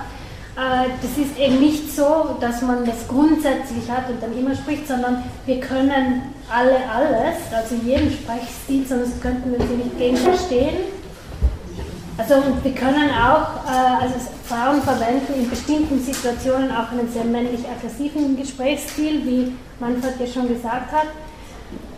[0.57, 4.87] Äh, das ist eben nicht so, dass man das grundsätzlich hat und dann immer spricht,
[4.87, 10.77] sondern wir können alle alles, also jeden Sprechstil, sonst könnten wir sie nicht gegen verstehen.
[12.19, 14.15] Also wir können auch, äh, also
[14.45, 20.93] Frauen verwenden in bestimmten Situationen auch einen sehr männlich-aggressiven Gesprächsstil, wie Manfred ja schon gesagt
[20.93, 21.07] hat.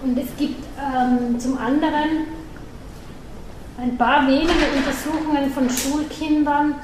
[0.04, 2.26] Und es gibt ähm, zum anderen
[3.80, 6.74] ein paar wenige Untersuchungen von Schulkindern,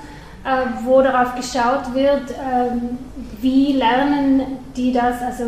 [0.42, 2.70] äh, wo darauf geschaut wird, äh,
[3.42, 5.44] wie lernen die das, also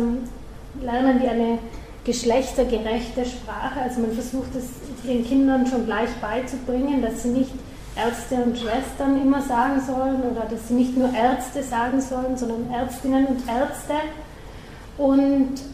[0.83, 1.57] lernen die eine
[2.05, 3.81] geschlechtergerechte Sprache.
[3.81, 4.65] Also man versucht es
[5.03, 7.51] den Kindern schon gleich beizubringen, dass sie nicht
[7.95, 12.71] Ärzte und Schwestern immer sagen sollen oder dass sie nicht nur Ärzte sagen sollen, sondern
[12.71, 13.93] Ärztinnen und Ärzte.
[14.99, 15.72] Und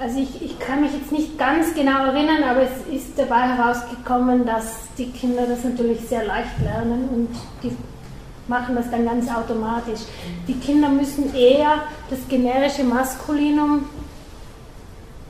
[0.00, 4.46] also ich, ich kann mich jetzt nicht ganz genau erinnern, aber es ist dabei herausgekommen,
[4.46, 7.28] dass die Kinder das natürlich sehr leicht lernen und
[7.62, 7.76] die
[8.46, 10.00] machen das dann ganz automatisch.
[10.46, 13.86] Die Kinder müssen eher das generische Maskulinum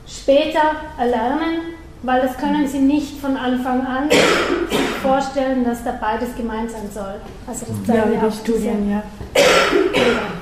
[0.07, 0.61] später
[0.97, 1.73] erlernen,
[2.03, 6.89] weil das können sie nicht von Anfang an sich vorstellen, dass da beides gemeint sein
[6.93, 7.15] soll.
[7.45, 9.03] Also das zeigen ja, die Studien, ja.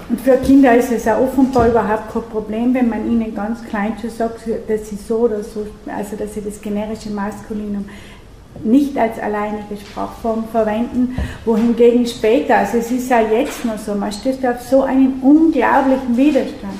[0.09, 3.93] Und für Kinder ist es ja offenbar überhaupt kein Problem, wenn man ihnen ganz klein
[3.99, 7.85] schon sagt, dass sie so oder so, also dass sie das generische Maskulinum
[8.63, 11.15] nicht als alleinige Sprachform verwenden,
[11.45, 16.17] wohingegen später, also es ist ja jetzt noch so, man stößt auf so einen unglaublichen
[16.17, 16.73] Widerstand.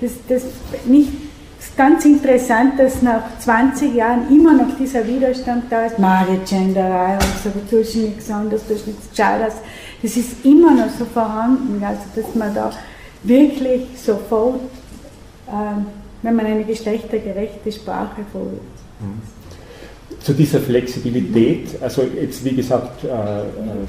[0.00, 0.44] Das, das
[0.86, 1.29] nicht
[1.80, 5.96] ganz interessant, dass nach 20 Jahren immer noch dieser Widerstand da ist.
[6.46, 9.54] Genderei und so, du tust nichts anderes, du tust nichts Gescheites.
[10.02, 12.70] Das ist immer noch so vorhanden, also dass man da
[13.22, 14.60] wirklich sofort,
[15.46, 15.52] äh,
[16.22, 18.76] wenn man eine geschlechtergerechte Sprache vorlegt.
[19.00, 20.20] Mhm.
[20.20, 23.44] Zu dieser Flexibilität, also jetzt wie gesagt, äh, äh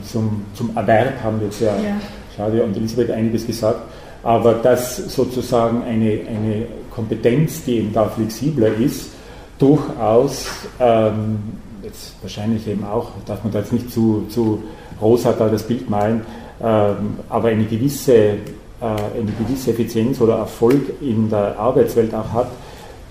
[0.10, 2.00] zum, zum Erwerb haben jetzt ja, ja.
[2.36, 3.82] Claudia und Elisabeth einiges gesagt.
[4.24, 9.12] aber dass sozusagen eine, eine Kompetenz, die eben da flexibler ist,
[9.60, 10.46] durchaus,
[10.80, 11.40] ähm,
[11.84, 14.64] jetzt wahrscheinlich eben auch, darf man da jetzt nicht zu, zu
[15.02, 16.22] rosa da das Bild malen,
[16.62, 18.38] ähm, aber eine gewisse, äh,
[18.82, 22.52] eine gewisse Effizienz oder Erfolg in der Arbeitswelt auch hat,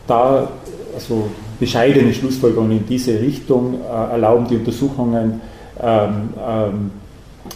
[0.07, 0.49] da
[0.95, 1.29] also
[1.59, 5.41] bescheidene Schlussfolgerungen in diese Richtung äh, erlauben die Untersuchungen,
[5.81, 6.91] ähm, ähm,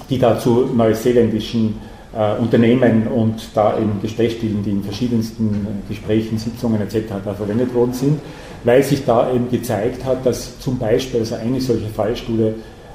[0.09, 1.79] die dazu neuseeländischen
[2.17, 7.15] äh, Unternehmen und da eben Gesprächsstilen, die in verschiedensten Gesprächen, Sitzungen etc.
[7.25, 8.21] da verwendet worden sind,
[8.65, 12.55] weil sich da eben gezeigt hat, dass zum Beispiel, also eine solche Fallstudie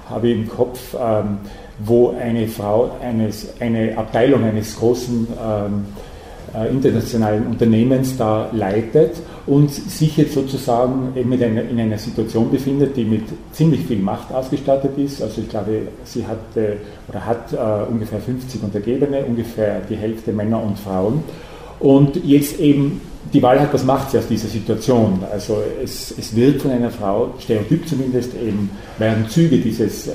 [0.10, 1.38] habe ich im Kopf, ähm,
[1.80, 6.09] wo eine Frau eines, eine Abteilung eines großen ähm, äh,
[6.70, 9.16] internationalen Unternehmens da leitet
[9.46, 14.00] und sich jetzt sozusagen eben in einer, in einer Situation befindet, die mit ziemlich viel
[14.00, 15.22] Macht ausgestattet ist.
[15.22, 16.40] Also ich glaube, sie hat
[17.08, 21.24] oder hat äh, ungefähr 50 Untergebene, ungefähr die Hälfte Männer und Frauen.
[21.80, 23.02] Und jetzt eben
[23.34, 25.23] die Wahl hat, was macht sie aus dieser Situation?
[25.31, 30.14] Also es, es wird von einer Frau, Stereotyp zumindest, eben werden Züge dieses äh,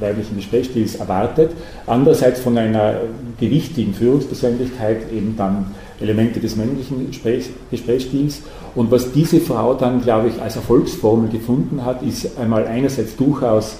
[0.00, 1.52] weiblichen Gesprächsstils erwartet.
[1.86, 3.00] Andererseits von einer
[3.38, 8.42] gewichtigen Führungspersönlichkeit eben dann Elemente des männlichen Gesprächs, Gesprächsstils.
[8.74, 13.76] Und was diese Frau dann, glaube ich, als Erfolgsformel gefunden hat, ist einmal einerseits durchaus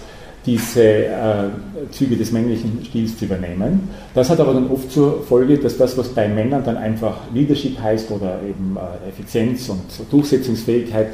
[0.47, 1.51] diese äh,
[1.91, 3.89] Züge des männlichen Stils zu übernehmen.
[4.15, 7.81] Das hat aber dann oft zur Folge, dass das, was bei Männern dann einfach Leadership
[7.83, 11.09] heißt oder eben äh, Effizienz und Durchsetzungsfähigkeit,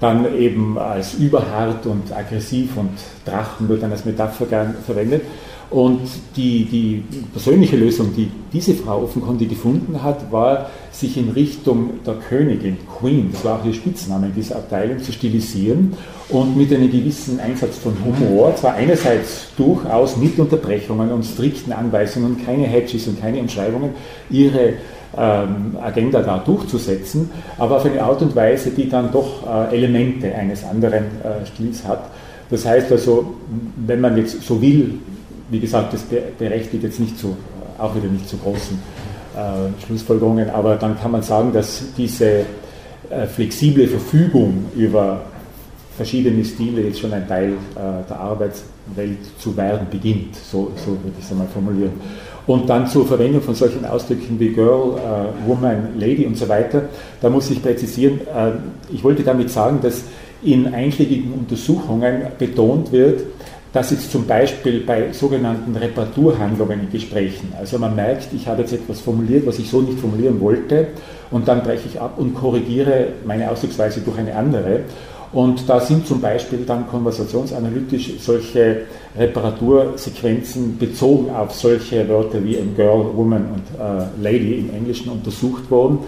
[0.00, 2.90] dann eben als überhart und aggressiv und
[3.24, 4.46] Drachen wird dann als Metapher
[4.84, 5.22] verwendet.
[5.72, 6.00] Und
[6.36, 12.16] die, die persönliche Lösung, die diese Frau offenkundig gefunden hat, war, sich in Richtung der
[12.28, 15.94] Königin, Queen, das war auch ihr Spitzname in dieser Abteilung, zu stilisieren
[16.28, 22.44] und mit einem gewissen Einsatz von Humor, zwar einerseits durchaus mit Unterbrechungen und strikten Anweisungen,
[22.44, 23.92] keine Hedges und keine Umschreibungen,
[24.28, 24.74] ihre
[25.16, 30.34] ähm, Agenda da durchzusetzen, aber auf eine Art und Weise, die dann doch äh, Elemente
[30.34, 32.10] eines anderen äh, Stils hat.
[32.50, 33.32] Das heißt also,
[33.86, 34.98] wenn man jetzt so will,
[35.52, 36.04] wie gesagt, das
[36.38, 37.36] berechtigt jetzt nicht zu,
[37.78, 38.78] auch wieder nicht zu großen
[39.36, 42.44] äh, Schlussfolgerungen, aber dann kann man sagen, dass diese
[43.10, 45.20] äh, flexible Verfügung über
[45.96, 51.12] verschiedene Stile jetzt schon ein Teil äh, der Arbeitswelt zu werden beginnt, so, so würde
[51.18, 51.92] ich es einmal formulieren.
[52.46, 56.84] Und dann zur Verwendung von solchen Ausdrücken wie Girl, äh, Woman, Lady und so weiter,
[57.20, 58.52] da muss ich präzisieren, äh,
[58.92, 60.02] ich wollte damit sagen, dass
[60.42, 63.24] in einschlägigen Untersuchungen betont wird,
[63.72, 67.54] das ist zum Beispiel bei sogenannten Reparaturhandlungen in Gesprächen.
[67.58, 70.88] Also man merkt, ich habe jetzt etwas formuliert, was ich so nicht formulieren wollte,
[71.30, 74.80] und dann breche ich ab und korrigiere meine Ausdrucksweise durch eine andere.
[75.32, 78.82] Und da sind zum Beispiel dann konversationsanalytisch solche
[79.16, 85.70] Reparatursequenzen bezogen auf solche Wörter wie ein Girl, Woman und äh, Lady im Englischen untersucht
[85.70, 86.00] worden.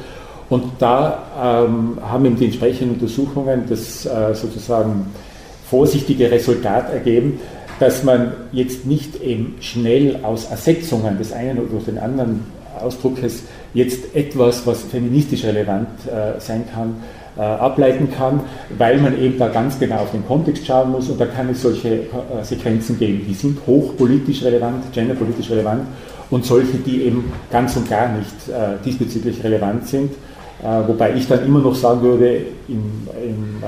[0.51, 5.07] Und da ähm, haben eben die entsprechenden Untersuchungen das äh, sozusagen
[5.71, 7.41] vorsichtige Resultat ergeben,
[7.81, 12.45] dass man jetzt nicht eben schnell aus Ersetzungen des einen oder den anderen
[12.81, 13.43] Ausdruckes
[13.73, 16.97] jetzt etwas, was feministisch relevant äh, sein kann,
[17.37, 18.41] äh, ableiten kann,
[18.79, 21.63] weil man eben da ganz genau auf den Kontext schauen muss und da kann es
[21.63, 22.05] solche äh,
[22.43, 25.87] Sequenzen geben, die sind hochpolitisch relevant, genderpolitisch relevant
[26.31, 30.13] und solche, die eben ganz und gar nicht äh, diesbezüglich relevant sind.
[30.63, 32.37] Äh, wobei ich dann immer noch sagen würde,
[32.69, 33.63] im, im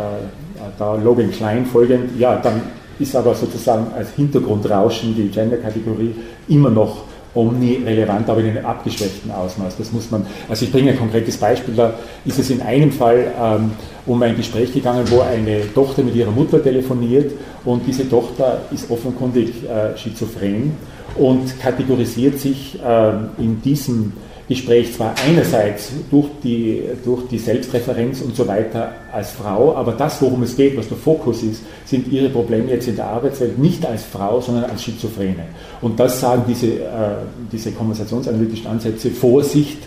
[0.78, 2.60] da Logan Klein folgend, ja, dann
[2.98, 6.14] ist aber sozusagen als Hintergrundrauschen die Gender-Kategorie
[6.48, 7.02] immer noch
[7.36, 9.76] omnirelevant, aber in einem abgeschwächten Ausmaß.
[9.76, 11.94] Das muss man, also ich bringe ein konkretes Beispiel, da
[12.24, 13.72] ist es in einem Fall ähm,
[14.06, 17.32] um ein Gespräch gegangen, wo eine Tochter mit ihrer Mutter telefoniert
[17.64, 20.72] und diese Tochter ist offenkundig äh, schizophren
[21.16, 24.12] und kategorisiert sich äh, in diesem
[24.48, 30.22] Gespräch zwar einerseits durch die, durch die Selbstreferenz und so weiter als Frau, aber das,
[30.22, 33.84] worum es geht, was der Fokus ist, sind ihre Probleme jetzt in der Arbeitswelt nicht
[33.84, 35.46] als Frau, sondern als Schizophrene.
[35.80, 37.16] Und das sagen diese, äh,
[37.50, 39.78] diese konversationsanalytischen Ansätze, Vorsicht,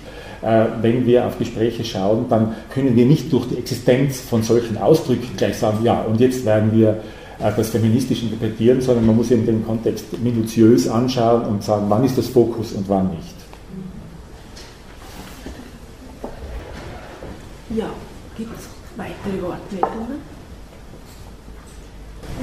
[0.42, 4.78] äh, wenn wir auf Gespräche schauen, dann können wir nicht durch die Existenz von solchen
[4.78, 6.98] Ausdrücken gleich sagen, ja, und jetzt werden wir
[7.40, 12.04] äh, das feministisch interpretieren, sondern man muss eben den Kontext minutiös anschauen und sagen, wann
[12.04, 13.39] ist das Fokus und wann nicht.
[17.76, 17.86] Ja,
[18.36, 18.66] gibt es
[18.98, 20.18] weitere Wortmeldungen?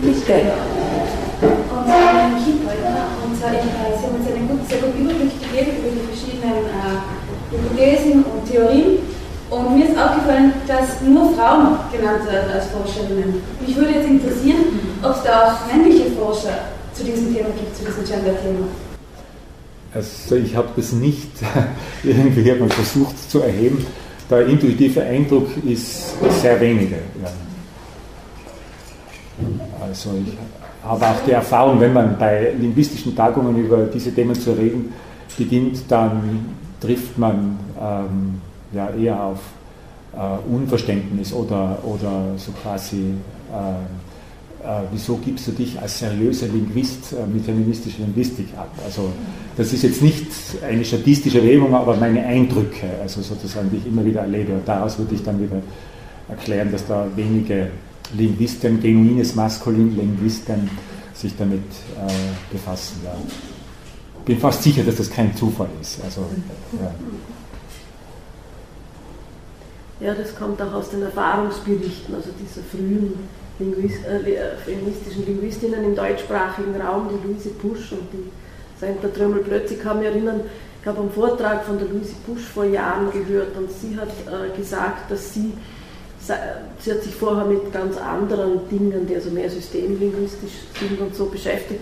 [0.01, 0.33] Bitte.
[0.33, 1.57] Heute,
[3.25, 6.67] und zwar ich, Sie haben uns einen guten, sehr guten Überblick gegeben über die verschiedenen
[6.67, 8.99] äh, Hypothesen und Theorien.
[9.51, 13.43] Und mir ist aufgefallen, dass nur Frauen genannt werden als Forscherinnen.
[13.67, 17.85] Mich würde jetzt interessieren, ob es da auch männliche Forscher zu diesem Thema gibt, zu
[17.85, 18.69] diesem Gender-Thema.
[19.93, 21.31] Also ich habe das nicht
[22.05, 23.85] irgendwie mal versucht zu erheben.
[24.29, 26.97] Der intuitive Eindruck ist sehr wenige.
[27.23, 27.31] Ja.
[29.81, 30.33] Also ich
[30.83, 34.93] habe auch die Erfahrung, wenn man bei linguistischen Tagungen über diese Themen zu reden
[35.37, 38.41] beginnt, dann trifft man ähm,
[38.73, 39.39] ja, eher auf
[40.15, 43.15] äh, Unverständnis oder, oder so quasi,
[43.53, 44.06] äh,
[44.91, 48.71] wieso gibst du dich als seriöser Linguist äh, mit feministischer Linguistik ab?
[48.85, 49.11] Also
[49.57, 50.27] das ist jetzt nicht
[50.67, 54.55] eine statistische Erhebung, aber meine Eindrücke, also sozusagen, die ich immer wieder erlebe.
[54.55, 55.63] Und daraus würde ich dann wieder
[56.29, 57.71] erklären, dass da wenige
[58.17, 60.69] Linguisten, genuines Maskulin, Linguisten
[61.15, 63.01] sich damit äh, befassen.
[63.05, 63.17] Ja.
[64.25, 66.03] Bin fast sicher, dass das kein Zufall ist.
[66.05, 66.23] Also,
[66.81, 66.95] ja.
[69.99, 73.15] Ja, das kommt auch aus den Erfahrungsberichten, also dieser frühen
[73.59, 78.31] Linguist, äh, feministischen Linguistinnen im deutschsprachigen Raum, die Luise Pusch und die
[78.79, 80.43] Senta Trömmel plötzlich kann mich erinnern,
[80.81, 84.57] ich habe einen Vortrag von der Luise Pusch vor Jahren gehört und sie hat äh,
[84.57, 85.53] gesagt, dass sie,
[86.19, 91.27] sie hat sich vorher mit ganz anderen Dingen, die also mehr systemlinguistisch sind und so
[91.27, 91.81] beschäftigt,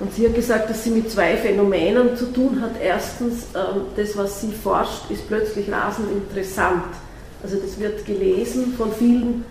[0.00, 2.72] und sie hat gesagt, dass sie mit zwei Phänomenen zu tun hat.
[2.82, 6.84] Erstens, ähm, das, was sie forscht, ist plötzlich rasend interessant.
[7.42, 9.44] Also das wird gelesen von vielen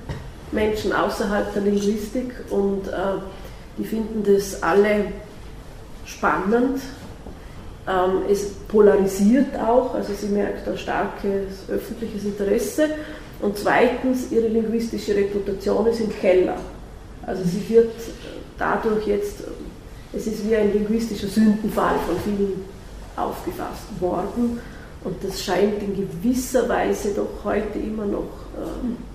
[0.54, 3.20] Menschen außerhalb der Linguistik und äh,
[3.78, 5.06] die finden das alle
[6.06, 6.80] spannend.
[7.88, 12.90] Ähm, es polarisiert auch, also sie merkt ein starkes öffentliches Interesse.
[13.42, 16.56] Und zweitens, ihre linguistische Reputation ist im Keller.
[17.26, 17.92] Also sie wird
[18.58, 19.44] dadurch jetzt,
[20.14, 22.66] es ist wie ein linguistischer Sündenfall von vielen
[23.16, 24.60] aufgefasst worden.
[25.04, 29.13] Und das scheint in gewisser Weise doch heute immer noch äh,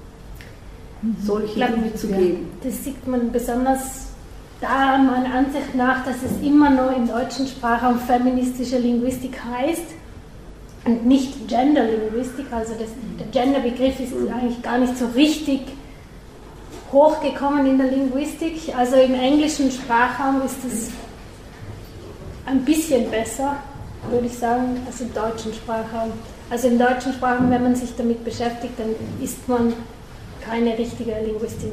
[1.24, 2.50] solche glaub, Dinge zu geben.
[2.62, 4.06] Das sieht man besonders
[4.60, 9.84] da meiner Ansicht nach, dass es immer noch im deutschen Sprachraum feministische Linguistik heißt
[10.84, 12.46] und nicht Genderlinguistik.
[12.50, 12.88] Also das,
[13.18, 14.32] der Genderbegriff ist mhm.
[14.32, 15.60] eigentlich gar nicht so richtig
[16.92, 18.74] hochgekommen in der Linguistik.
[18.76, 20.90] Also im englischen Sprachraum ist es
[22.46, 23.56] ein bisschen besser
[24.10, 26.12] würde ich sagen, als im deutschen Sprachraum.
[26.50, 29.72] Also im deutschen Sprachraum, wenn man sich damit beschäftigt, dann ist man
[30.48, 31.72] keine richtige Linguistin.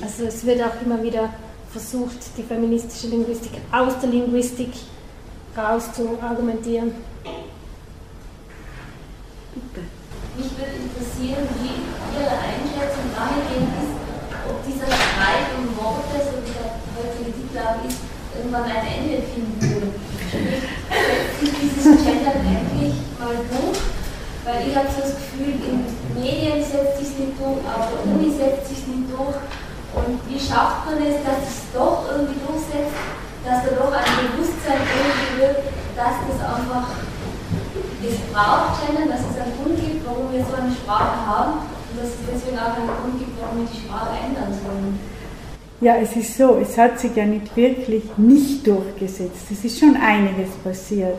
[0.00, 1.30] Also es wird auch immer wieder
[1.70, 4.70] versucht, die feministische Linguistik aus der Linguistik
[5.56, 6.92] raus zu argumentieren.
[10.36, 11.76] Mich würde interessieren, wie
[12.16, 13.94] Ihre Einschätzung dahingehend ist,
[14.48, 17.98] ob dieser Streit um Worte, so wie der heutige Titel ist,
[18.36, 19.92] irgendwann ein Ende finden würde
[21.42, 23.78] setzt dieses Gender endlich mal durch?
[24.44, 25.84] Weil ich habe so das Gefühl, in
[26.14, 29.38] Medien setzt sich nicht durch, auf der Uni setzt sich nicht durch.
[29.92, 32.96] Und wie schafft man es, dass es doch irgendwie durchsetzt,
[33.44, 35.56] dass da doch ein Bewusstsein irgendwie wird,
[35.96, 36.88] dass das einfach
[38.02, 42.00] es braucht, Gender, dass es einen Grund gibt, warum wir so eine Sprache haben und
[42.00, 44.98] dass es deswegen auch einen Grund gibt, warum wir die Sprache ändern sollen.
[45.80, 49.50] Ja, es ist so, es hat sich ja nicht wirklich nicht durchgesetzt.
[49.50, 51.18] Es ist schon einiges passiert.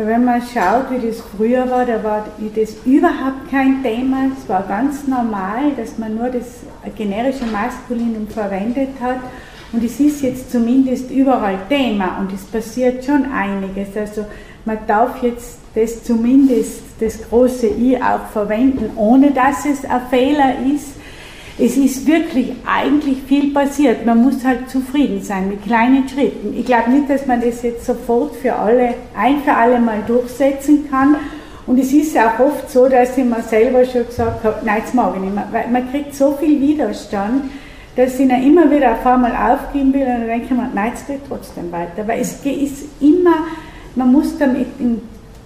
[0.00, 2.24] Weil wenn man schaut, wie das früher war, da war
[2.56, 4.30] das überhaupt kein Thema.
[4.34, 6.60] Es war ganz normal, dass man nur das
[6.96, 9.18] generische Maskulinum verwendet hat.
[9.72, 13.94] Und es ist jetzt zumindest überall Thema und es passiert schon einiges.
[13.94, 14.24] Also
[14.64, 20.54] man darf jetzt das zumindest, das große I auch verwenden, ohne dass es ein Fehler
[20.74, 20.94] ist
[21.60, 24.06] es ist wirklich eigentlich viel passiert.
[24.06, 26.54] Man muss halt zufrieden sein mit kleinen Schritten.
[26.56, 30.88] Ich glaube nicht, dass man das jetzt sofort für alle, ein für alle Mal durchsetzen
[30.90, 31.16] kann.
[31.66, 34.94] Und es ist auch oft so, dass ich mir selber schon gesagt habe, nein, das
[34.94, 35.48] mag ich nicht mehr.
[35.52, 37.50] Weil man kriegt so viel Widerstand,
[37.94, 40.92] dass ich dann immer wieder auf einmal aufgeben will und dann denke ich mir, nein,
[40.94, 42.06] es geht trotzdem weiter.
[42.06, 43.44] Weil es ist immer,
[43.94, 45.02] man muss damit in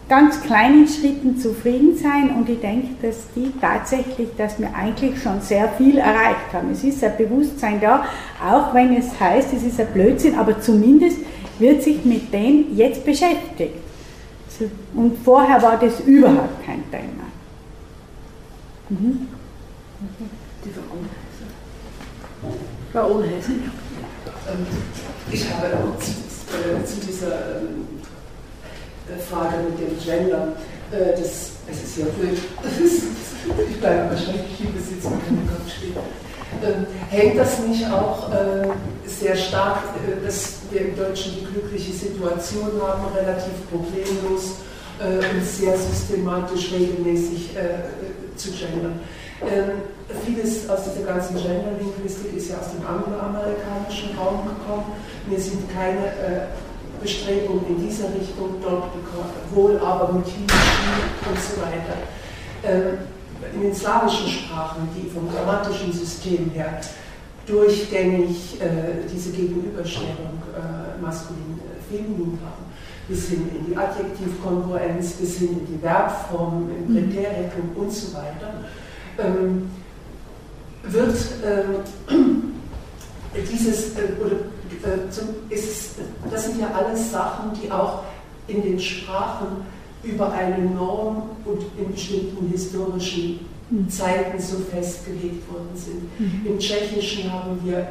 [0.08, 5.40] ganz kleinen Schritten zufrieden sein und ich denke, dass die tatsächlich, dass wir eigentlich schon
[5.40, 6.70] sehr viel erreicht haben.
[6.70, 8.06] Es ist ein Bewusstsein da,
[8.44, 11.18] auch wenn es heißt, es ist ein Blödsinn, aber zumindest
[11.58, 13.76] wird sich mit dem jetzt beschäftigt.
[14.94, 17.24] Und vorher war das überhaupt kein Thema.
[18.90, 19.28] Mhm.
[20.64, 20.70] Die
[22.92, 23.50] Frau Unhäuser.
[24.46, 24.66] Ähm,
[25.30, 25.66] ich habe
[25.98, 26.10] zu,
[26.56, 27.93] äh, zu dieser ähm, äh,
[29.28, 30.52] Frage mit dem Gender.
[30.90, 32.38] Äh, das, es ist ja blöd.
[33.70, 35.96] ich bleibe wahrscheinlich besitzen, wenn der Kopf steht.
[36.62, 38.68] Ähm, hängt das nicht auch äh,
[39.06, 39.80] sehr stark,
[40.24, 44.56] dass wir im Deutschen die glückliche Situation haben, relativ problemlos
[45.00, 47.50] und sehr systematisch regelmäßig
[48.36, 49.00] zu gendern?
[49.42, 49.82] Ähm,
[50.24, 54.92] vieles aus dieser ganzen Genderlinguistik ist ja aus dem angloamerikanischen Raum gekommen.
[55.26, 56.48] Mir sind keine
[57.04, 58.90] Bestrebungen in dieser Richtung dort
[59.54, 60.54] wohl aber mit China
[61.28, 62.00] und so weiter.
[62.64, 62.98] Ähm,
[63.54, 66.80] in den slawischen Sprachen, die vom grammatischen System her
[67.46, 72.64] durchgängig äh, diese Gegenüberstellung äh, maskulin-feminin äh, haben,
[73.06, 77.10] bis hin in die Adjektivkongruenz, bis hin in die Verbformen, im mhm.
[77.12, 78.64] Präteritum und so weiter,
[79.18, 79.70] ähm,
[80.84, 82.54] wird ähm,
[83.52, 84.36] dieses, oder
[85.50, 85.96] ist,
[86.30, 88.02] das sind ja alles Sachen, die auch
[88.46, 89.64] in den Sprachen
[90.02, 93.40] über eine Norm und in bestimmten historischen
[93.70, 93.88] mhm.
[93.88, 96.20] Zeiten so festgelegt worden sind.
[96.20, 96.46] Mhm.
[96.46, 97.88] Im Tschechischen haben wir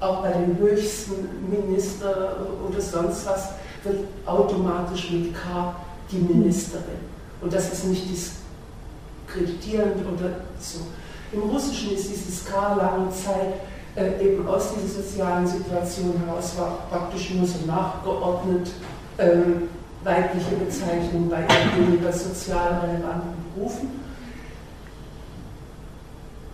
[0.00, 1.14] auch bei den höchsten
[1.48, 2.36] Minister
[2.68, 3.50] oder sonst was,
[3.84, 5.74] wird automatisch mit K
[6.10, 7.12] die Ministerin.
[7.40, 10.30] Und das ist nicht diskreditierend oder
[10.60, 10.80] so.
[11.32, 13.54] Im Russischen ist dieses K lange Zeit
[13.96, 18.70] äh, eben aus dieser sozialen Situation heraus war praktisch nur so nachgeordnet
[19.18, 19.68] ähm,
[20.04, 21.44] weibliche Bezeichnung bei
[21.76, 23.88] weniger sozial relevanten Berufen.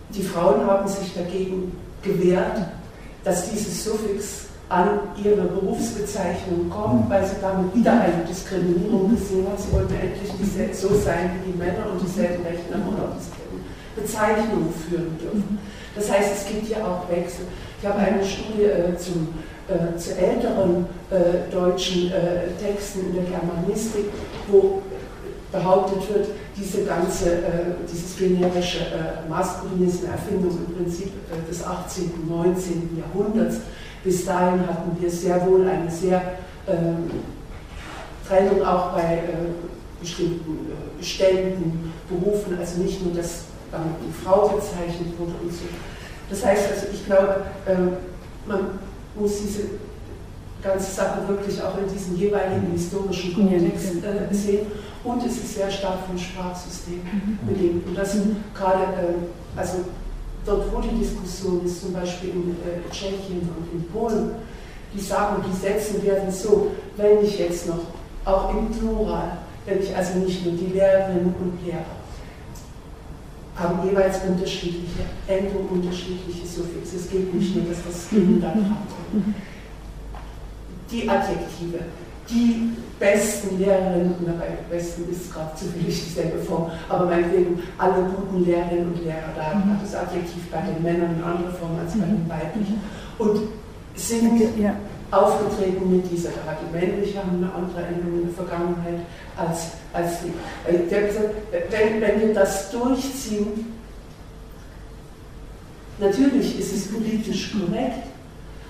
[0.09, 1.71] Die Frauen haben sich dagegen
[2.01, 2.65] gewehrt,
[3.23, 9.57] dass dieses Suffix an ihre Berufsbezeichnung kommt, weil sie damit wieder eine Diskriminierung gesehen haben.
[9.57, 13.63] Sie wollten endlich nicht so sein wie die Männer und dieselben Rechte dieselben
[13.95, 15.59] Bezeichnungen führen dürfen.
[15.95, 17.45] Das heißt, es gibt hier auch Wechsel.
[17.81, 19.29] Ich habe eine Studie äh, zum,
[19.67, 24.05] äh, zu älteren äh, deutschen äh, Texten in der Germanistik,
[24.47, 24.81] wo
[25.51, 27.41] behauptet wird, diese ganze, äh,
[27.91, 31.11] dieses generische äh, Maskulin ist eine Erfindung im Prinzip
[31.49, 32.97] des 18., und 19.
[32.97, 33.57] Jahrhunderts.
[34.03, 36.21] Bis dahin hatten wir sehr wohl eine sehr
[36.67, 37.09] ähm,
[38.27, 39.23] Trennung auch bei
[39.99, 40.71] bestimmten
[41.01, 45.65] Ständen, Berufen, also nicht nur das die Frau bezeichnet wurde und so.
[46.29, 47.93] Das heißt also, ich glaube, ähm,
[48.47, 48.79] man
[49.15, 49.63] muss diese
[50.61, 54.67] ganze Sache wirklich auch in diesem jeweiligen historischen Kontext äh, sehen.
[55.03, 57.39] Und es ist sehr stark vom Sprachsystem mhm.
[57.47, 57.87] belegt.
[57.87, 58.37] Und das mhm.
[58.53, 59.77] gerade, äh, also
[60.45, 64.31] dort, wo die Diskussion ist, zum Beispiel in äh, Tschechien und in Polen,
[64.93, 67.79] die sagen, die Sätze werden so, wenn ich jetzt noch,
[68.25, 71.98] auch im Plural, wenn ich also nicht nur die Lehrerinnen und Lehrer,
[73.59, 76.95] haben jeweils unterschiedliche Endungen, unterschiedliche Suffixe.
[76.95, 78.77] Es geht nicht nur, dass das Kind da dran
[79.11, 79.35] kommt.
[80.91, 81.79] Die Adjektive,
[82.29, 88.45] die besten Lehrerinnen, na, bei besten ist gerade zufällig dieselbe Form, aber meinetwegen alle guten
[88.45, 92.05] Lehrerinnen und Lehrer, da hat das Adjektiv bei den Männern eine andere Form als bei
[92.05, 92.81] den weiblichen.
[93.17, 93.49] Und
[93.95, 94.73] sind ja.
[95.11, 98.99] Aufgetreten mit dieser, da die männliche haben eine andere Endung in der Vergangenheit
[99.35, 100.89] als als die.
[100.89, 101.33] Gesagt,
[101.69, 103.73] wenn, wenn wir das durchziehen,
[105.97, 108.07] natürlich ist es politisch korrekt,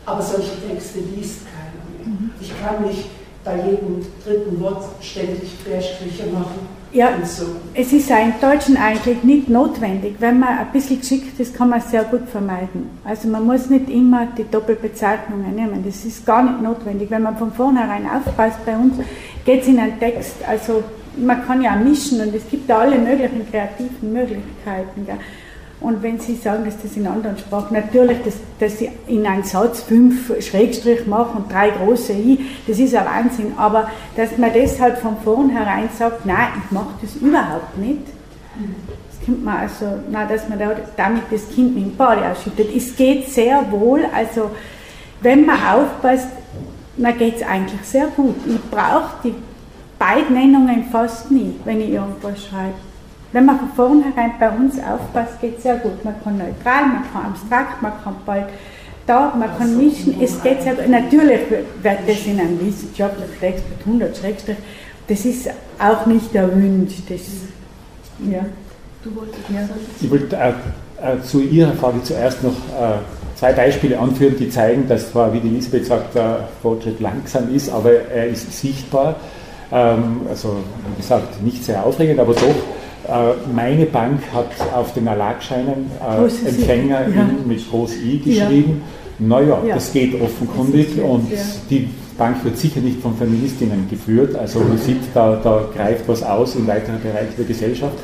[0.05, 2.29] aber solche Texte liest keiner mehr.
[2.39, 3.05] Ich kann nicht
[3.43, 6.78] bei jedem dritten Wort ständig Querstriche machen.
[6.91, 7.45] Ja, so.
[7.75, 10.15] es ist ja im Deutschen eigentlich nicht notwendig.
[10.19, 12.89] Wenn man ein bisschen geschickt ist, kann man sehr gut vermeiden.
[13.03, 15.83] Also man muss nicht immer die Doppelbezeichnungen nehmen.
[15.85, 17.11] Das ist gar nicht notwendig.
[17.11, 18.95] Wenn man von vornherein aufpasst, bei uns
[19.45, 20.83] geht es in einen Text, also
[21.15, 25.05] man kann ja mischen und es gibt da alle möglichen kreativen Möglichkeiten.
[25.05, 25.17] Gell?
[25.81, 29.43] Und wenn Sie sagen, dass das in anderen Sprachen, natürlich, dass, dass Sie in einen
[29.43, 33.53] Satz fünf Schrägstrich machen und drei große I, das ist ein Wahnsinn.
[33.55, 38.01] Aber dass man deshalb von vornherein sagt, nein, ich mache das überhaupt nicht,
[39.09, 40.59] das kommt man also, nein, dass man
[40.97, 42.75] damit das Kind mit dem Bade ausschüttet.
[42.75, 44.51] Es geht sehr wohl, also
[45.21, 46.27] wenn man aufpasst,
[46.97, 48.35] dann geht es eigentlich sehr gut.
[48.45, 49.35] Ich brauche die
[49.97, 52.88] Beidnennungen fast nie, wenn ich irgendwas schreibe.
[53.31, 56.03] Wenn man von vornherein bei uns aufpasst, geht es sehr gut.
[56.03, 58.45] Man kann neutral, man kann abstrakt, man kann bald
[59.05, 60.19] da, man kann mischen.
[60.21, 60.87] Es geht sehr gut.
[60.89, 64.57] Natürlich wird das in einem wissenschaftlichen Text mit 100 Schrägstrich,
[65.07, 65.49] das ist
[65.79, 67.01] auch nicht erwünscht.
[67.09, 67.21] Das,
[68.31, 68.45] ja.
[69.03, 69.61] Du wolltest ja.
[70.01, 70.49] Ich wollte äh,
[71.01, 72.99] äh, zu Ihrer Frage zuerst noch äh,
[73.35, 77.69] zwei Beispiele anführen, die zeigen, dass zwar, wie die Elisabeth sagt, der Fortschritt langsam ist,
[77.69, 79.15] aber er ist sichtbar.
[79.71, 80.57] Ähm, also
[80.89, 82.55] wie gesagt, nicht sehr aufregend, aber doch.
[83.07, 87.29] Äh, meine Bank hat auf den Erlagscheinen äh, Empfänger ja.
[87.45, 88.81] mit Groß I geschrieben.
[89.19, 89.27] Ja.
[89.27, 89.75] Naja, ja.
[89.75, 91.27] das geht offenkundig das und
[91.69, 94.35] die Bank wird sicher nicht von Feministinnen geführt.
[94.35, 97.97] Also man sieht, da, da greift was aus in weiteren Bereichen der Gesellschaft.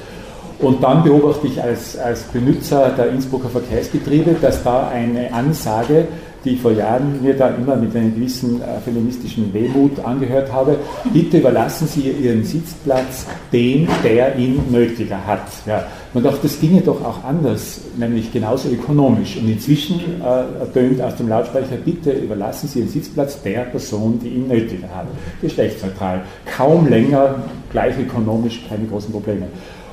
[0.59, 6.07] Und dann beobachte ich als, als Benutzer der Innsbrucker Verkehrsbetriebe, dass da eine Ansage
[6.45, 10.77] die vor Jahren mir da immer mit einem gewissen äh, feministischen Wehmut angehört habe.
[11.11, 15.47] Bitte überlassen Sie Ihren Sitzplatz dem, der ihn nötiger hat.
[15.65, 15.83] Ja.
[16.13, 19.37] Man dachte, das ginge doch auch anders, nämlich genauso ökonomisch.
[19.37, 24.29] Und inzwischen äh, ertönt aus dem Lautsprecher, bitte überlassen Sie Ihren Sitzplatz der Person, die
[24.29, 25.07] ihn nötiger hat.
[25.41, 26.21] Geschlechtsneutral.
[26.55, 29.47] Kaum länger, gleich ökonomisch, keine großen Probleme.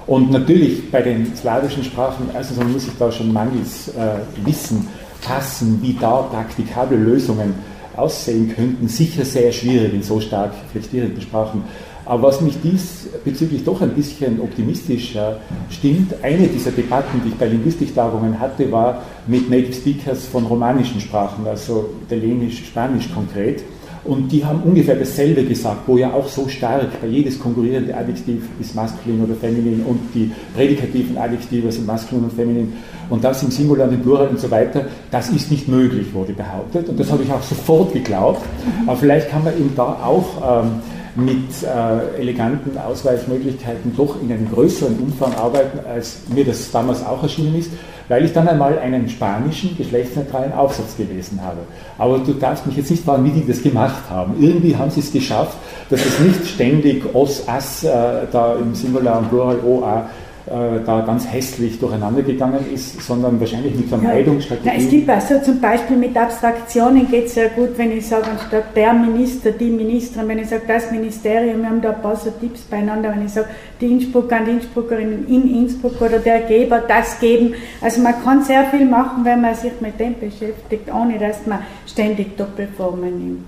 [0.06, 4.88] Und natürlich bei den slawischen Sprachen, erstens muss ich da schon mangels äh, Wissen
[5.22, 7.54] fassen, wie da praktikable Lösungen
[7.96, 11.62] aussehen könnten, sicher sehr schwierig in so stark flexierenden Sprachen.
[12.04, 15.38] Aber was mich diesbezüglich doch ein bisschen optimistischer
[15.70, 21.00] stimmt, eine dieser Debatten, die ich bei Linguistiktagungen hatte, war mit Native Speakers von romanischen
[21.00, 23.62] Sprachen, also Italienisch, Spanisch konkret.
[24.04, 28.42] Und die haben ungefähr dasselbe gesagt, wo ja auch so stark bei jedes konkurrierende Adjektiv
[28.60, 32.72] ist maskulin oder feminin und die prädikativen Adjektive sind maskulin und feminin
[33.10, 36.32] und das im Singular und im Plural und so weiter, das ist nicht möglich, wurde
[36.32, 36.88] behauptet.
[36.88, 38.42] Und das habe ich auch sofort geglaubt.
[38.86, 40.70] Aber vielleicht kann man eben da auch ähm,
[41.14, 47.22] mit äh, eleganten Ausweichmöglichkeiten doch in einem größeren Umfang arbeiten, als mir das damals auch
[47.22, 47.70] erschienen ist
[48.08, 51.58] weil ich dann einmal einen spanischen geschlechtsneutralen Aufsatz gelesen habe.
[51.98, 54.34] Aber du darfst mich jetzt nicht fragen, wie die das gemacht haben.
[54.40, 55.56] Irgendwie haben sie es geschafft,
[55.90, 57.90] dass es nicht ständig os, as, äh,
[58.30, 60.02] da im Singular und Plural o, a äh,
[60.46, 64.74] da ganz hässlich durcheinander gegangen ist, sondern wahrscheinlich mit Vermeidungsstrategien.
[64.74, 64.80] Ja.
[64.80, 68.74] es gibt also zum Beispiel mit Abstraktionen geht es sehr gut, wenn ich sage, anstatt
[68.74, 72.30] der Minister, die Ministerin, wenn ich sage das Ministerium, wir haben da ein paar so
[72.30, 73.48] Tipps beieinander, wenn ich sage,
[73.80, 77.54] die Innsbrucker und Innsbruckerinnen in Innsbruck oder der Geber das geben.
[77.80, 81.60] Also man kann sehr viel machen, wenn man sich mit dem beschäftigt, ohne dass man
[81.86, 83.44] ständig Doppelformen nimmt.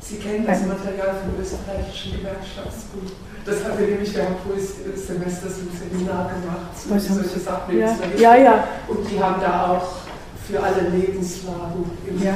[0.00, 3.12] Sie kennen das Material vom österreichischen Gewerkschaftsbuch.
[3.44, 6.70] Das haben wir nämlich während des Semesters im Seminar gemacht.
[6.76, 7.96] So Was solche Sachen ja.
[8.16, 8.64] ja, ja.
[8.86, 10.02] Und die haben da auch
[10.48, 11.84] für alle Lebenslagen.
[12.22, 12.34] Ja.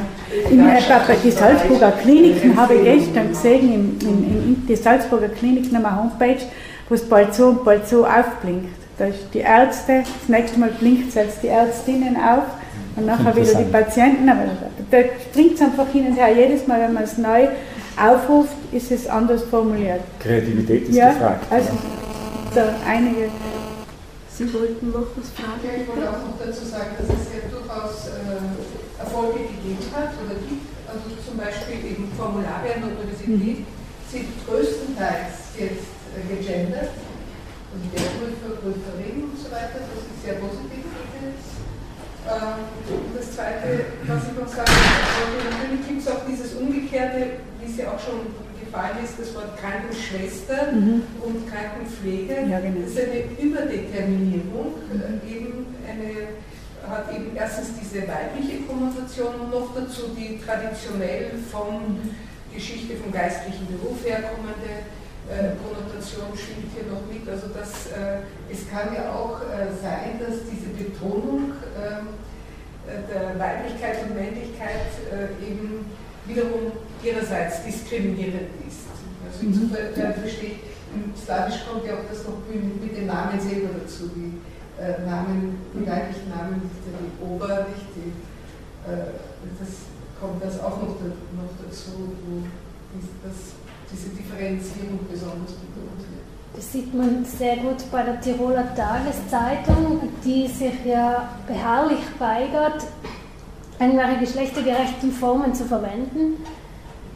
[0.51, 0.81] In, äh,
[1.23, 5.97] die Salzburger Kliniken habe ich gestern gesehen, in, in, in, die Salzburger Kliniken haben eine
[5.97, 6.43] Homepage,
[6.89, 8.75] wo es bald so und bald so aufblinkt.
[8.99, 12.45] Da ist die Ärzte, das nächste Mal blinkt es jetzt die Ärztinnen auf
[12.97, 14.29] und nachher wieder die Patienten.
[14.29, 14.45] Aber
[14.91, 14.99] da
[15.31, 16.35] springt es einfach hin und her.
[16.35, 17.49] Jedes Mal, wenn man es neu
[17.97, 20.01] aufruft, ist es anders formuliert.
[20.21, 21.47] Kreativität ist ja, gefragt.
[21.51, 21.71] Also
[22.55, 23.31] da einige.
[24.29, 25.65] Sie wollten noch was fragen?
[25.65, 30.13] Ja, ich wollte auch noch dazu sagen, dass es ja durchaus äh, Erfolge gegeben hat
[30.21, 30.69] oder gibt.
[30.85, 33.67] Also zum Beispiel eben Formulare an der Universität mhm.
[34.13, 36.93] sind größtenteils jetzt äh, gegendert.
[36.93, 40.85] Also der Prüfer, Prüferin und so weiter, das ist sehr positiv.
[42.27, 42.67] Ähm,
[43.15, 47.79] das Zweite, was ich noch sagen wollte, natürlich gibt es auch dieses Umgekehrte, wie es
[47.79, 48.31] ja auch schon
[48.61, 51.03] gefallen ist, das Wort Krankenschwester mhm.
[51.23, 52.47] und Krankenpflege.
[52.49, 52.83] Ja, genau.
[52.83, 55.21] Das ist eine Überdeterminierung, mhm.
[55.27, 56.39] eben eine,
[56.87, 61.99] hat eben erstens diese weibliche Konnotation und noch dazu die traditionell von
[62.55, 64.87] Geschichte vom geistlichen Beruf herkommende
[65.27, 67.29] äh, Konnotation schwingt hier noch mit.
[67.29, 72.15] Also das, äh, es kann ja auch äh, sein, dass diese Betonung ähm,
[72.87, 75.91] äh, der Weiblichkeit und Männlichkeit äh, eben
[76.27, 76.73] wiederum
[77.03, 78.87] ihrerseits diskriminierend ist.
[79.25, 80.61] Also insofern verstehe ich,
[80.95, 84.39] im Slawisch kommt ja auch das noch mit den Namen selber dazu, die
[84.81, 88.13] äh, Namen, die weiblichen Namen, die Ober, nicht die,
[88.87, 89.69] das
[90.21, 92.43] kommt das auch noch, noch dazu, wo
[93.27, 93.55] das
[93.91, 96.27] diese Differenzierung besonders betont wird.
[96.55, 102.87] Das sieht man sehr gut bei der Tiroler Tageszeitung, die sich ja beharrlich weigert,
[103.79, 106.43] irgendwelche geschlechtergerechten Formen zu verwenden.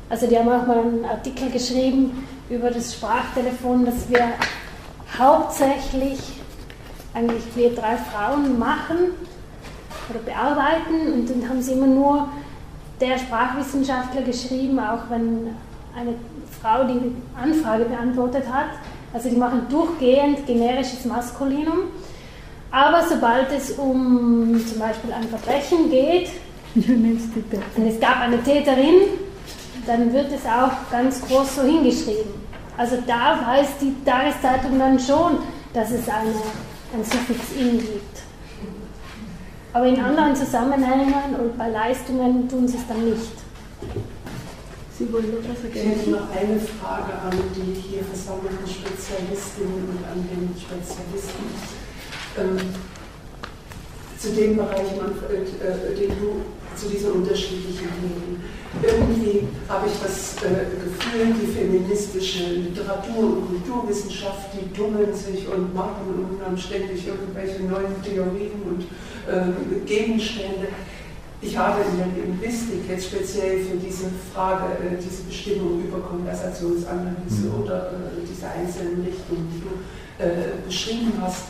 [0.09, 4.33] Also die haben auch mal einen Artikel geschrieben über das Sprachtelefon, das wir
[5.19, 6.19] hauptsächlich
[7.15, 9.13] eigentlich wir drei Frauen machen
[10.09, 12.29] oder bearbeiten und dann haben sie immer nur
[13.01, 15.55] der Sprachwissenschaftler geschrieben, auch wenn
[15.97, 16.15] eine
[16.61, 18.71] Frau die Anfrage beantwortet hat.
[19.13, 21.89] Also die machen durchgehend generisches Maskulinum.
[22.71, 26.31] Aber sobald es um zum Beispiel ein Verbrechen geht,
[26.75, 28.95] und es gab eine Täterin,
[29.87, 32.33] dann wird es auch ganz groß so hingeschrieben.
[32.77, 35.39] Also da weiß die Tageszeitung dann schon,
[35.73, 36.31] dass es eine,
[36.95, 38.23] ein Suffix in gibt.
[39.73, 43.33] Aber in anderen Zusammenhängen und bei Leistungen tun sie es dann nicht.
[44.99, 45.91] Sie wollen noch was ergänzen?
[45.93, 51.45] Ich hätte noch eine Frage an die hier versammelten Spezialistinnen und an den Spezialisten.
[52.39, 52.59] Ähm,
[54.21, 56.43] zu dem Bereich, äh, den du,
[56.77, 58.43] zu diesen unterschiedlichen Themen.
[58.83, 65.75] Irgendwie habe ich das äh, Gefühl, die feministische Literatur- und Kulturwissenschaft, die tummeln sich und
[65.75, 68.83] machen und haben ständig irgendwelche neuen Theorien und
[69.27, 70.69] äh, Gegenstände
[71.43, 77.49] ich habe in der Linguistik jetzt speziell für diese Frage, äh, diese Bestimmung über Konversationsanalyse
[77.49, 77.63] mhm.
[77.63, 81.45] oder äh, diese einzelnen Richtungen, die du äh, beschrieben hast,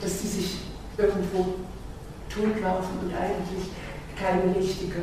[0.00, 0.56] dass die sich
[0.98, 1.54] irgendwo
[2.28, 3.70] totlaufen und eigentlich
[4.18, 5.02] keine richtige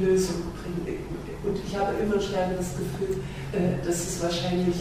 [0.00, 0.98] Lösung bringen.
[1.44, 3.22] Und ich habe immer stärker das Gefühl,
[3.86, 4.76] dass es wahrscheinlich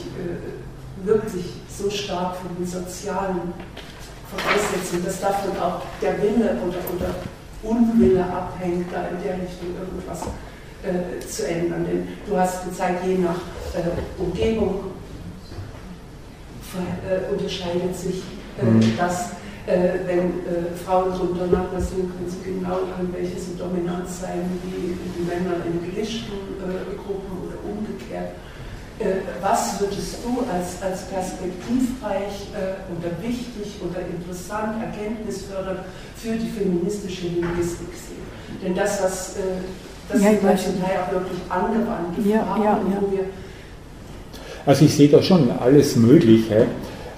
[1.04, 3.54] wirklich so stark von den sozialen
[4.30, 7.16] Voraussetzungen, dass davon auch der Wille oder, oder
[7.64, 10.24] Unwille abhängt, da in der Richtung irgendwas
[10.84, 11.86] äh, zu ändern.
[11.86, 13.38] Denn du hast gezeigt, je nach
[13.76, 14.92] äh, Umgebung
[17.08, 18.24] äh, unterscheidet sich
[18.62, 18.98] äh, mhm.
[18.98, 19.30] das.
[19.66, 24.92] Äh, wenn äh, Frauen untereinander sind, können sie genau an welche so dominant sein wie
[24.92, 26.60] die Männer in gemischten
[27.00, 28.36] Gruppen oder umgekehrt.
[29.42, 32.48] was würdest du als, als perspektivreich
[32.88, 35.82] oder wichtig oder interessant, erkenntnisfördernd
[36.16, 38.24] für die feministische Linguistik sehen.
[38.64, 39.60] Denn das, was äh,
[40.10, 43.02] das ja, sind zum Teil auch wirklich angewandte ja, Fragen, ja, ja.
[43.02, 43.26] wo wir
[44.66, 46.68] also ich sehe da schon alles Mögliche.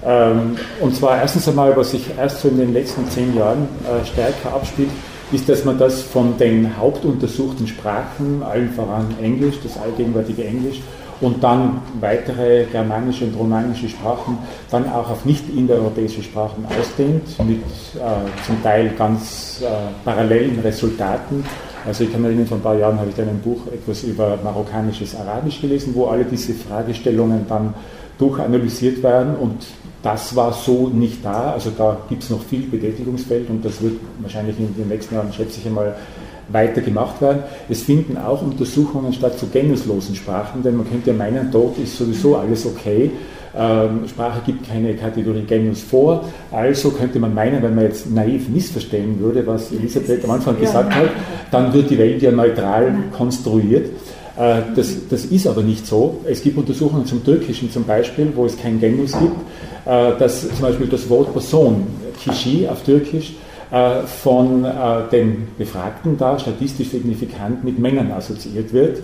[0.06, 4.06] Ähm, und zwar erstens einmal, was sich erst so in den letzten zehn Jahren äh,
[4.06, 4.90] stärker abspielt,
[5.32, 10.82] ist, dass man das von den hauptuntersuchten Sprachen, allen voran Englisch, das allgegenwärtige Englisch,
[11.22, 14.38] und dann weitere germanische und romanische Sprachen
[14.70, 19.68] dann auch auf nicht indoeuropäische Sprachen ausdehnt, mit äh, zum Teil ganz äh,
[20.04, 21.44] parallelen Resultaten.
[21.86, 24.04] Also ich kann mich erinnern, vor ein paar Jahren habe ich in einem Buch etwas
[24.04, 27.74] über marokkanisches Arabisch gelesen, wo alle diese Fragestellungen dann
[28.18, 29.66] durchanalysiert werden und
[30.06, 31.54] das war so nicht da.
[31.54, 35.34] Also da gibt es noch viel Betätigungsfeld und das wird wahrscheinlich in den nächsten Jahren,
[35.34, 35.96] schätze ich einmal,
[36.50, 37.42] weiter gemacht werden.
[37.70, 41.98] Es finden auch Untersuchungen statt zu genuslosen Sprachen, denn man könnte ja meinen, dort ist
[41.98, 43.10] sowieso alles okay.
[43.58, 46.24] Ähm, Sprache gibt keine Kategorie Genus vor.
[46.52, 50.94] Also könnte man meinen, wenn man jetzt naiv missverstehen würde, was Elisabeth am Anfang gesagt
[50.94, 51.10] hat,
[51.50, 53.90] dann wird die Welt ja neutral konstruiert.
[54.38, 56.22] Äh, das, das, ist aber nicht so.
[56.26, 59.36] Es gibt Untersuchungen zum Türkischen zum Beispiel, wo es kein Genus gibt,
[59.86, 61.88] äh, dass zum Beispiel das Wort Person,
[62.24, 63.34] Kişi auf Türkisch,
[63.72, 64.66] äh, von
[65.12, 69.00] den Befragten da statistisch signifikant mit Männern assoziiert wird.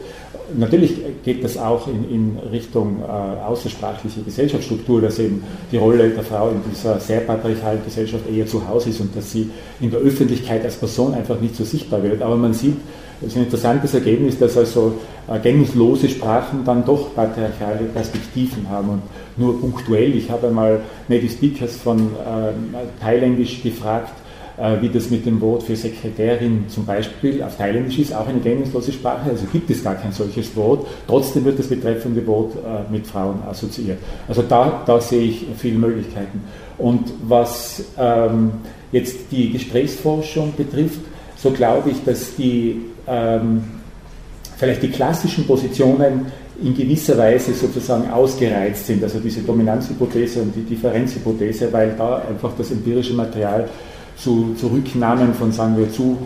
[0.58, 6.24] Natürlich geht das auch in, in Richtung äh, außersprachliche Gesellschaftsstruktur, dass eben die Rolle der
[6.24, 9.50] Frau in dieser sehr patriarchalen Gesellschaft eher zu Hause ist und dass sie
[9.80, 12.22] in der Öffentlichkeit als Person einfach nicht so sichtbar wird.
[12.22, 12.78] Aber man sieht,
[13.22, 14.94] es ist ein interessantes Ergebnis, dass also
[15.28, 19.02] äh, gänglose Sprachen dann doch patriarchale Perspektiven haben und
[19.38, 20.16] nur punktuell.
[20.16, 22.52] Ich habe einmal Native Speakers von äh,
[23.00, 24.14] Thailändisch gefragt,
[24.58, 28.40] äh, wie das mit dem Wort für Sekretärin zum Beispiel auf Thailändisch ist, auch eine
[28.40, 32.92] gänglose Sprache, also gibt es gar kein solches Wort, trotzdem wird das betreffende Wort äh,
[32.92, 34.00] mit Frauen assoziiert.
[34.28, 36.44] Also da, da sehe ich viele Möglichkeiten.
[36.78, 38.52] Und was ähm,
[38.92, 41.00] jetzt die Gesprächsforschung betrifft,
[41.38, 43.64] so glaube ich, dass die ähm,
[44.58, 46.28] vielleicht die klassischen Positionen
[46.64, 52.52] in gewisser Weise sozusagen ausgereizt sind, also diese Dominanzhypothese und die Differenzhypothese, weil da einfach
[52.58, 53.68] das empirische Material
[54.16, 56.18] zu, zu Rücknahmen von, sagen wir, zu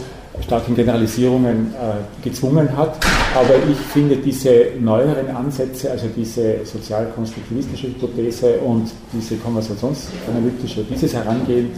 [0.44, 2.98] starken Generalisierungen äh, gezwungen hat.
[3.34, 11.72] Aber ich finde diese neueren Ansätze, also diese sozialkonstruktivistische Hypothese und diese konversationsanalytische, dieses Herangehen,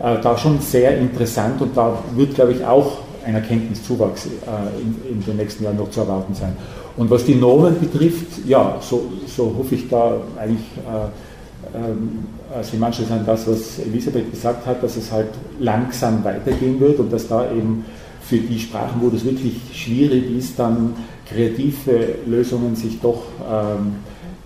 [0.00, 2.98] äh, da schon sehr interessant und da wird, glaube ich, auch
[3.28, 6.56] ein Erkenntniszuwachs äh, in, in, den nächsten Jahren noch zu erwarten sein.
[6.96, 12.76] Und was die Normen betrifft, ja, so, so hoffe ich da eigentlich äh, ähm, also
[12.78, 15.28] manches an das, was Elisabeth gesagt hat, dass es halt
[15.60, 17.84] langsam weitergehen wird und dass da eben
[18.22, 20.94] für die Sprachen, wo das wirklich schwierig ist, dann
[21.28, 23.96] kreative Lösungen sich doch ähm,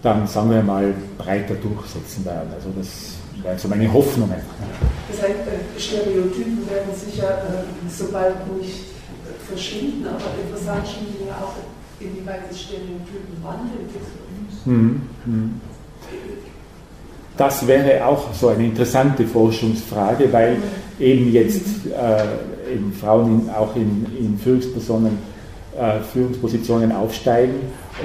[0.03, 2.49] dann, sagen wir mal, breiter durchsetzen werden.
[2.55, 4.31] Also das wäre so meine Hoffnung
[5.11, 8.85] Das heißt, äh, Stereotypen werden sicher, äh, sobald nicht
[9.49, 11.55] verschwinden, aber interessant schien ja auch,
[12.01, 13.89] inwieweit es Stereotypen wandeln.
[14.65, 15.61] Hm, hm.
[17.37, 20.59] Das wäre auch so eine interessante Forschungsfrage, weil
[21.01, 25.19] eben jetzt äh, eben Frauen in, auch in, in Führungspersonen,
[25.79, 27.55] äh, Führungspositionen aufsteigen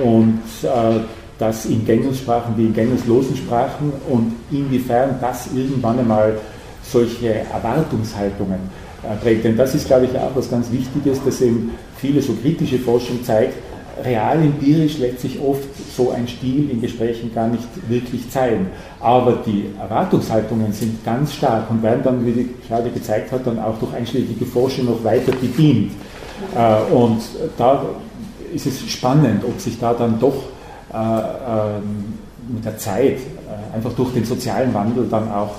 [0.03, 0.99] und äh,
[1.39, 6.37] das in Gängussprachen wie in gänguslosen Sprachen und inwiefern das irgendwann einmal
[6.83, 8.59] solche Erwartungshaltungen
[9.03, 9.43] äh, prägt.
[9.43, 13.23] Denn das ist, glaube ich, auch was ganz Wichtiges, dass eben viele so kritische Forschung
[13.23, 13.55] zeigt,
[14.03, 18.67] real empirisch lässt sich oft so ein Stil in Gesprächen gar nicht wirklich zeigen.
[18.99, 23.59] Aber die Erwartungshaltungen sind ganz stark und werden dann, wie die Claudia gezeigt hat, dann
[23.59, 25.91] auch durch einschlägige Forschung noch weiter bedient.
[26.55, 27.21] Äh, und
[27.57, 27.85] da
[28.53, 30.35] ist es spannend, ob sich da dann doch
[32.49, 35.55] mit der Zeit, äh, einfach durch den sozialen Wandel dann auch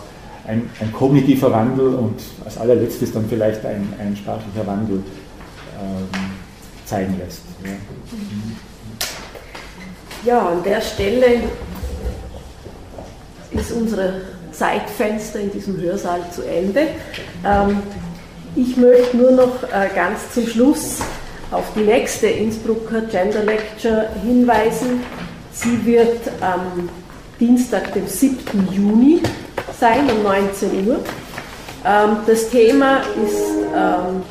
[0.46, 5.02] ein, ein, kognitiver Wandel und als allerletztes dann vielleicht ein, ein sprachlicher Wandel
[5.80, 6.08] ähm,
[6.86, 7.42] zeigen lässt.
[10.24, 10.48] Ja.
[10.48, 11.42] an der Stelle
[13.50, 14.22] ist unsere
[14.52, 16.88] Zeitfenster in diesem Hörsaal zu Ende.
[17.44, 17.82] Ähm,
[18.56, 20.98] ich möchte nur noch äh, ganz zum Schluss
[21.50, 25.02] auf die nächste Innsbrucker Gender Lecture hinweisen.
[25.52, 26.88] Sie wird am
[27.40, 28.68] Dienstag, dem 7.
[28.72, 29.22] Juni
[29.78, 30.98] sein, um 19 Uhr.
[31.84, 33.42] Ähm, das Thema ist
[33.74, 34.22] ähm,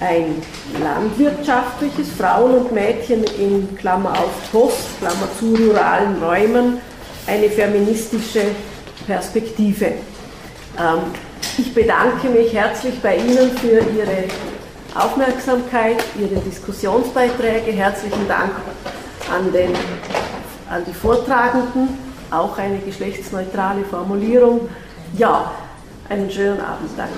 [0.00, 0.42] ein
[0.80, 6.78] landwirtschaftliches Frauen und Mädchen in Klammer auf Post, Klammer zu ruralen Räumen,
[7.26, 8.42] eine feministische
[9.06, 9.86] Perspektive.
[10.78, 10.98] Ähm,
[11.58, 14.24] ich bedanke mich herzlich bei Ihnen für Ihre
[14.98, 17.70] Aufmerksamkeit, Ihre Diskussionsbeiträge.
[17.72, 18.52] Herzlichen Dank
[19.30, 19.72] an, den,
[20.70, 21.88] an die Vortragenden,
[22.30, 24.68] auch eine geschlechtsneutrale Formulierung.
[25.16, 25.52] Ja,
[26.08, 27.12] einen schönen Abend, danke.